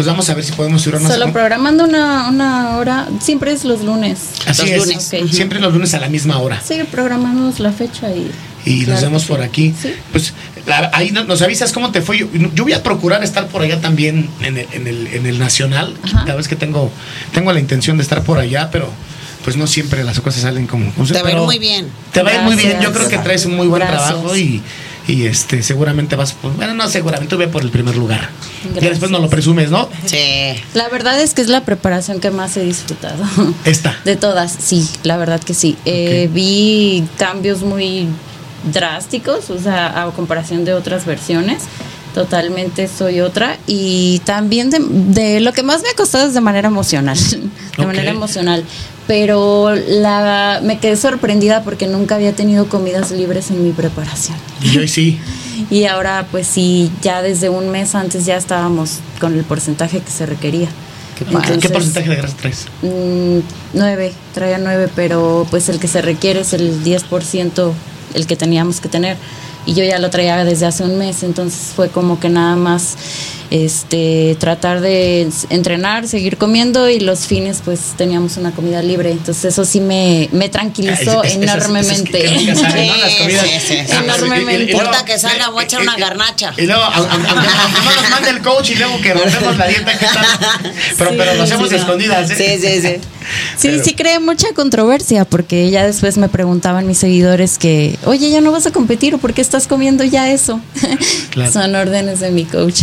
Pues 0.00 0.06
vamos 0.08 0.30
a 0.30 0.34
ver 0.34 0.42
si 0.42 0.52
podemos 0.52 0.82
durar 0.82 0.98
más. 1.02 1.12
Solo 1.12 1.30
programando 1.30 1.84
una, 1.84 2.30
una 2.30 2.78
hora, 2.78 3.06
siempre 3.20 3.52
es 3.52 3.66
los 3.66 3.82
lunes. 3.82 4.18
Así 4.46 4.62
los 4.62 4.70
es. 4.88 5.12
lunes. 5.12 5.30
Siempre 5.36 5.60
los 5.60 5.74
lunes 5.74 5.92
a 5.92 6.00
la 6.00 6.08
misma 6.08 6.38
hora. 6.38 6.58
Sí, 6.66 6.80
programamos 6.90 7.60
la 7.60 7.70
fecha 7.70 8.08
y... 8.08 8.30
Y 8.64 8.76
nos 8.78 8.84
Claro 8.86 9.00
vemos 9.02 9.22
que 9.24 9.28
por 9.28 9.42
aquí. 9.42 9.74
Sí. 9.78 9.92
Pues 10.10 10.32
la- 10.66 10.90
ahí 10.94 11.10
no- 11.10 11.24
nos 11.24 11.42
avisas 11.42 11.70
cómo 11.74 11.90
te 11.92 12.00
fue. 12.00 12.16
Yo, 12.16 12.28
yo 12.54 12.62
voy 12.64 12.72
a 12.72 12.82
procurar 12.82 13.22
estar 13.22 13.46
por 13.48 13.60
allá 13.60 13.82
también 13.82 14.30
en 14.40 14.56
el, 14.56 14.66
en 14.72 14.86
el, 14.86 15.06
en 15.08 15.26
el 15.26 15.38
Nacional. 15.38 15.94
Ajá. 16.02 16.24
Cada 16.24 16.36
vez 16.36 16.48
que 16.48 16.56
tengo, 16.56 16.90
tengo 17.34 17.52
la 17.52 17.60
intención 17.60 17.98
de 17.98 18.02
estar 18.02 18.22
por 18.22 18.38
allá, 18.38 18.70
pero 18.72 18.88
pues 19.44 19.58
no 19.58 19.66
siempre 19.66 20.02
las 20.02 20.18
cosas 20.20 20.40
salen 20.40 20.66
como. 20.66 20.90
Te 20.92 21.20
va 21.20 21.28
a 21.28 21.32
ir 21.32 21.38
muy 21.40 21.58
bien. 21.58 21.88
Te 22.14 22.22
va 22.22 22.30
a 22.30 22.34
ir 22.36 22.40
muy 22.40 22.56
bien. 22.56 22.80
Yo 22.80 22.90
creo 22.94 23.06
que 23.06 23.18
traes 23.18 23.44
un 23.44 23.54
muy 23.54 23.66
buen 23.66 23.80
Gracias. 23.82 24.08
trabajo 24.08 24.34
y, 24.34 24.62
y 25.06 25.26
este 25.26 25.62
seguramente 25.62 26.16
vas. 26.16 26.32
por- 26.32 26.52
bueno, 26.54 26.74
no, 26.74 26.88
seguramente 26.88 27.36
ve 27.36 27.48
por 27.48 27.62
el 27.62 27.70
primer 27.70 27.96
lugar. 27.96 28.30
Gracias. 28.64 28.90
después 28.90 29.10
no 29.10 29.18
lo 29.18 29.28
presumes, 29.28 29.70
¿no? 29.70 29.88
Sí. 30.06 30.18
La 30.74 30.88
verdad 30.88 31.20
es 31.20 31.34
que 31.34 31.42
es 31.42 31.48
la 31.48 31.64
preparación 31.64 32.20
que 32.20 32.30
más 32.30 32.56
he 32.56 32.64
disfrutado. 32.64 33.24
Esta. 33.64 33.96
De 34.04 34.16
todas, 34.16 34.52
sí, 34.52 34.88
la 35.02 35.16
verdad 35.16 35.40
que 35.40 35.54
sí. 35.54 35.76
Eh, 35.84 36.28
vi 36.32 37.04
cambios 37.18 37.62
muy 37.62 38.06
drásticos, 38.72 39.50
o 39.50 39.58
sea, 39.58 40.02
a 40.02 40.10
comparación 40.12 40.64
de 40.64 40.74
otras 40.74 41.06
versiones. 41.06 41.62
Totalmente 42.14 42.88
soy 42.88 43.20
otra. 43.20 43.58
Y 43.66 44.20
también 44.24 44.70
de, 44.70 44.78
de 44.80 45.40
lo 45.40 45.52
que 45.52 45.62
más 45.62 45.82
me 45.82 45.90
ha 45.90 45.94
costado 45.94 46.26
es 46.26 46.34
de 46.34 46.40
manera 46.40 46.68
emocional. 46.68 47.18
De 47.76 47.86
manera 47.86 48.10
emocional. 48.10 48.64
Pero 49.06 49.74
la, 49.74 50.60
me 50.62 50.78
quedé 50.78 50.96
sorprendida 50.96 51.62
porque 51.64 51.86
nunca 51.86 52.16
había 52.16 52.32
tenido 52.32 52.68
comidas 52.68 53.10
libres 53.10 53.50
en 53.50 53.64
mi 53.64 53.72
preparación. 53.72 54.36
Y 54.62 54.78
hoy 54.78 54.88
sí. 54.88 55.18
Y 55.70 55.84
ahora, 55.84 56.26
pues 56.30 56.46
sí, 56.46 56.90
ya 57.00 57.22
desde 57.22 57.48
un 57.48 57.70
mes 57.70 57.94
antes 57.94 58.26
ya 58.26 58.36
estábamos 58.36 58.98
con 59.20 59.38
el 59.38 59.44
porcentaje 59.44 60.00
que 60.00 60.10
se 60.10 60.26
requería. 60.26 60.68
¿Qué, 61.16 61.24
Entonces, 61.24 61.70
porcentaje 61.70 62.08
de 62.08 62.16
grasa 62.16 62.36
traes? 62.36 62.66
Mm, 62.82 63.40
nueve, 63.74 64.12
traía 64.34 64.58
nueve, 64.58 64.88
pero 64.96 65.46
pues 65.50 65.68
el 65.68 65.78
que 65.78 65.86
se 65.86 66.02
requiere 66.02 66.40
es 66.40 66.54
el 66.54 66.82
10% 66.82 67.72
el 68.14 68.26
que 68.26 68.36
teníamos 68.36 68.80
que 68.80 68.88
tener. 68.88 69.16
Y 69.70 69.74
yo 69.74 69.84
ya 69.84 70.00
lo 70.00 70.10
traía 70.10 70.44
desde 70.44 70.66
hace 70.66 70.82
un 70.82 70.98
mes, 70.98 71.22
entonces 71.22 71.72
fue 71.76 71.90
como 71.90 72.18
que 72.18 72.28
nada 72.28 72.56
más 72.56 72.96
este 73.52 74.36
tratar 74.40 74.80
de 74.80 75.28
entrenar, 75.48 76.08
seguir 76.08 76.38
comiendo 76.38 76.88
y 76.88 76.98
los 76.98 77.20
fines 77.26 77.62
pues 77.64 77.80
teníamos 77.96 78.36
una 78.36 78.50
comida 78.50 78.82
libre. 78.82 79.12
Entonces 79.12 79.44
eso 79.44 79.64
sí 79.64 79.80
me, 79.80 80.28
me 80.32 80.48
tranquilizó 80.48 81.20
Ah, 81.20 81.26
es- 81.26 81.36
es- 81.36 81.42
esas- 81.42 81.54
enormemente. 81.54 82.18
que. 82.20 82.52
Ah, 83.92 84.02
Enormemente. 84.04 84.72
Importa 84.72 85.04
que 85.04 85.18
salga, 85.20 85.50
voy 85.50 85.62
a 85.62 85.66
echar 85.66 85.82
una 85.82 85.96
garnacha. 85.96 86.52
Y 86.56 86.62
luego, 86.66 86.82
aunque, 86.82 87.28
no 87.28 87.94
nos 88.02 88.10
mande 88.10 88.30
el 88.30 88.40
coach 88.42 88.70
y 88.70 88.74
luego 88.74 89.00
que 89.00 89.14
rompemos 89.14 89.56
la 89.56 89.66
dieta, 89.68 89.96
¿qué 89.98 90.06
tal? 90.06 90.26
Pero, 90.98 91.10
pero 91.16 91.34
lo 91.34 91.42
hacemos 91.44 91.70
escondidas, 91.70 92.28
¿eh? 92.30 92.58
Sí, 92.60 92.66
sí, 92.66 92.80
sí. 92.82 92.96
Sí, 93.56 93.68
Pero- 93.68 93.84
sí 93.84 93.94
creé 93.94 94.18
mucha 94.20 94.48
controversia 94.54 95.24
porque 95.24 95.70
ya 95.70 95.84
después 95.86 96.16
me 96.18 96.28
preguntaban 96.28 96.86
mis 96.86 96.98
seguidores 96.98 97.58
que, 97.58 97.98
oye, 98.04 98.30
ya 98.30 98.40
no 98.40 98.52
vas 98.52 98.66
a 98.66 98.70
competir 98.72 99.14
o 99.14 99.18
por 99.18 99.34
qué 99.34 99.40
estás 99.40 99.66
comiendo 99.66 100.04
ya 100.04 100.30
eso. 100.32 100.60
Claro. 101.30 101.52
Son 101.52 101.74
órdenes 101.74 102.20
de 102.20 102.30
mi 102.30 102.44
coach. 102.44 102.82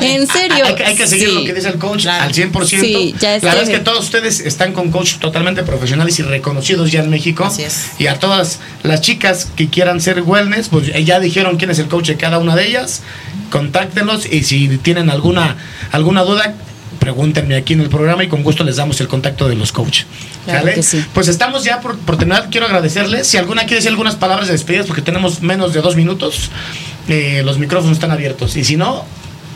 en 0.00 0.26
serio. 0.26 0.64
Hay, 0.64 0.74
que- 0.74 0.84
hay 0.84 0.94
que 0.96 1.06
seguir 1.06 1.28
Sí. 1.28 1.34
lo 1.34 1.44
que 1.44 1.54
dice 1.54 1.68
el 1.68 1.78
coach 1.78 2.02
Claro. 2.02 2.24
al 2.24 2.34
100%. 2.34 2.80
Sí, 2.86 3.14
ya 3.20 3.30
la 3.32 3.38
verdad 3.38 3.62
es 3.62 3.68
que 3.70 3.78
todos 3.78 4.04
ustedes 4.04 4.40
están 4.40 4.72
con 4.72 4.90
coach 4.90 5.16
totalmente 5.18 5.62
profesionales 5.62 6.18
y 6.18 6.22
reconocidos 6.22 6.90
ya 6.92 7.00
en 7.00 7.10
México. 7.10 7.44
Así 7.44 7.62
es. 7.62 7.90
Y 7.98 8.06
a 8.06 8.18
todas 8.18 8.58
las 8.82 9.00
chicas 9.00 9.46
que 9.56 9.68
quieran 9.68 10.00
ser 10.00 10.22
wellness, 10.22 10.68
pues 10.68 10.90
ya 11.04 11.20
dijeron 11.20 11.56
quién 11.56 11.70
es 11.70 11.78
el 11.78 11.88
coach 11.88 12.08
de 12.08 12.16
cada 12.16 12.38
una 12.38 12.56
de 12.56 12.66
ellas. 12.66 13.00
Contáctenlos 13.50 14.26
y 14.30 14.44
si 14.44 14.68
tienen 14.78 15.10
alguna, 15.10 15.56
alguna 15.92 16.22
duda, 16.22 16.54
pregúntenme 17.00 17.56
aquí 17.56 17.72
en 17.72 17.80
el 17.80 17.88
programa 17.88 18.22
y 18.22 18.28
con 18.28 18.44
gusto 18.44 18.62
les 18.62 18.76
damos 18.76 19.00
el 19.00 19.08
contacto 19.08 19.48
de 19.48 19.56
los 19.56 19.72
coaches. 19.72 20.06
Claro 20.44 20.66
que 20.72 20.82
sí. 20.82 21.04
Pues 21.12 21.26
estamos 21.26 21.64
ya 21.64 21.80
por, 21.80 21.98
por 21.98 22.16
terminar. 22.16 22.48
Quiero 22.50 22.66
agradecerles. 22.66 23.26
Si 23.26 23.36
alguna 23.36 23.62
quiere 23.62 23.76
decir 23.76 23.90
algunas 23.90 24.14
palabras 24.14 24.46
de 24.46 24.52
despedidas, 24.52 24.86
porque 24.86 25.02
tenemos 25.02 25.42
menos 25.42 25.72
de 25.72 25.80
dos 25.80 25.96
minutos, 25.96 26.50
eh, 27.08 27.42
los 27.44 27.58
micrófonos 27.58 27.96
están 27.96 28.12
abiertos. 28.12 28.56
Y 28.56 28.62
si 28.62 28.76
no, 28.76 29.04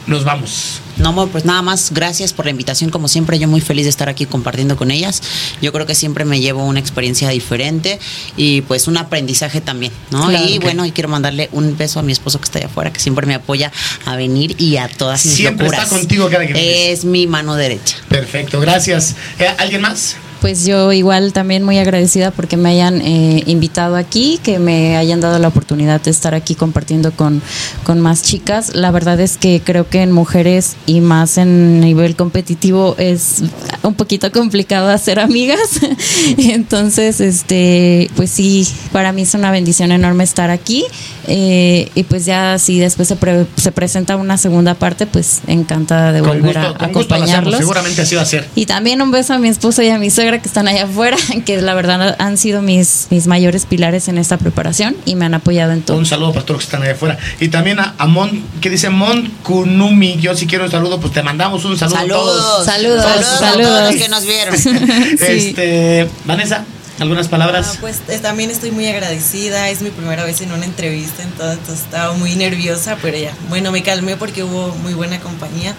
nos 0.07 0.25
vamos. 0.25 0.81
No, 0.97 1.27
pues 1.27 1.45
nada 1.45 1.63
más, 1.63 1.91
gracias 1.93 2.33
por 2.33 2.45
la 2.45 2.51
invitación. 2.53 2.91
Como 2.91 3.09
siempre, 3.09 3.39
yo 3.39 3.49
muy 3.49 3.61
feliz 3.61 3.85
de 3.85 3.91
estar 3.91 4.09
aquí 4.09 4.27
compartiendo 4.27 4.77
con 4.77 4.91
ellas. 4.91 5.23
Yo 5.61 5.73
creo 5.73 5.87
que 5.87 5.95
siempre 5.95 6.25
me 6.25 6.41
llevo 6.41 6.65
una 6.65 6.79
experiencia 6.79 7.29
diferente 7.31 7.99
y 8.37 8.61
pues 8.63 8.87
un 8.87 8.97
aprendizaje 8.97 9.61
también, 9.61 9.93
¿no? 10.11 10.29
Claro. 10.29 10.47
y 10.47 10.59
bueno, 10.59 10.85
y 10.87 10.93
quiero 10.93 11.09
mandarle 11.09 11.49
un 11.53 11.77
beso 11.77 11.99
a 11.99 12.03
mi 12.03 12.13
esposo 12.13 12.39
que 12.39 12.45
está 12.45 12.59
allá 12.59 12.69
afuera, 12.69 12.93
que 12.93 13.01
siempre 13.01 13.27
me 13.27 13.35
apoya 13.35 13.73
a 14.05 14.17
venir 14.17 14.55
y 14.59 14.77
a 14.77 14.89
todas 14.89 15.25
mis 15.25 15.35
Siempre 15.35 15.67
locuras. 15.67 15.85
está 15.87 15.99
contigo 15.99 16.29
cada 16.31 16.47
que. 16.47 16.93
Es 16.93 17.05
mi 17.05 17.27
mano 17.27 17.57
derecha. 17.57 17.97
Perfecto, 18.09 18.61
gracias. 18.61 19.17
Eh, 19.39 19.49
¿Alguien 19.59 19.81
más? 19.81 20.17
Pues 20.45 20.67
yo 20.67 20.93
igual 20.93 21.33
también 21.33 21.63
muy 21.63 21.79
agradecida 21.79 22.31
porque 22.31 22.59
me 22.59 22.69
hayan 22.69 23.01
eh, 23.01 23.43
invitado 23.47 23.97
aquí, 23.97 24.39
que 24.43 24.59
me 24.59 24.99
hayan 24.99 25.23
dado 25.23 25.39
la 25.39 25.49
oportunidad 25.49 26.03
de 26.03 26.11
estar 26.11 26.35
aquí 26.35 26.55
compartiendo 26.55 27.13
con, 27.13 27.41
con 27.83 27.99
más 27.99 28.23
chicas. 28.23 28.75
La 28.75 28.91
verdad 28.91 29.19
es 29.21 29.39
que 29.39 29.63
creo 29.65 29.89
que 29.89 30.03
en 30.03 30.13
mujeres 30.13 30.77
y 30.85 31.01
más 31.01 31.39
en 31.39 31.81
nivel 31.81 32.15
competitivo 32.15 32.95
es 32.99 33.43
un 33.81 33.95
poquito 33.95 34.31
complicado 34.33 34.91
hacer 34.91 35.19
amigas. 35.19 35.81
Entonces, 36.37 37.23
este, 37.23 38.11
pues 38.15 38.29
sí, 38.31 38.69
para 38.93 39.13
mí 39.13 39.23
es 39.23 39.33
una 39.33 39.51
bendición 39.51 39.93
enorme 39.93 40.25
estar 40.25 40.51
aquí. 40.51 40.85
Eh, 41.27 41.89
y 41.95 42.03
pues 42.03 42.27
ya 42.27 42.59
si 42.59 42.79
después 42.79 43.09
se, 43.09 43.17
pre- 43.17 43.47
se 43.57 43.73
presenta 43.73 44.17
una 44.17 44.37
segunda 44.37 44.75
parte, 44.75 45.07
pues 45.07 45.41
encantada 45.47 46.13
de 46.13 46.21
volver 46.21 46.55
gusto, 46.55 46.59
a 46.59 46.63
lo 46.63 46.69
hacemos, 46.77 46.91
acompañarlos. 46.91 47.57
seguramente 47.57 48.03
así 48.03 48.15
va 48.15 48.21
a 48.21 48.27
ser. 48.27 48.47
Y 48.55 48.67
también 48.67 49.01
un 49.01 49.11
beso 49.11 49.33
a 49.33 49.39
mi 49.39 49.49
esposo 49.49 49.81
y 49.83 49.89
a 49.89 49.99
mi 49.99 50.11
suegra 50.11 50.34
que 50.41 50.49
están 50.49 50.69
allá 50.69 50.85
afuera, 50.85 51.17
que 51.47 51.61
la 51.61 51.75
verdad 51.75 52.17
han 52.19 52.37
sido 52.39 52.63
mis, 52.63 53.09
mis 53.11 53.27
mayores 53.27 53.67
pilares 53.67 54.09
en 54.09 54.19
esta 54.19 54.39
preparación 54.39 54.97
y 55.05 55.15
me 55.15 55.25
han 55.25 55.35
apoyado 55.35 55.73
en 55.73 55.83
todo. 55.83 55.97
Un 55.97 56.07
saludo 56.07 56.33
para 56.33 56.47
todos 56.47 56.59
los 56.59 56.65
que 56.65 56.69
están 56.69 56.83
allá 56.83 56.93
afuera. 56.93 57.19
Y 57.41 57.49
también 57.49 57.81
a, 57.81 57.95
a 57.99 58.07
Mon, 58.07 58.43
que 58.61 58.71
dice 58.71 58.91
Mon 58.91 59.29
Kunumi. 59.43 60.17
Yo 60.19 60.35
si 60.35 60.47
quiero 60.47 60.65
un 60.65 60.71
saludo, 60.71 61.01
pues 61.01 61.13
te 61.13 61.23
mandamos 61.23 61.65
un 61.65 61.79
saludo 61.79 61.99
a 61.99 62.07
todos. 62.07 62.65
Saludos. 62.65 63.05
Saludos, 63.05 63.05
a 63.05 63.39
saludos. 63.39 63.69
todos 63.69 63.93
los 63.93 64.03
que 64.03 64.09
nos 64.09 64.25
vieron. 64.25 64.55
Este, 65.35 66.09
Vanessa, 66.25 66.65
algunas 66.99 67.29
palabras. 67.29 67.73
Ah, 67.75 67.79
pues 67.81 68.01
eh, 68.09 68.19
también 68.19 68.51
estoy 68.51 68.71
muy 68.71 68.87
agradecida, 68.87 69.69
es 69.71 69.83
mi 69.83 69.91
primera 69.91 70.25
vez 70.25 70.41
en 70.41 70.53
una 70.53 70.65
entrevista, 70.65 71.23
entonces 71.23 71.81
estaba 71.81 72.15
muy 72.15 72.35
nerviosa, 72.37 72.97
pero 73.03 73.17
ya, 73.17 73.33
bueno, 73.49 73.73
me 73.73 73.83
calmé 73.83 74.17
porque 74.17 74.45
hubo 74.45 74.75
muy 74.77 74.95
buena 74.95 75.21
compañía 75.21 75.75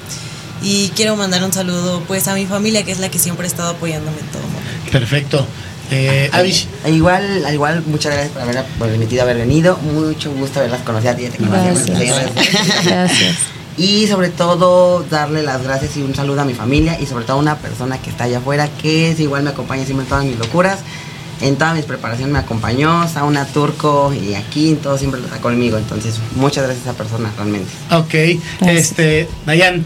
y 0.62 0.90
quiero 0.96 1.16
mandar 1.16 1.44
un 1.44 1.54
saludo 1.54 2.02
pues 2.08 2.28
a 2.28 2.34
mi 2.34 2.46
familia 2.46 2.84
que 2.84 2.92
es 2.92 3.00
la 3.00 3.10
que 3.10 3.20
siempre 3.20 3.46
ha 3.46 3.48
estado 3.48 3.70
apoyándome 3.72 4.18
en 4.20 4.28
todo 4.28 4.42
momento. 4.42 4.92
Perfecto. 4.92 5.48
Eh, 5.92 6.30
Avish, 6.34 6.68
Al 6.84 6.96
igual, 6.96 7.46
al 7.46 7.54
igual, 7.54 7.84
muchas 7.86 8.14
gracias 8.14 8.34
por 8.34 8.42
haber 8.42 8.64
por 8.80 8.88
permitido 8.90 9.22
haber 9.22 9.38
venido. 9.38 9.78
Mucho 9.78 10.32
gusto 10.32 10.60
haberlas 10.60 10.82
conocido 10.82 11.12
a 11.12 11.16
ti, 11.16 11.24
ya 11.24 11.30
te 11.30 11.38
conocía. 11.38 11.96
Gracias. 11.96 12.86
Gracias. 12.86 13.36
Y 13.78 14.08
sobre 14.08 14.30
todo 14.30 15.04
darle 15.10 15.44
las 15.44 15.62
gracias 15.62 15.98
y 15.98 16.02
un 16.02 16.16
saludo 16.16 16.42
a 16.42 16.46
mi 16.46 16.54
familia 16.54 16.98
y 17.00 17.06
sobre 17.06 17.26
todo 17.26 17.38
a 17.38 17.40
una 17.40 17.58
persona 17.58 17.98
que 18.02 18.10
está 18.10 18.24
allá 18.24 18.38
afuera 18.38 18.70
que 18.82 19.12
es 19.12 19.20
igual 19.20 19.44
me 19.44 19.50
acompaña 19.50 19.84
siempre 19.84 20.06
en 20.06 20.10
todas 20.10 20.26
mis 20.26 20.40
locuras. 20.40 20.80
En 21.42 21.58
todas 21.58 21.76
mis 21.76 21.84
preparaciones 21.84 22.32
me 22.32 22.40
acompañó, 22.40 23.08
Sauna 23.10 23.46
Turco 23.46 24.14
y 24.14 24.36
aquí 24.36 24.70
en 24.70 24.78
todo 24.78 24.98
siempre 24.98 25.20
está 25.20 25.38
conmigo. 25.38 25.78
Entonces, 25.78 26.16
muchas 26.36 26.64
gracias 26.64 26.88
a 26.88 26.92
esa 26.92 26.98
persona 26.98 27.30
realmente. 27.36 27.70
ok. 27.92 28.42
Gracias. 28.62 28.92
Este, 28.92 29.28
Dayan, 29.46 29.84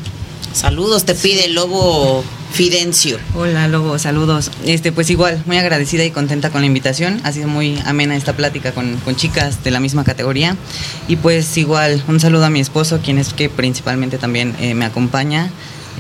Saludos, 0.53 1.05
te 1.05 1.15
pide 1.15 1.45
el 1.45 1.55
lobo 1.55 2.23
Fidencio. 2.51 3.19
Hola, 3.35 3.67
Lobo, 3.67 3.99
saludos. 3.99 4.51
Este, 4.65 4.91
pues 4.91 5.09
igual, 5.09 5.41
muy 5.45 5.57
agradecida 5.57 6.03
y 6.03 6.11
contenta 6.11 6.49
con 6.49 6.61
la 6.61 6.67
invitación. 6.67 7.21
Ha 7.23 7.31
sido 7.31 7.47
muy 7.47 7.79
amena 7.85 8.15
esta 8.15 8.33
plática 8.33 8.71
con, 8.71 8.97
con 8.97 9.15
chicas 9.15 9.63
de 9.63 9.71
la 9.71 9.79
misma 9.79 10.03
categoría. 10.03 10.57
Y 11.07 11.15
pues 11.17 11.57
igual, 11.57 12.03
un 12.07 12.19
saludo 12.19 12.45
a 12.45 12.49
mi 12.49 12.59
esposo, 12.59 12.99
quien 13.03 13.19
es 13.19 13.33
que 13.33 13.49
principalmente 13.49 14.17
también 14.17 14.55
eh, 14.59 14.73
me 14.73 14.85
acompaña. 14.85 15.51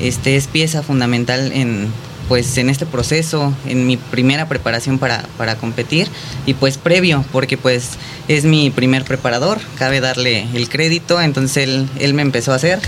Este 0.01 0.35
es 0.35 0.47
pieza 0.47 0.81
fundamental 0.81 1.51
en 1.53 1.91
pues 2.29 2.55
en 2.59 2.69
este 2.69 2.85
proceso, 2.85 3.51
en 3.65 3.87
mi 3.87 3.97
primera 3.97 4.47
preparación 4.47 4.99
para, 4.99 5.23
para 5.35 5.55
competir 5.55 6.07
y 6.45 6.53
pues 6.53 6.77
previo, 6.77 7.25
porque 7.31 7.57
pues 7.57 7.93
es 8.27 8.45
mi 8.45 8.69
primer 8.69 9.03
preparador, 9.03 9.59
cabe 9.79 9.99
darle 9.99 10.45
el 10.53 10.69
crédito, 10.69 11.19
entonces 11.19 11.57
él, 11.63 11.89
él 11.97 12.13
me 12.13 12.21
empezó 12.21 12.51
a 12.51 12.55
hacer, 12.55 12.79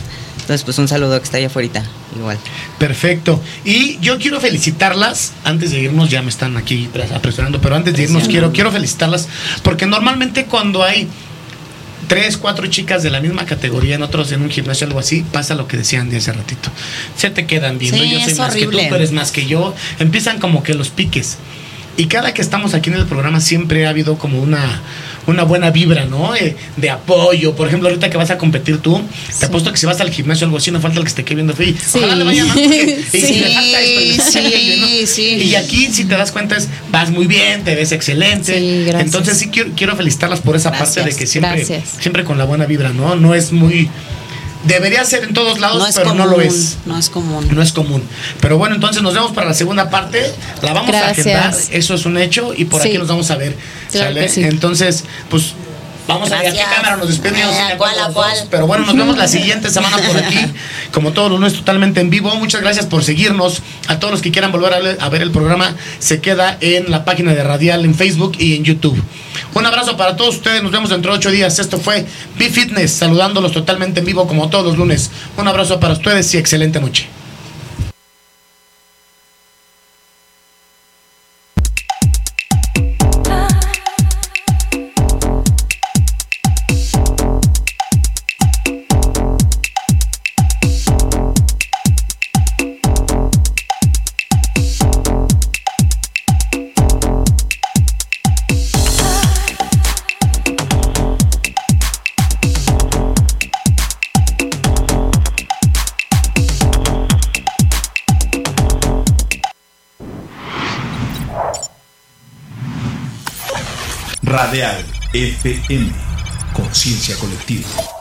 entonces 0.42 0.64
pues 0.64 0.78
un 0.78 0.88
saludo 0.88 1.18
que 1.20 1.24
está 1.24 1.38
allá 1.38 1.48
afuera, 1.48 1.84
igual. 2.18 2.38
perfecto. 2.78 3.42
Y 3.64 3.98
yo 4.00 4.18
quiero 4.20 4.40
felicitarlas. 4.40 5.34
Antes 5.44 5.72
de 5.72 5.80
irnos, 5.82 6.10
ya 6.10 6.22
me 6.22 6.30
están 6.30 6.58
aquí 6.58 6.90
pres- 6.94 7.12
apresurando, 7.14 7.62
pero 7.62 7.76
antes 7.76 7.96
de 7.96 8.04
irnos 8.04 8.28
quiero, 8.28 8.52
quiero 8.52 8.72
felicitarlas. 8.72 9.28
Porque 9.64 9.86
normalmente 9.86 10.46
cuando 10.46 10.84
hay 10.84 11.08
tres, 12.08 12.38
cuatro 12.38 12.68
chicas 12.68 13.04
de 13.04 13.10
la 13.10 13.22
misma 13.22 13.46
categoría 13.46 13.96
en 13.96 14.04
otros, 14.04 14.32
en 14.32 14.42
un 14.42 14.50
gimnasio 14.50 14.86
o 14.86 14.90
algo 14.90 15.00
así, 15.00 15.24
pasa 15.32 15.56
lo 15.56 15.68
que 15.68 15.78
decían 15.78 16.10
de 16.10 16.18
hace 16.18 16.34
ratito. 16.34 16.70
Se 17.16 17.30
te 17.30 17.46
quedan 17.46 17.78
viendo, 17.78 17.98
Sí, 18.04 18.10
yo 18.12 18.20
soy 18.20 18.32
es 18.32 18.38
más 18.38 18.54
que 18.54 18.58
horrible. 18.68 18.84
tú, 18.84 18.90
tú 18.90 18.96
eres 18.96 19.12
más 19.12 19.32
que 19.32 19.46
yo. 19.46 19.74
Empiezan 20.00 20.40
como 20.40 20.64
que 20.64 20.74
los 20.74 20.90
piques. 20.90 21.38
Y 21.98 22.06
cada 22.08 22.34
que 22.34 22.42
estamos 22.42 22.74
aquí 22.74 22.90
en 22.90 22.96
el 22.98 23.06
programa 23.06 23.40
siempre 23.42 23.86
ha 23.86 23.90
habido 23.90 24.18
como 24.18 24.42
una, 24.42 24.82
una 25.28 25.44
buena 25.44 25.70
vibra, 25.72 26.06
¿no? 26.06 26.36
Eh, 26.36 26.56
de 26.78 26.90
apoyo. 26.90 27.56
Por 27.56 27.68
ejemplo, 27.68 27.90
ahorita 27.90 28.10
que 28.10 28.18
vas 28.18 28.30
a 28.32 28.38
competir 28.38 28.80
tú, 28.80 29.02
te 29.40 29.46
apuesto 29.46 29.72
que 29.72 29.78
si 29.78 29.86
vas 29.86 30.00
al 30.02 30.10
gimnasio 30.12 30.46
o 30.46 30.48
algo 30.48 30.58
así, 30.58 30.72
no 30.72 30.80
falta 30.82 31.00
el 31.00 31.06
que 31.06 31.12
te 31.12 31.24
quede 31.24 31.36
viendo 31.36 31.54
feo. 31.54 31.74
Sí. 31.74 31.98
Ojalá 32.00 32.16
le 32.16 32.24
vaya 32.24 32.46
mal 32.46 32.58
porque- 32.60 33.04
Sí, 33.12 33.18
esto, 33.18 34.40
y 34.40 34.46
aquello, 34.46 34.78
¿no? 34.82 35.08
sí. 35.08 35.24
Y 35.44 35.56
aquí, 35.56 35.88
si 35.92 36.06
te 36.06 36.16
das 36.16 36.32
cuenta, 36.32 36.58
es, 36.58 36.68
vas 36.90 37.10
muy 37.12 37.28
bien, 37.28 37.64
te 37.64 37.76
ves 37.76 37.92
excelente. 37.92 38.58
Sí, 38.60 38.84
gracias. 38.86 39.04
Entonces 39.06 39.38
sí 39.38 39.50
quiero, 39.50 39.72
quiero 39.76 39.96
felicitarlas 39.96 40.40
por 40.42 40.56
esa 40.56 40.72
parte 40.72 41.04
de 41.04 41.16
que 41.16 41.28
siempre, 41.28 41.58
gracias. 41.58 41.84
siempre 42.00 42.24
con 42.24 42.38
la 42.38 42.46
buena 42.46 42.66
vibra, 42.66 42.90
¿no? 42.90 43.16
No 43.16 43.36
es 43.36 43.52
muy... 43.52 43.90
Debería 44.66 45.04
ser 45.06 45.24
en 45.24 45.34
todos 45.34 45.60
lados, 45.60 45.80
No 45.80 45.88
pero 45.94 46.10
común. 46.10 46.18
no 46.18 46.26
lo 46.32 46.42
es. 46.42 46.78
No 46.86 46.98
es 46.98 47.10
común. 47.10 47.48
No 47.52 47.62
es 47.62 47.72
común. 47.72 48.04
Pero 48.42 48.58
bueno, 48.58 48.76
entonces 48.76 49.02
nos 49.02 49.14
vemos 49.14 49.32
para 49.32 49.48
la 49.48 49.54
segunda 49.54 49.90
parte. 49.90 50.34
La 50.62 50.74
vamos 50.74 50.92
Gracias. 50.92 51.26
a 51.28 51.50
agendar. 51.50 51.56
Eso 51.72 51.96
es 51.96 52.06
un 52.06 52.18
hecho. 52.18 52.54
Y 52.56 52.66
por 52.66 52.82
Sí. 52.82 52.90
aquí 52.90 52.98
nos 53.00 53.08
vamos 53.08 53.32
a 53.32 53.38
ver. 53.38 53.58
Claro 53.92 54.14
¿sale? 54.14 54.30
sí. 54.30 54.44
Entonces, 54.44 55.04
pues. 55.30 55.54
Vamos 56.14 56.32
a 56.32 56.38
ver 56.42 56.54
qué 56.54 56.60
cámara 56.76 56.98
nos 56.98 57.08
despedimos. 57.10 57.54
Eh. 57.54 58.48
Pero 58.50 58.68
bueno, 58.68 58.86
nos 58.86 58.96
vemos 58.96 59.18
la 59.18 59.28
siguiente 59.28 59.70
semana 59.72 59.98
por 59.98 60.18
aquí. 60.18 60.40
Como 60.92 61.12
todos 61.12 61.30
los 61.32 61.40
lunes, 61.40 61.54
totalmente 61.54 62.02
en 62.02 62.10
vivo. 62.10 62.34
Muchas 62.36 62.62
gracias 62.62 62.86
por 62.86 63.04
seguirnos. 63.04 63.62
A 63.88 64.00
todos 64.00 64.12
los 64.12 64.22
que 64.22 64.32
quieran 64.32 64.52
volver 64.52 64.74
a, 64.74 64.80
le- 64.80 64.98
a 65.00 65.10
ver 65.10 65.22
el 65.22 65.32
programa, 65.32 65.76
se 66.00 66.22
queda 66.22 66.58
en 66.62 66.92
la 66.92 67.06
página 67.06 67.34
de 67.34 67.44
Radial 67.44 67.86
en 67.86 67.96
Facebook 67.96 68.34
y 68.40 68.56
en 68.56 68.64
YouTube. 68.64 69.02
Un 69.54 69.66
abrazo 69.66 69.98
para 69.98 70.16
todos 70.16 70.36
ustedes. 70.36 70.62
Nos 70.64 70.72
vemos 70.72 70.90
dentro 70.90 71.12
de 71.12 71.18
ocho 71.18 71.32
días. 71.32 71.60
Esto 71.60 71.78
fue 71.78 72.06
Be 72.38 72.50
Fitness, 72.50 72.92
saludándolos 72.92 73.52
totalmente 73.52 74.00
en 74.00 74.06
vivo 74.06 74.28
como 74.28 74.50
todos 74.50 74.66
los 74.66 74.78
lunes. 74.78 75.12
Un 75.38 75.48
abrazo 75.48 75.80
para 75.80 75.94
ustedes 75.94 76.34
y 76.34 76.38
excelente 76.38 76.80
noche. 76.80 77.08
FM. 115.68 115.94
Conciencia 116.54 117.16
colectiva. 117.18 118.01